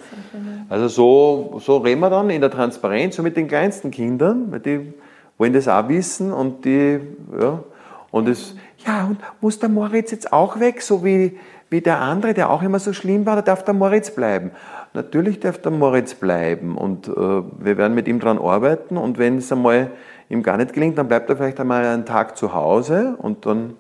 Also 0.69 0.89
so, 0.89 1.61
so 1.65 1.77
reden 1.77 2.01
wir 2.01 2.11
dann 2.11 2.29
in 2.29 2.41
der 2.41 2.51
Transparenz, 2.51 3.15
so 3.15 3.23
mit 3.23 3.37
den 3.37 3.47
kleinsten 3.47 3.93
Kindern, 3.93 4.51
weil 4.51 4.59
die 4.59 4.93
wollen 5.39 5.53
das 5.53 5.69
auch 5.69 5.89
wissen 5.89 6.33
und 6.33 6.65
die, 6.65 6.99
ja, 7.41 7.63
und 8.11 8.29
es, 8.29 8.57
ja, 8.85 9.07
und 9.07 9.21
muss 9.41 9.61
der 9.61 9.69
Moritz 9.69 10.11
jetzt 10.11 10.33
auch 10.33 10.59
weg, 10.59 10.83
so 10.83 11.05
wie, 11.05 11.39
wie 11.71 11.81
der 11.81 12.01
andere, 12.01 12.35
der 12.35 12.51
auch 12.51 12.62
immer 12.62 12.79
so 12.79 12.93
schlimm 12.93 13.27
war, 13.27 13.37
da 13.37 13.43
darf 13.43 13.64
der 13.64 13.75
Moritz 13.75 14.11
bleiben. 14.11 14.53
Natürlich 14.95 15.41
darf 15.41 15.59
der 15.59 15.73
Moritz 15.73 16.14
bleiben 16.14 16.77
und 16.77 17.09
äh, 17.09 17.12
wir 17.12 17.77
werden 17.77 17.95
mit 17.95 18.09
ihm 18.09 18.21
daran 18.21 18.39
arbeiten 18.39 18.97
und 18.97 19.19
wenn 19.19 19.39
es 19.39 19.53
einmal 19.53 19.91
ihm 20.29 20.43
gar 20.43 20.57
nicht 20.57 20.73
gelingt, 20.73 20.99
dann 20.99 21.09
bleibt 21.09 21.29
er 21.29 21.37
vielleicht 21.37 21.61
einmal 21.61 21.85
einen 21.85 22.07
Tag 22.07 22.37
zu 22.37 22.55
Hause 22.55 23.14
und 23.19 23.45
dann 23.47 23.75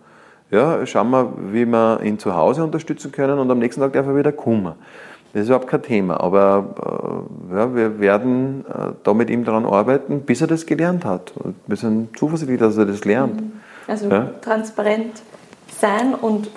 ja, 0.50 0.84
schauen 0.86 1.10
wir, 1.10 1.32
wie 1.52 1.66
wir 1.66 2.00
ihn 2.02 2.18
zu 2.18 2.34
Hause 2.34 2.64
unterstützen 2.64 3.12
können 3.12 3.38
und 3.38 3.50
am 3.50 3.58
nächsten 3.58 3.80
Tag 3.80 3.92
darf 3.92 4.06
er 4.06 4.16
wieder 4.16 4.32
kommen. 4.32 4.74
Das 5.32 5.42
ist 5.42 5.48
überhaupt 5.48 5.68
kein 5.68 5.82
Thema, 5.82 6.20
aber 6.20 7.26
äh, 7.52 7.54
ja, 7.54 7.74
wir 7.74 8.00
werden 8.00 8.64
äh, 8.66 8.92
da 9.02 9.12
mit 9.12 9.28
ihm 9.28 9.44
daran 9.44 9.66
arbeiten, 9.66 10.22
bis 10.22 10.40
er 10.40 10.46
das 10.46 10.64
gelernt 10.64 11.04
hat. 11.04 11.32
Und 11.36 11.54
wir 11.66 11.76
sind 11.76 12.18
zuversichtlich, 12.18 12.58
dass 12.58 12.78
er 12.78 12.86
das 12.86 13.04
lernt. 13.04 13.40
Mhm. 13.40 13.52
Also 13.86 14.08
ja? 14.08 14.30
transparent 14.40 15.22
sein 15.78 16.14
und 16.14 16.48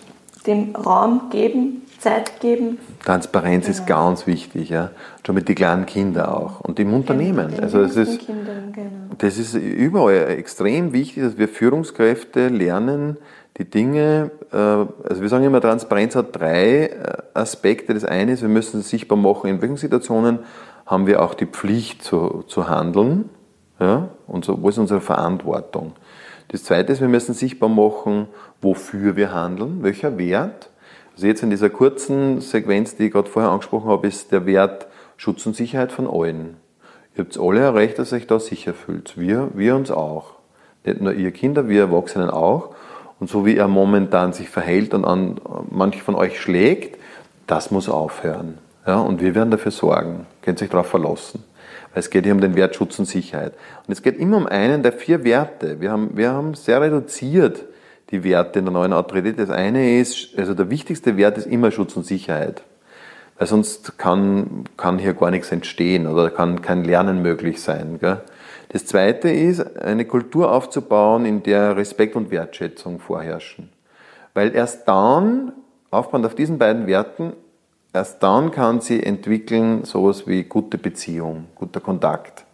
dem 0.47 0.75
Raum 0.75 1.29
geben, 1.29 1.83
Zeit 1.99 2.39
geben. 2.39 2.79
Transparenz 3.05 3.65
genau. 3.65 3.77
ist 3.77 3.87
ganz 3.87 4.27
wichtig, 4.27 4.69
ja. 4.69 4.89
Schon 5.25 5.35
mit 5.35 5.47
den 5.47 5.55
kleinen 5.55 5.85
Kindern 5.85 6.25
auch 6.25 6.61
und 6.61 6.79
im 6.79 6.93
Unternehmen. 6.93 7.59
also 7.61 7.83
das 7.83 7.95
ist, 7.95 8.25
Kindern, 8.25 8.71
genau. 8.73 8.89
das 9.19 9.37
ist 9.37 9.53
überall 9.53 10.29
extrem 10.29 10.93
wichtig, 10.93 11.23
dass 11.23 11.37
wir 11.37 11.47
Führungskräfte 11.47 12.47
lernen, 12.47 13.17
die 13.57 13.69
Dinge, 13.69 14.31
äh, 14.51 14.55
also 14.55 15.21
wir 15.21 15.29
sagen 15.29 15.43
immer, 15.43 15.61
Transparenz 15.61 16.15
hat 16.15 16.35
drei 16.35 16.85
äh, 16.85 17.17
Aspekte. 17.33 17.93
Das 17.93 18.05
eine 18.05 18.31
ist, 18.31 18.41
wir 18.41 18.49
müssen 18.49 18.79
es 18.79 18.89
sichtbar 18.89 19.17
machen, 19.17 19.49
in 19.49 19.61
welchen 19.61 19.77
Situationen 19.77 20.39
haben 20.85 21.05
wir 21.05 21.21
auch 21.21 21.33
die 21.33 21.45
Pflicht 21.45 22.03
zu, 22.03 22.43
zu 22.47 22.67
handeln, 22.67 23.29
ja, 23.79 24.09
und 24.27 24.45
so, 24.45 24.61
wo 24.61 24.69
ist 24.69 24.77
unsere 24.77 25.01
Verantwortung. 25.01 25.93
Das 26.51 26.65
zweite 26.65 26.91
ist, 26.91 26.99
wir 26.99 27.07
müssen 27.07 27.33
sichtbar 27.33 27.69
machen, 27.69 28.27
wofür 28.61 29.15
wir 29.15 29.33
handeln, 29.33 29.83
welcher 29.83 30.17
Wert. 30.17 30.69
Also 31.15 31.27
jetzt 31.27 31.43
in 31.43 31.49
dieser 31.49 31.69
kurzen 31.69 32.41
Sequenz, 32.41 32.97
die 32.97 33.05
ich 33.05 33.13
gerade 33.13 33.29
vorher 33.29 33.51
angesprochen 33.51 33.89
habe, 33.89 34.05
ist 34.07 34.33
der 34.33 34.45
Wert 34.45 34.87
Schutz 35.15 35.45
und 35.45 35.55
Sicherheit 35.55 35.93
von 35.93 36.07
allen. 36.07 36.57
Ihr 37.15 37.23
habt 37.23 37.39
alle 37.39 37.61
erreicht, 37.61 37.99
dass 37.99 38.11
ihr 38.11 38.17
euch 38.17 38.27
da 38.27 38.37
sicher 38.37 38.73
fühlt. 38.73 39.17
Wir, 39.17 39.49
wir 39.53 39.77
uns 39.77 39.91
auch. 39.91 40.33
Nicht 40.83 40.99
nur 40.99 41.13
ihr 41.13 41.31
Kinder, 41.31 41.69
wir 41.69 41.83
Erwachsenen 41.83 42.29
auch. 42.29 42.75
Und 43.21 43.29
so 43.29 43.45
wie 43.45 43.55
er 43.55 43.69
momentan 43.69 44.33
sich 44.33 44.49
verhält 44.49 44.93
und 44.93 45.05
an 45.05 45.39
manche 45.69 46.01
von 46.01 46.15
euch 46.15 46.41
schlägt, 46.41 46.99
das 47.47 47.71
muss 47.71 47.87
aufhören. 47.87 48.57
Ja, 48.85 48.99
und 48.99 49.21
wir 49.21 49.35
werden 49.35 49.51
dafür 49.51 49.71
sorgen. 49.71 50.25
Könnt 50.41 50.59
sich 50.59 50.69
darauf 50.69 50.87
verlassen. 50.87 51.45
Weil 51.93 51.99
es 51.99 52.09
geht 52.09 52.25
hier 52.25 52.33
um 52.33 52.41
den 52.41 52.55
Wert 52.55 52.75
Schutz 52.75 52.97
und 52.99 53.05
Sicherheit. 53.05 53.53
Und 53.87 53.91
es 53.91 54.01
geht 54.01 54.17
immer 54.17 54.37
um 54.37 54.47
einen 54.47 54.83
der 54.83 54.93
vier 54.93 55.23
Werte. 55.23 55.81
Wir 55.81 55.91
haben, 55.91 56.15
wir 56.15 56.31
haben 56.31 56.53
sehr 56.53 56.81
reduziert 56.81 57.65
die 58.11 58.23
Werte 58.23 58.59
in 58.59 58.65
der 58.65 58.73
neuen 58.73 58.93
Autorität. 58.93 59.39
Das 59.39 59.49
eine 59.49 59.99
ist, 59.99 60.37
also 60.37 60.53
der 60.53 60.69
wichtigste 60.69 61.17
Wert 61.17 61.37
ist 61.37 61.47
immer 61.47 61.71
Schutz 61.71 61.95
und 61.95 62.05
Sicherheit. 62.05 62.61
Weil 63.37 63.47
sonst 63.47 63.97
kann, 63.97 64.65
kann 64.77 64.99
hier 64.99 65.13
gar 65.13 65.31
nichts 65.31 65.51
entstehen 65.51 66.07
oder 66.07 66.29
kann 66.29 66.61
kein 66.61 66.83
Lernen 66.83 67.21
möglich 67.21 67.61
sein. 67.61 67.97
Gell? 67.99 68.21
Das 68.69 68.85
Zweite 68.85 69.29
ist, 69.29 69.77
eine 69.77 70.05
Kultur 70.05 70.51
aufzubauen, 70.51 71.25
in 71.25 71.43
der 71.43 71.75
Respekt 71.75 72.15
und 72.15 72.31
Wertschätzung 72.31 72.99
vorherrschen. 72.99 73.69
Weil 74.33 74.55
erst 74.55 74.87
dann, 74.87 75.53
aufbauend 75.89 76.25
auf 76.25 76.35
diesen 76.35 76.57
beiden 76.57 76.87
Werten, 76.87 77.33
erst 77.93 78.21
dann 78.23 78.51
kann 78.51 78.81
sie 78.81 79.03
entwickeln 79.03 79.83
sowas 79.85 80.27
wie 80.27 80.43
gute 80.43 80.77
Beziehung, 80.77 81.45
guter 81.55 81.79
Kontakt. 81.79 82.45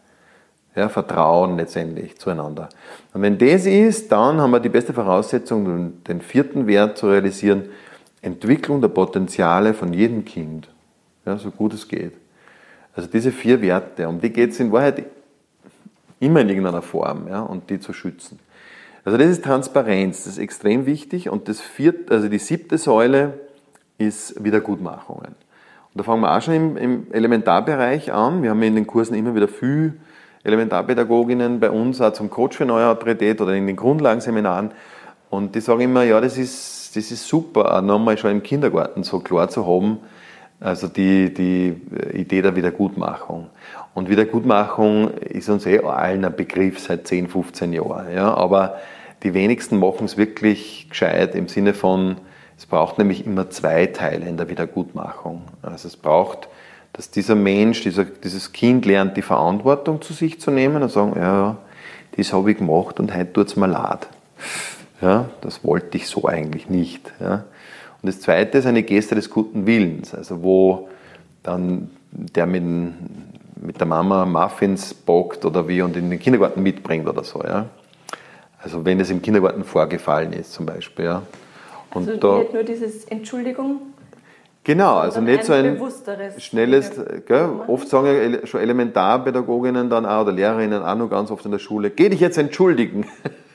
Ja, 0.75 0.89
Vertrauen 0.89 1.57
letztendlich 1.57 2.19
zueinander. 2.19 2.69
Und 3.13 3.23
wenn 3.23 3.38
das 3.38 3.65
ist, 3.65 4.11
dann 4.11 4.39
haben 4.39 4.51
wir 4.51 4.59
die 4.59 4.69
beste 4.69 4.93
Voraussetzung, 4.93 6.03
den 6.03 6.21
vierten 6.21 6.67
Wert 6.67 6.99
zu 6.99 7.07
realisieren, 7.07 7.69
Entwicklung 8.21 8.79
der 8.81 8.89
Potenziale 8.89 9.73
von 9.73 9.91
jedem 9.93 10.23
Kind. 10.23 10.69
Ja, 11.25 11.38
so 11.38 11.49
gut 11.49 11.73
es 11.73 11.88
geht. 11.88 12.13
Also 12.95 13.09
diese 13.09 13.31
vier 13.31 13.61
Werte, 13.61 14.07
um 14.07 14.21
die 14.21 14.29
geht 14.29 14.51
es 14.51 14.59
in 14.59 14.71
Wahrheit 14.71 15.03
Immer 16.19 16.41
in 16.41 16.49
irgendeiner 16.49 16.81
Form, 16.81 17.27
ja, 17.27 17.41
und 17.41 17.69
die 17.69 17.79
zu 17.79 17.93
schützen. 17.93 18.39
Also 19.05 19.17
das 19.17 19.27
ist 19.27 19.43
Transparenz, 19.43 20.23
das 20.23 20.33
ist 20.33 20.39
extrem 20.39 20.85
wichtig. 20.85 21.29
Und 21.29 21.47
das 21.47 21.61
vierte, 21.61 22.13
also 22.13 22.27
die 22.27 22.39
siebte 22.39 22.77
Säule 22.77 23.39
ist 23.97 24.43
Wiedergutmachungen. 24.43 25.35
Und 25.93 26.01
da 26.01 26.03
fangen 26.03 26.21
wir 26.21 26.35
auch 26.35 26.41
schon 26.41 26.53
im, 26.53 26.77
im 26.77 27.07
Elementarbereich 27.11 28.13
an. 28.13 28.43
Wir 28.43 28.51
haben 28.51 28.61
in 28.61 28.75
den 28.75 28.87
Kursen 28.87 29.15
immer 29.15 29.35
wieder 29.35 29.47
viel 29.47 29.99
Elementarpädagoginnen 30.43 31.59
bei 31.59 31.69
uns, 31.69 31.99
auch 32.01 32.13
zum 32.13 32.29
Coach 32.29 32.57
für 32.57 32.65
neue 32.65 32.87
Autorität 32.87 33.41
oder 33.41 33.53
in 33.53 33.67
den 33.67 33.75
Grundlagenseminaren. 33.75 34.71
Und 35.29 35.55
die 35.55 35.61
sagen 35.61 35.81
immer, 35.81 36.03
ja, 36.03 36.21
das 36.21 36.37
ist, 36.37 36.95
das 36.95 37.11
ist 37.11 37.27
super, 37.27 37.75
auch 37.75 37.81
nochmal 37.81 38.17
schon 38.17 38.31
im 38.31 38.43
Kindergarten 38.43 39.03
so 39.03 39.19
klar 39.19 39.49
zu 39.49 39.67
haben, 39.67 39.99
also 40.59 40.87
die, 40.87 41.33
die 41.33 41.75
Idee 42.13 42.41
der 42.41 42.55
Wiedergutmachung. 42.55 43.47
Und 43.93 44.09
Wiedergutmachung 44.09 45.11
ist 45.17 45.49
uns 45.49 45.65
eh 45.65 45.79
allen 45.79 46.23
ein 46.23 46.35
Begriff 46.35 46.79
seit 46.79 47.07
10, 47.07 47.27
15 47.27 47.73
Jahren. 47.73 48.13
Ja? 48.13 48.33
Aber 48.33 48.77
die 49.23 49.33
wenigsten 49.33 49.79
machen 49.79 50.05
es 50.05 50.17
wirklich 50.17 50.87
gescheit 50.89 51.35
im 51.35 51.47
Sinne 51.47 51.73
von, 51.73 52.17
es 52.57 52.65
braucht 52.65 52.97
nämlich 52.97 53.25
immer 53.25 53.49
zwei 53.49 53.85
Teile 53.85 54.27
in 54.27 54.37
der 54.37 54.49
Wiedergutmachung. 54.49 55.43
Also 55.61 55.87
es 55.87 55.95
braucht, 55.95 56.47
dass 56.93 57.11
dieser 57.11 57.35
Mensch, 57.35 57.81
dieser, 57.81 58.05
dieses 58.05 58.51
Kind 58.51 58.85
lernt, 58.85 59.15
die 59.15 59.21
Verantwortung 59.21 60.01
zu 60.01 60.13
sich 60.13 60.39
zu 60.39 60.49
nehmen 60.49 60.81
und 60.81 60.91
sagen, 60.91 61.13
ja, 61.15 61.57
das 62.15 62.33
habe 62.33 62.51
ich 62.51 62.57
gemacht 62.57 62.99
und 62.99 63.15
heute 63.15 63.31
tut 63.31 63.47
es 63.47 63.55
mir 63.55 63.67
leid. 63.67 64.07
Ja, 65.01 65.29
das 65.41 65.63
wollte 65.63 65.97
ich 65.97 66.07
so 66.07 66.27
eigentlich 66.27 66.69
nicht. 66.69 67.13
Ja. 67.19 67.43
Und 68.01 68.07
das 68.07 68.19
zweite 68.19 68.57
ist 68.57 68.65
eine 68.65 68.81
Geste 68.81 69.13
des 69.13 69.29
guten 69.29 69.67
Willens, 69.67 70.15
also 70.15 70.41
wo 70.41 70.89
dann 71.43 71.91
der 72.11 72.47
mit 72.47 72.63
mit 73.61 73.79
der 73.79 73.87
Mama 73.87 74.25
Muffins 74.25 74.93
backt 74.93 75.45
oder 75.45 75.67
wie 75.67 75.81
und 75.81 75.95
in 75.95 76.09
den 76.09 76.19
Kindergarten 76.19 76.61
mitbringt 76.61 77.07
oder 77.07 77.23
so. 77.23 77.43
Ja? 77.43 77.67
Also 78.61 78.85
wenn 78.85 78.99
es 78.99 79.09
im 79.09 79.21
Kindergarten 79.21 79.63
vorgefallen 79.63 80.33
ist 80.33 80.53
zum 80.53 80.65
Beispiel. 80.65 81.05
Ja? 81.05 81.21
Und 81.97 82.07
also 82.07 82.19
da, 82.19 82.39
nicht 82.39 82.53
nur 82.53 82.63
dieses 82.63 83.05
Entschuldigung. 83.05 83.81
Genau, 84.63 84.97
also 84.97 85.21
nicht 85.21 85.45
so 85.45 85.53
ein 85.53 85.79
schnelles, 86.39 86.91
gell, 87.25 87.49
oft 87.67 87.87
sagen 87.87 88.07
ja 88.07 88.45
schon 88.45 88.59
Elementarpädagoginnen 88.59 89.89
dann 89.89 90.05
auch 90.05 90.23
oder 90.23 90.33
Lehrerinnen 90.33 90.83
auch 90.83 90.95
noch 90.95 91.09
ganz 91.09 91.31
oft 91.31 91.45
in 91.45 91.51
der 91.51 91.59
Schule, 91.59 91.89
geh 91.89 92.09
dich 92.09 92.19
jetzt 92.19 92.37
entschuldigen. 92.37 93.05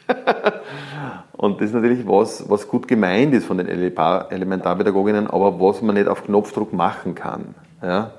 Und 1.33 1.61
das 1.61 1.69
ist 1.69 1.75
natürlich 1.75 2.07
was, 2.07 2.49
was 2.49 2.69
gut 2.69 2.89
gemeint 2.89 3.35
ist 3.35 3.47
von 3.47 3.59
den 3.59 3.69
Elementarpädagoginnen, 3.69 5.27
aber 5.27 5.61
was 5.61 5.83
man 5.83 5.97
nicht 5.97 6.09
auf 6.09 6.25
Knopfdruck 6.25 6.73
machen 6.73 7.15
kann. 7.15 7.55
Ja? 7.83 8.13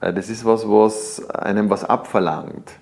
Äh, 0.00 0.12
das 0.12 0.28
ist 0.28 0.44
was, 0.44 0.68
was 0.68 1.28
einem 1.30 1.70
was 1.70 1.84
abverlangt. 1.84 2.72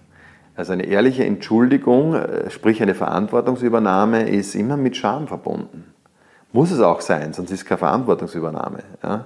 Also 0.57 0.73
eine 0.73 0.87
ehrliche 0.87 1.25
Entschuldigung, 1.25 2.15
äh, 2.15 2.51
sprich 2.51 2.81
eine 2.83 2.95
Verantwortungsübernahme, 2.95 4.29
ist 4.29 4.55
immer 4.55 4.77
mit 4.77 4.97
Scham 4.97 5.27
verbunden. 5.27 5.94
Muss 6.55 6.71
es 6.71 6.81
auch 6.81 7.01
sein, 7.01 7.33
sonst 7.33 7.51
ist 7.51 7.63
es 7.63 7.67
keine 7.67 7.79
Verantwortungsübernahme. 7.79 8.85
Ja? 9.03 9.25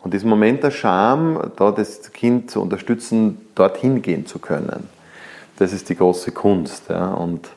Und 0.00 0.14
dieser 0.14 0.28
Moment 0.28 0.62
der 0.62 0.70
Scham, 0.70 1.50
da 1.56 1.72
das 1.72 2.12
Kind 2.12 2.52
zu 2.52 2.62
unterstützen, 2.62 3.48
dorthin 3.56 4.00
gehen 4.00 4.26
zu 4.26 4.38
können, 4.38 4.88
das 5.58 5.72
ist 5.72 5.88
die 5.88 5.96
große 5.96 6.30
Kunst. 6.30 6.88
Ja? 6.88 7.14
Und 7.14 7.48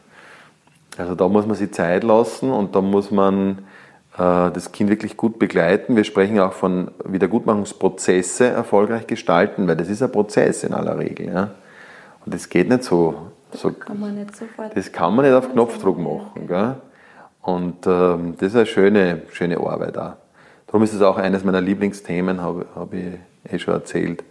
also 0.98 1.14
da 1.14 1.28
muss 1.28 1.46
man 1.46 1.56
sich 1.56 1.72
Zeit 1.72 2.04
lassen 2.04 2.50
und 2.50 2.76
da 2.76 2.82
muss 2.82 3.12
man 3.12 3.60
äh, 4.18 4.50
das 4.50 4.72
Kind 4.72 4.90
wirklich 4.90 5.16
gut 5.18 5.38
begleiten. 5.38 5.96
Wir 5.96 6.04
sprechen 6.04 6.40
auch 6.40 6.54
von 6.54 6.90
Wiedergutmachungsprozesse 7.04 8.48
erfolgreich 8.48 9.06
gestalten, 9.06 9.68
weil 9.68 9.76
das 9.76 9.88
ist 9.88 10.02
ein 10.02 10.12
Prozess 10.12 10.64
in 10.64 10.74
aller 10.74 10.98
Regel. 10.98 11.28
Ja. 11.28 11.52
Und 12.26 12.34
das 12.34 12.50
geht 12.50 12.70
nicht 12.70 12.84
so. 12.84 13.14
so 13.52 13.72
kann 13.72 14.00
man 14.00 14.16
nicht 14.16 14.36
sofort. 14.36 14.76
Das 14.76 14.92
kann 14.92 15.16
man 15.16 15.26
nicht 15.26 15.36
auf 15.36 15.52
Knopfdruck 15.52 16.00
machen. 16.00 16.48
Gell? 16.48 16.78
Und 17.46 17.86
ähm, 17.86 18.34
das 18.40 18.50
ist 18.50 18.56
eine 18.56 18.66
schöne, 18.66 19.22
schöne 19.32 19.60
Arbeit 19.60 20.00
auch. 20.00 20.14
Darum 20.66 20.82
ist 20.82 20.94
es 20.94 21.02
auch 21.04 21.18
eines 21.18 21.44
meiner 21.44 21.62
Lieblingsthemen, 21.62 22.42
habe, 22.42 22.66
habe 22.76 22.98
ich 22.98 23.54
eh 23.54 23.60
schon 23.60 23.76
erzählt. 23.76 24.24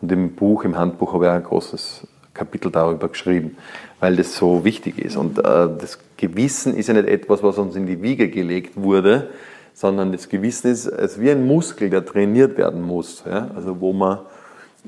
Und 0.00 0.12
im 0.12 0.36
Buch, 0.36 0.62
im 0.62 0.78
Handbuch 0.78 1.12
habe 1.12 1.24
ich 1.24 1.30
auch 1.30 1.34
ein 1.34 1.42
großes 1.42 2.06
Kapitel 2.32 2.70
darüber 2.70 3.08
geschrieben, 3.08 3.56
weil 3.98 4.14
das 4.14 4.36
so 4.36 4.64
wichtig 4.64 5.00
ist. 5.00 5.16
Und 5.16 5.38
äh, 5.38 5.42
das 5.42 5.98
Gewissen 6.16 6.76
ist 6.76 6.86
ja 6.86 6.94
nicht 6.94 7.08
etwas, 7.08 7.42
was 7.42 7.58
uns 7.58 7.74
in 7.74 7.86
die 7.86 8.02
Wiege 8.02 8.28
gelegt 8.28 8.76
wurde, 8.76 9.30
sondern 9.74 10.12
das 10.12 10.28
Gewissen 10.28 10.70
ist, 10.70 10.86
ist 10.86 11.20
wie 11.20 11.32
ein 11.32 11.44
Muskel, 11.44 11.90
der 11.90 12.06
trainiert 12.06 12.56
werden 12.56 12.82
muss. 12.82 13.24
Ja? 13.26 13.50
Also 13.56 13.80
wo 13.80 13.92
man 13.92 14.20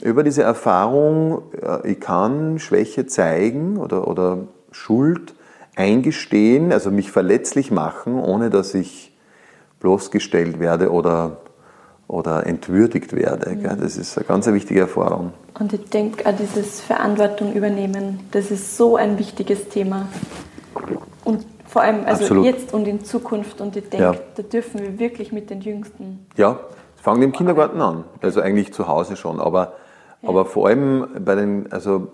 über 0.01 0.23
diese 0.23 0.45
Erfahrung, 0.45 1.43
ich 1.83 1.99
kann 1.99 2.61
Schwäche 2.61 3.07
zeigen 3.07 3.77
oder, 3.77 4.07
oder 4.07 4.39
Schuld 4.71 5.35
eingestehen, 5.77 6.73
also 6.73 6.91
mich 6.91 7.11
verletzlich 7.11 7.71
machen, 7.71 8.19
ohne 8.19 8.51
dass 8.51 8.75
ich 8.75 9.13
bloßgestellt 9.81 10.61
werde 10.61 10.93
oder, 10.93 11.39
oder 12.09 12.47
entwürdigt 12.47 13.15
werde. 13.15 13.51
Mhm. 13.51 13.81
Das 13.81 13.97
ist 13.97 14.17
eine 14.17 14.27
ganz 14.27 14.47
wichtige 14.47 14.81
Erfahrung. 14.81 15.33
Und 15.59 15.73
ich 15.73 15.89
denke, 15.91 16.29
auch 16.29 16.37
dieses 16.37 16.81
Verantwortung 16.81 17.53
übernehmen, 17.53 18.21
das 18.31 18.51
ist 18.51 18.77
so 18.77 18.97
ein 18.97 19.19
wichtiges 19.19 19.69
Thema. 19.69 20.09
Und 21.25 21.45
vor 21.67 21.83
allem 21.83 22.05
also 22.05 22.25
Absolut. 22.25 22.45
jetzt 22.45 22.75
und 22.75 22.87
in 22.87 23.05
Zukunft. 23.05 23.61
Und 23.61 23.77
ich 23.77 23.89
denke, 23.89 24.05
ja. 24.05 24.15
da 24.37 24.43
dürfen 24.43 24.81
wir 24.81 24.99
wirklich 24.99 25.33
mit 25.33 25.51
den 25.51 25.63
Jüngsten. 25.63 26.27
Ja, 26.37 26.61
es 26.97 27.03
fängt 27.03 27.23
im 27.23 27.33
Kindergarten 27.33 27.81
an. 27.81 28.05
Also 28.21 28.41
eigentlich 28.41 28.73
zu 28.73 28.89
Hause 28.89 29.17
schon. 29.17 29.41
Aber, 29.41 29.73
ja. 30.21 30.29
aber 30.29 30.45
vor 30.45 30.69
allem 30.69 31.09
bei 31.25 31.35
den, 31.35 31.73
also 31.73 32.09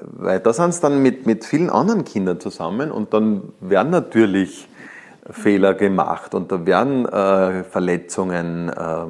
weil 0.00 0.40
da 0.40 0.52
sind 0.52 0.70
es 0.70 0.80
dann 0.80 1.00
mit, 1.02 1.26
mit 1.26 1.44
vielen 1.44 1.70
anderen 1.70 2.04
Kindern 2.04 2.40
zusammen 2.40 2.90
und 2.90 3.14
dann 3.14 3.52
werden 3.60 3.90
natürlich 3.90 4.68
Fehler 5.30 5.74
gemacht 5.74 6.34
und 6.34 6.50
da 6.50 6.66
werden 6.66 7.06
äh, 7.06 7.62
Verletzungen 7.64 8.70
äh, 8.70 9.04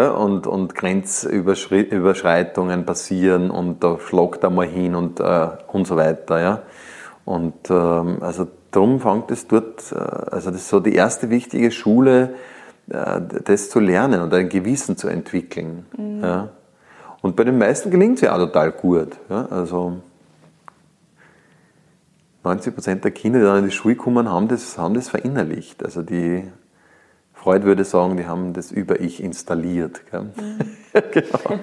und, 0.00 0.46
und 0.46 0.74
Grenzüberschreitungen 0.74 2.84
passieren 2.84 3.50
und 3.50 3.82
da 3.82 3.98
schlagt 3.98 4.44
er 4.44 4.50
mal 4.50 4.66
hin 4.66 4.94
und, 4.94 5.20
äh, 5.20 5.48
und 5.68 5.86
so 5.86 5.96
weiter. 5.96 6.40
Ja. 6.40 6.62
Und 7.24 7.70
ähm, 7.70 8.18
also 8.20 8.48
darum 8.70 9.00
fängt 9.00 9.30
es 9.30 9.46
dort, 9.46 9.92
äh, 9.92 9.96
also 9.96 10.50
das 10.50 10.62
ist 10.62 10.68
so 10.68 10.80
die 10.80 10.94
erste 10.94 11.30
wichtige 11.30 11.70
Schule, 11.70 12.34
äh, 12.90 13.20
das 13.44 13.70
zu 13.70 13.80
lernen 13.80 14.20
und 14.22 14.34
ein 14.34 14.48
Gewissen 14.48 14.96
zu 14.96 15.08
entwickeln. 15.08 15.86
Mhm. 15.96 16.20
Ja. 16.22 16.48
Und 17.20 17.36
bei 17.36 17.44
den 17.44 17.58
meisten 17.58 17.90
gelingt 17.90 18.16
es 18.16 18.20
ja 18.22 18.34
auch 18.34 18.38
total 18.38 18.72
gut. 18.72 19.16
Ja. 19.28 19.46
Also 19.46 20.00
90 22.44 22.74
Prozent 22.74 23.04
der 23.04 23.10
Kinder, 23.10 23.40
die 23.40 23.44
dann 23.44 23.58
in 23.58 23.64
die 23.64 23.70
Schule 23.70 23.96
kommen, 23.96 24.28
haben 24.28 24.48
das, 24.48 24.78
haben 24.78 24.94
das 24.94 25.08
verinnerlicht. 25.08 25.84
Also 25.84 26.02
die 26.02 26.44
Freud 27.34 27.64
würde 27.64 27.84
sagen, 27.84 28.16
die 28.16 28.26
haben 28.26 28.52
das 28.52 28.70
über 28.70 29.00
ich 29.00 29.22
installiert. 29.22 30.00
Mhm. 30.12 30.58
genau. 31.12 31.60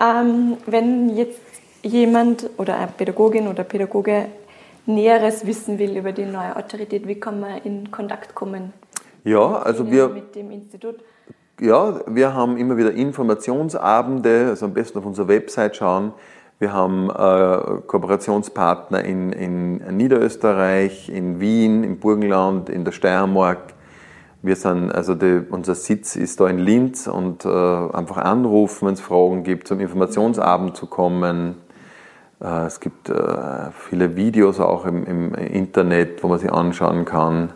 Ähm, 0.00 0.56
wenn 0.66 1.16
jetzt 1.16 1.40
jemand 1.82 2.50
oder 2.56 2.76
eine 2.76 2.88
Pädagogin 2.88 3.48
oder 3.48 3.64
Pädagoge 3.64 4.26
Näheres 4.86 5.46
wissen 5.46 5.78
will 5.78 5.96
über 5.96 6.12
die 6.12 6.24
neue 6.24 6.56
Autorität, 6.56 7.06
wie 7.06 7.20
kann 7.20 7.40
man 7.40 7.58
in 7.62 7.90
Kontakt 7.90 8.34
kommen? 8.34 8.72
Ja, 9.24 9.58
also 9.58 9.90
wir 9.90 10.08
mit 10.08 10.34
dem 10.34 10.50
Institut. 10.50 10.96
Ja, 11.60 12.00
wir 12.06 12.34
haben 12.34 12.56
immer 12.56 12.76
wieder 12.76 12.92
Informationsabende, 12.92 14.46
also 14.50 14.66
am 14.66 14.74
besten 14.74 14.98
auf 14.98 15.04
unserer 15.04 15.26
Website 15.26 15.74
schauen. 15.74 16.12
Wir 16.60 16.72
haben 16.72 17.10
äh, 17.10 17.80
Kooperationspartner 17.84 19.02
in, 19.04 19.32
in 19.32 19.96
Niederösterreich, 19.96 21.08
in 21.08 21.40
Wien, 21.40 21.82
im 21.82 21.98
Burgenland, 21.98 22.68
in 22.68 22.84
der 22.84 22.92
Steiermark. 22.92 23.74
Wir 24.40 24.54
sind, 24.54 24.92
also 24.92 25.16
die, 25.16 25.42
unser 25.50 25.74
Sitz 25.74 26.14
ist 26.14 26.38
da 26.38 26.46
in 26.46 26.58
Linz 26.58 27.08
und 27.08 27.44
äh, 27.44 27.48
einfach 27.48 28.18
anrufen, 28.18 28.86
wenn 28.86 28.94
es 28.94 29.00
Fragen 29.00 29.42
gibt, 29.42 29.66
zum 29.66 29.80
Informationsabend 29.80 30.76
zu 30.76 30.86
kommen. 30.86 31.56
Äh, 32.40 32.66
es 32.66 32.78
gibt 32.78 33.08
äh, 33.08 33.72
viele 33.72 34.14
Videos 34.14 34.60
auch 34.60 34.86
im, 34.86 35.04
im, 35.04 35.34
Internet, 35.34 36.22
wo 36.22 36.28
man 36.28 36.38
sich 36.38 36.52
anschauen 36.52 37.04
kann, 37.04 37.52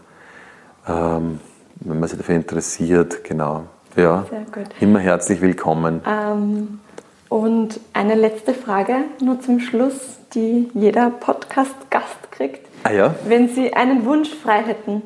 ähm, 0.88 1.38
wenn 1.76 2.00
man 2.00 2.08
sich 2.08 2.18
dafür 2.18 2.34
interessiert. 2.34 3.22
Genau. 3.22 3.66
Ja, 3.96 4.24
Sehr 4.30 4.40
gut. 4.52 4.72
immer 4.80 5.00
herzlich 5.00 5.40
willkommen. 5.40 6.00
Ähm, 6.06 6.80
und 7.28 7.80
eine 7.92 8.14
letzte 8.14 8.54
Frage 8.54 8.94
nur 9.22 9.40
zum 9.40 9.60
Schluss, 9.60 10.18
die 10.34 10.70
jeder 10.74 11.10
Podcast-Gast 11.10 12.30
kriegt. 12.30 12.66
Ah 12.84 12.92
ja? 12.92 13.14
Wenn 13.26 13.48
Sie 13.48 13.74
einen 13.74 14.04
Wunsch 14.06 14.30
frei 14.30 14.62
hätten 14.62 15.02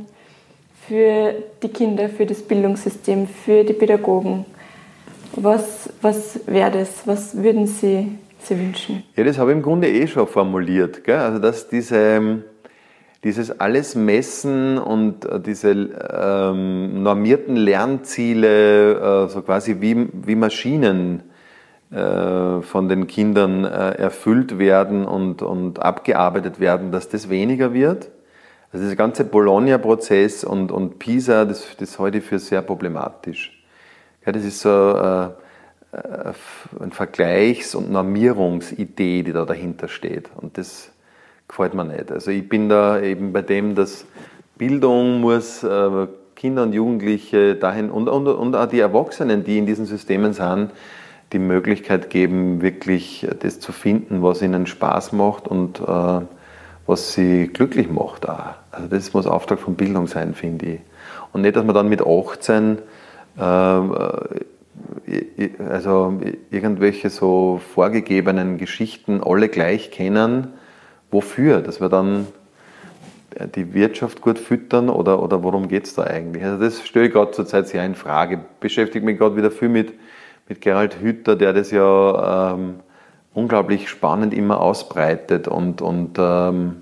für 0.87 1.35
die 1.63 1.69
Kinder, 1.69 2.09
für 2.09 2.27
das 2.27 2.43
Bildungssystem, 2.43 3.27
für 3.27 3.65
die 3.65 3.73
Pädagogen, 3.73 4.45
was, 5.35 5.91
was 6.01 6.41
wäre 6.47 6.71
das? 6.71 7.07
Was 7.07 7.37
würden 7.43 7.67
Sie 7.67 8.19
Sie 8.39 8.59
wünschen? 8.59 9.03
Ja, 9.17 9.25
das 9.25 9.39
habe 9.39 9.51
ich 9.51 9.57
im 9.57 9.63
Grunde 9.63 9.89
eh 9.89 10.07
schon 10.07 10.29
formuliert. 10.29 11.03
Gell? 11.03 11.19
Also, 11.19 11.41
dass 11.41 11.69
diese, 11.69 12.45
dieses 13.27 13.61
alles 13.61 13.97
Messen 13.97 14.79
und 14.79 15.25
äh, 15.25 15.41
diese 15.41 15.73
ähm, 15.73 17.03
normierten 17.03 17.57
Lernziele, 17.57 19.25
äh, 19.25 19.29
so 19.29 19.43
quasi 19.43 19.81
wie, 19.81 20.09
wie 20.13 20.37
Maschinen, 20.37 21.25
äh, 21.91 22.63
von 22.63 22.89
den 22.89 23.09
Kindern 23.09 23.65
äh, 23.65 23.95
erfüllt 23.97 24.59
werden 24.59 25.05
und, 25.05 25.43
und 25.43 25.81
abgearbeitet 25.81 26.61
werden, 26.61 26.93
dass 26.93 27.09
das 27.09 27.29
weniger 27.29 27.75
wird. 27.75 28.11
Also 28.73 28.85
dieser 28.85 28.97
ganze 28.97 29.25
Bologna-Prozess 29.25 30.45
und, 30.45 30.71
und 30.71 31.01
PISA, 31.01 31.45
das, 31.47 31.77
das 31.79 31.99
halte 31.99 32.19
ich 32.19 32.25
für 32.25 32.39
sehr 32.39 32.63
problematisch. 32.63 33.61
Ja, 34.25 34.31
das 34.31 34.45
ist 34.45 34.61
so 34.61 34.69
äh, 34.71 35.25
äh, 35.97 36.33
eine 36.81 36.93
Vergleichs- 36.93 37.75
und 37.75 37.91
Normierungsidee, 37.91 39.25
die 39.25 39.33
da 39.33 39.45
dahinter 39.45 39.89
steht. 39.89 40.31
Und 40.37 40.59
das 40.59 40.93
gefällt 41.49 41.75
mir 41.75 41.85
nicht. 41.85 42.11
Also 42.11 42.31
ich 42.31 42.49
bin 42.49 42.69
da 42.69 43.01
eben 43.01 43.33
bei 43.33 43.43
dem, 43.43 43.75
dass 43.75 44.07
Bildung 44.57 45.21
muss 45.21 45.63
äh, 45.63 46.07
Kinder 46.35 46.63
und 46.63 46.73
Jugendliche 46.73 47.55
dahin 47.55 47.91
und, 47.91 48.09
und, 48.09 48.27
und 48.27 48.55
auch 48.55 48.67
die 48.67 48.81
Erwachsenen, 48.81 49.45
die 49.45 49.59
in 49.59 49.67
diesen 49.67 49.87
Systemen 49.87 50.33
sind, 50.33 50.71
die 51.33 51.39
Möglichkeit 51.39 52.11
geben, 52.11 52.63
wirklich 52.63 53.27
das 53.41 53.59
zu 53.59 53.73
finden, 53.73 54.23
was 54.23 54.43
ihnen 54.43 54.67
Spaß 54.67 55.13
macht 55.13 55.49
und 55.49 55.81
äh, 55.81 56.21
was 56.87 57.13
sie 57.15 57.49
glücklich 57.49 57.91
macht. 57.91 58.29
Auch. 58.29 58.55
Also 58.71 58.89
das 58.89 59.13
muss 59.13 59.27
Auftrag 59.27 59.59
von 59.59 59.75
Bildung 59.75 60.07
sein, 60.07 60.35
finde 60.35 60.67
ich. 60.67 60.81
Und 61.33 61.43
nicht, 61.43 61.57
dass 61.57 61.65
man 61.65 61.75
dann 61.75 61.89
mit 61.89 62.01
18 62.01 62.79
äh, 63.39 63.43
also 65.69 66.21
irgendwelche 66.51 67.11
so 67.11 67.61
vorgegebenen 67.75 68.59
Geschichten 68.59 69.21
alle 69.25 69.49
gleich 69.49 69.91
kennen. 69.91 70.49
Wofür? 71.11 71.61
Dass 71.61 71.81
wir 71.81 71.89
dann 71.89 72.27
die 73.55 73.75
Wirtschaft 73.75 74.23
gut 74.23 74.39
füttern 74.39 74.89
oder, 74.89 75.23
oder 75.23 75.43
worum 75.43 75.69
geht 75.69 75.85
es 75.85 75.95
da 75.95 76.05
eigentlich? 76.05 76.43
Also 76.43 76.63
das 76.63 76.87
stelle 76.87 77.07
ich 77.07 77.13
gerade 77.13 77.33
zurzeit 77.33 77.69
sehr 77.69 77.85
in 77.85 77.95
Frage. 77.95 78.41
Beschäftige 78.61 79.05
mich 79.05 79.19
gerade 79.19 79.37
wieder 79.37 79.51
viel 79.51 79.69
mit, 79.69 79.93
mit 80.49 80.61
Gerald 80.61 81.01
Hütter, 81.01 81.37
der 81.37 81.53
das 81.53 81.71
ja 81.71 82.55
ähm, 82.55 82.77
unglaublich 83.35 83.89
spannend 83.91 84.33
immer 84.33 84.61
ausbreitet 84.61 85.49
und, 85.49 85.83
und, 85.83 86.17
ähm, 86.19 86.77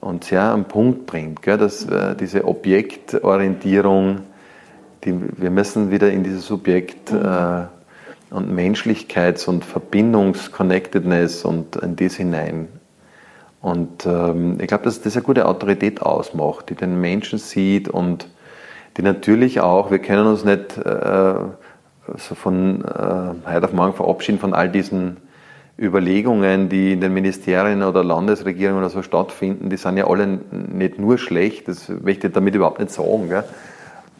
und 0.00 0.24
sehr 0.24 0.42
am 0.42 0.66
Punkt 0.66 1.06
bringt, 1.06 1.42
gell? 1.42 1.58
dass 1.58 1.84
äh, 1.86 2.14
diese 2.14 2.44
Objektorientierung 2.44 4.22
die, 5.04 5.14
wir 5.40 5.50
müssen 5.50 5.90
wieder 5.90 6.10
in 6.10 6.24
dieses 6.24 6.46
Subjekt 6.46 7.12
mhm. 7.12 7.24
äh, 7.24 7.66
und 8.30 8.52
Menschlichkeits- 8.52 9.48
und 9.48 9.64
Verbindungs-Connectedness 9.64 11.44
und 11.44 11.76
in 11.76 11.96
das 11.96 12.14
hinein. 12.14 12.68
Und 13.60 14.06
ähm, 14.06 14.58
ich 14.60 14.68
glaube, 14.68 14.84
dass 14.84 15.02
das 15.02 15.16
eine 15.16 15.24
gute 15.24 15.46
Autorität 15.46 16.00
ausmacht, 16.00 16.70
die 16.70 16.74
den 16.74 17.00
Menschen 17.00 17.38
sieht 17.38 17.88
und 17.88 18.28
die 18.96 19.02
natürlich 19.02 19.60
auch, 19.60 19.90
wir 19.90 19.98
können 19.98 20.26
uns 20.26 20.44
nicht 20.44 20.78
äh, 20.78 21.34
so 22.16 22.34
von 22.34 22.84
äh, 22.84 23.50
heute 23.50 23.64
auf 23.64 23.72
morgen 23.72 23.92
verabschieden 23.92 24.38
von 24.38 24.54
all 24.54 24.70
diesen 24.70 25.18
Überlegungen, 25.78 26.68
die 26.68 26.92
in 26.92 27.00
den 27.00 27.14
Ministerien 27.14 27.82
oder 27.82 28.04
Landesregierungen 28.04 28.82
oder 28.82 28.90
so 28.90 29.02
stattfinden, 29.02 29.70
die 29.70 29.76
sind 29.76 29.96
ja 29.96 30.06
alle 30.06 30.26
nicht 30.50 30.98
nur 30.98 31.16
schlecht, 31.16 31.68
das 31.68 31.88
möchte 31.88 32.26
ich 32.26 32.32
damit 32.32 32.54
überhaupt 32.54 32.80
nicht 32.80 32.92
sagen. 32.92 33.28
Gell? 33.28 33.44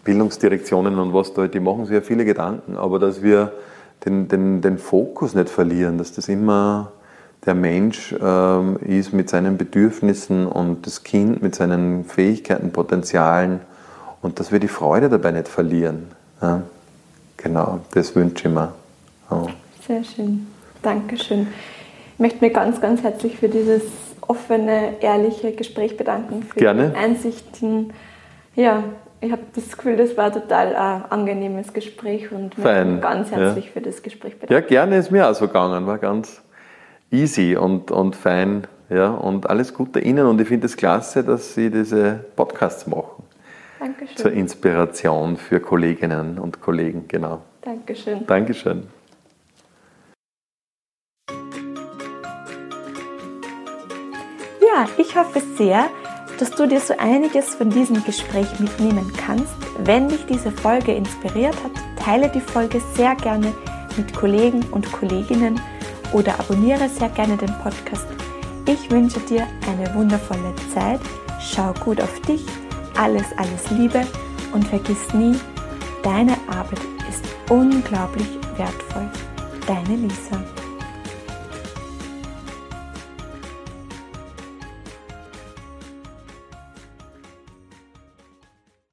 Bildungsdirektionen 0.04 0.98
und 0.98 1.12
was 1.12 1.34
da, 1.34 1.46
die 1.46 1.60
machen 1.60 1.84
sich 1.84 1.94
ja 1.94 2.00
viele 2.00 2.24
Gedanken, 2.24 2.76
aber 2.76 2.98
dass 2.98 3.22
wir 3.22 3.52
den, 4.06 4.28
den, 4.28 4.62
den 4.62 4.78
Fokus 4.78 5.34
nicht 5.34 5.50
verlieren, 5.50 5.98
dass 5.98 6.12
das 6.12 6.28
immer 6.28 6.92
der 7.46 7.54
Mensch 7.54 8.14
ähm, 8.20 8.76
ist 8.78 9.12
mit 9.12 9.30
seinen 9.30 9.56
Bedürfnissen 9.56 10.46
und 10.46 10.86
das 10.86 11.04
Kind 11.04 11.42
mit 11.42 11.54
seinen 11.54 12.04
Fähigkeiten, 12.04 12.70
Potenzialen 12.70 13.60
und 14.20 14.38
dass 14.38 14.52
wir 14.52 14.60
die 14.60 14.68
Freude 14.68 15.08
dabei 15.08 15.30
nicht 15.32 15.48
verlieren. 15.48 16.08
Ja? 16.42 16.62
Genau, 17.38 17.80
das 17.92 18.14
wünsche 18.14 18.48
ich 18.48 18.54
mir. 18.54 18.72
Ja. 19.30 19.46
Sehr 19.86 20.04
schön. 20.04 20.46
Dankeschön. 20.82 21.48
Ich 22.14 22.20
möchte 22.20 22.44
mich 22.44 22.52
ganz, 22.52 22.80
ganz 22.80 23.02
herzlich 23.02 23.38
für 23.38 23.48
dieses 23.48 23.82
offene, 24.20 25.00
ehrliche 25.00 25.52
Gespräch 25.52 25.96
bedanken, 25.96 26.42
für 26.42 26.58
Gerne. 26.58 26.90
die 26.90 26.96
Einsichten. 26.96 27.92
Ja, 28.54 28.84
ich 29.22 29.32
habe 29.32 29.42
das 29.54 29.76
Gefühl, 29.76 29.96
das 29.96 30.16
war 30.16 30.32
total 30.32 30.76
ein 30.76 31.04
angenehmes 31.10 31.72
Gespräch 31.72 32.30
und 32.30 32.54
Fein. 32.54 33.00
ganz 33.00 33.30
herzlich 33.30 33.66
ja. 33.66 33.72
für 33.72 33.80
das 33.80 34.02
Gespräch 34.02 34.38
bedanken. 34.38 34.52
Ja, 34.52 34.60
gerne 34.60 34.98
ist 34.98 35.10
mir 35.10 35.28
auch 35.28 35.34
so 35.34 35.46
gegangen, 35.46 35.86
war 35.86 35.98
ganz 35.98 36.42
easy 37.10 37.56
und, 37.56 37.90
und 37.90 38.16
fein. 38.16 38.66
Ja, 38.88 39.10
und 39.10 39.48
alles 39.48 39.72
Gute 39.72 40.00
Ihnen 40.00 40.26
und 40.26 40.40
ich 40.40 40.48
finde 40.48 40.66
es 40.66 40.72
das 40.72 40.78
klasse, 40.78 41.22
dass 41.22 41.54
Sie 41.54 41.70
diese 41.70 42.24
Podcasts 42.34 42.88
machen. 42.88 43.22
Dankeschön. 43.78 44.16
Zur 44.16 44.32
Inspiration 44.32 45.36
für 45.36 45.60
Kolleginnen 45.60 46.38
und 46.38 46.60
Kollegen, 46.60 47.04
genau. 47.06 47.42
Dankeschön. 47.62 48.26
Dankeschön. 48.26 48.88
Ja, 54.60 54.86
ich 54.98 55.16
hoffe 55.16 55.40
sehr, 55.56 55.88
dass 56.38 56.50
du 56.50 56.66
dir 56.66 56.80
so 56.80 56.94
einiges 56.98 57.54
von 57.54 57.70
diesem 57.70 58.02
Gespräch 58.04 58.58
mitnehmen 58.58 59.12
kannst. 59.16 59.54
Wenn 59.84 60.08
dich 60.08 60.26
diese 60.26 60.50
Folge 60.50 60.92
inspiriert 60.92 61.56
hat, 61.62 61.72
teile 62.02 62.28
die 62.28 62.40
Folge 62.40 62.80
sehr 62.94 63.14
gerne 63.14 63.52
mit 63.96 64.14
Kollegen 64.14 64.64
und 64.72 64.90
Kolleginnen 64.90 65.60
oder 66.12 66.38
abonniere 66.38 66.88
sehr 66.88 67.08
gerne 67.10 67.36
den 67.36 67.52
Podcast. 67.62 68.06
Ich 68.66 68.90
wünsche 68.90 69.20
dir 69.20 69.46
eine 69.68 69.92
wundervolle 69.94 70.54
Zeit. 70.72 71.00
Schau 71.40 71.72
gut 71.84 72.00
auf 72.00 72.20
dich. 72.22 72.44
Alles, 72.96 73.26
alles 73.36 73.70
Liebe 73.70 74.06
und 74.52 74.66
vergiss 74.68 75.12
nie, 75.14 75.36
deine 76.02 76.36
Arbeit 76.48 76.80
ist 77.08 77.24
unglaublich 77.48 78.28
wertvoll. 78.56 79.10
Deine 79.66 79.96
Lisa. 79.96 80.42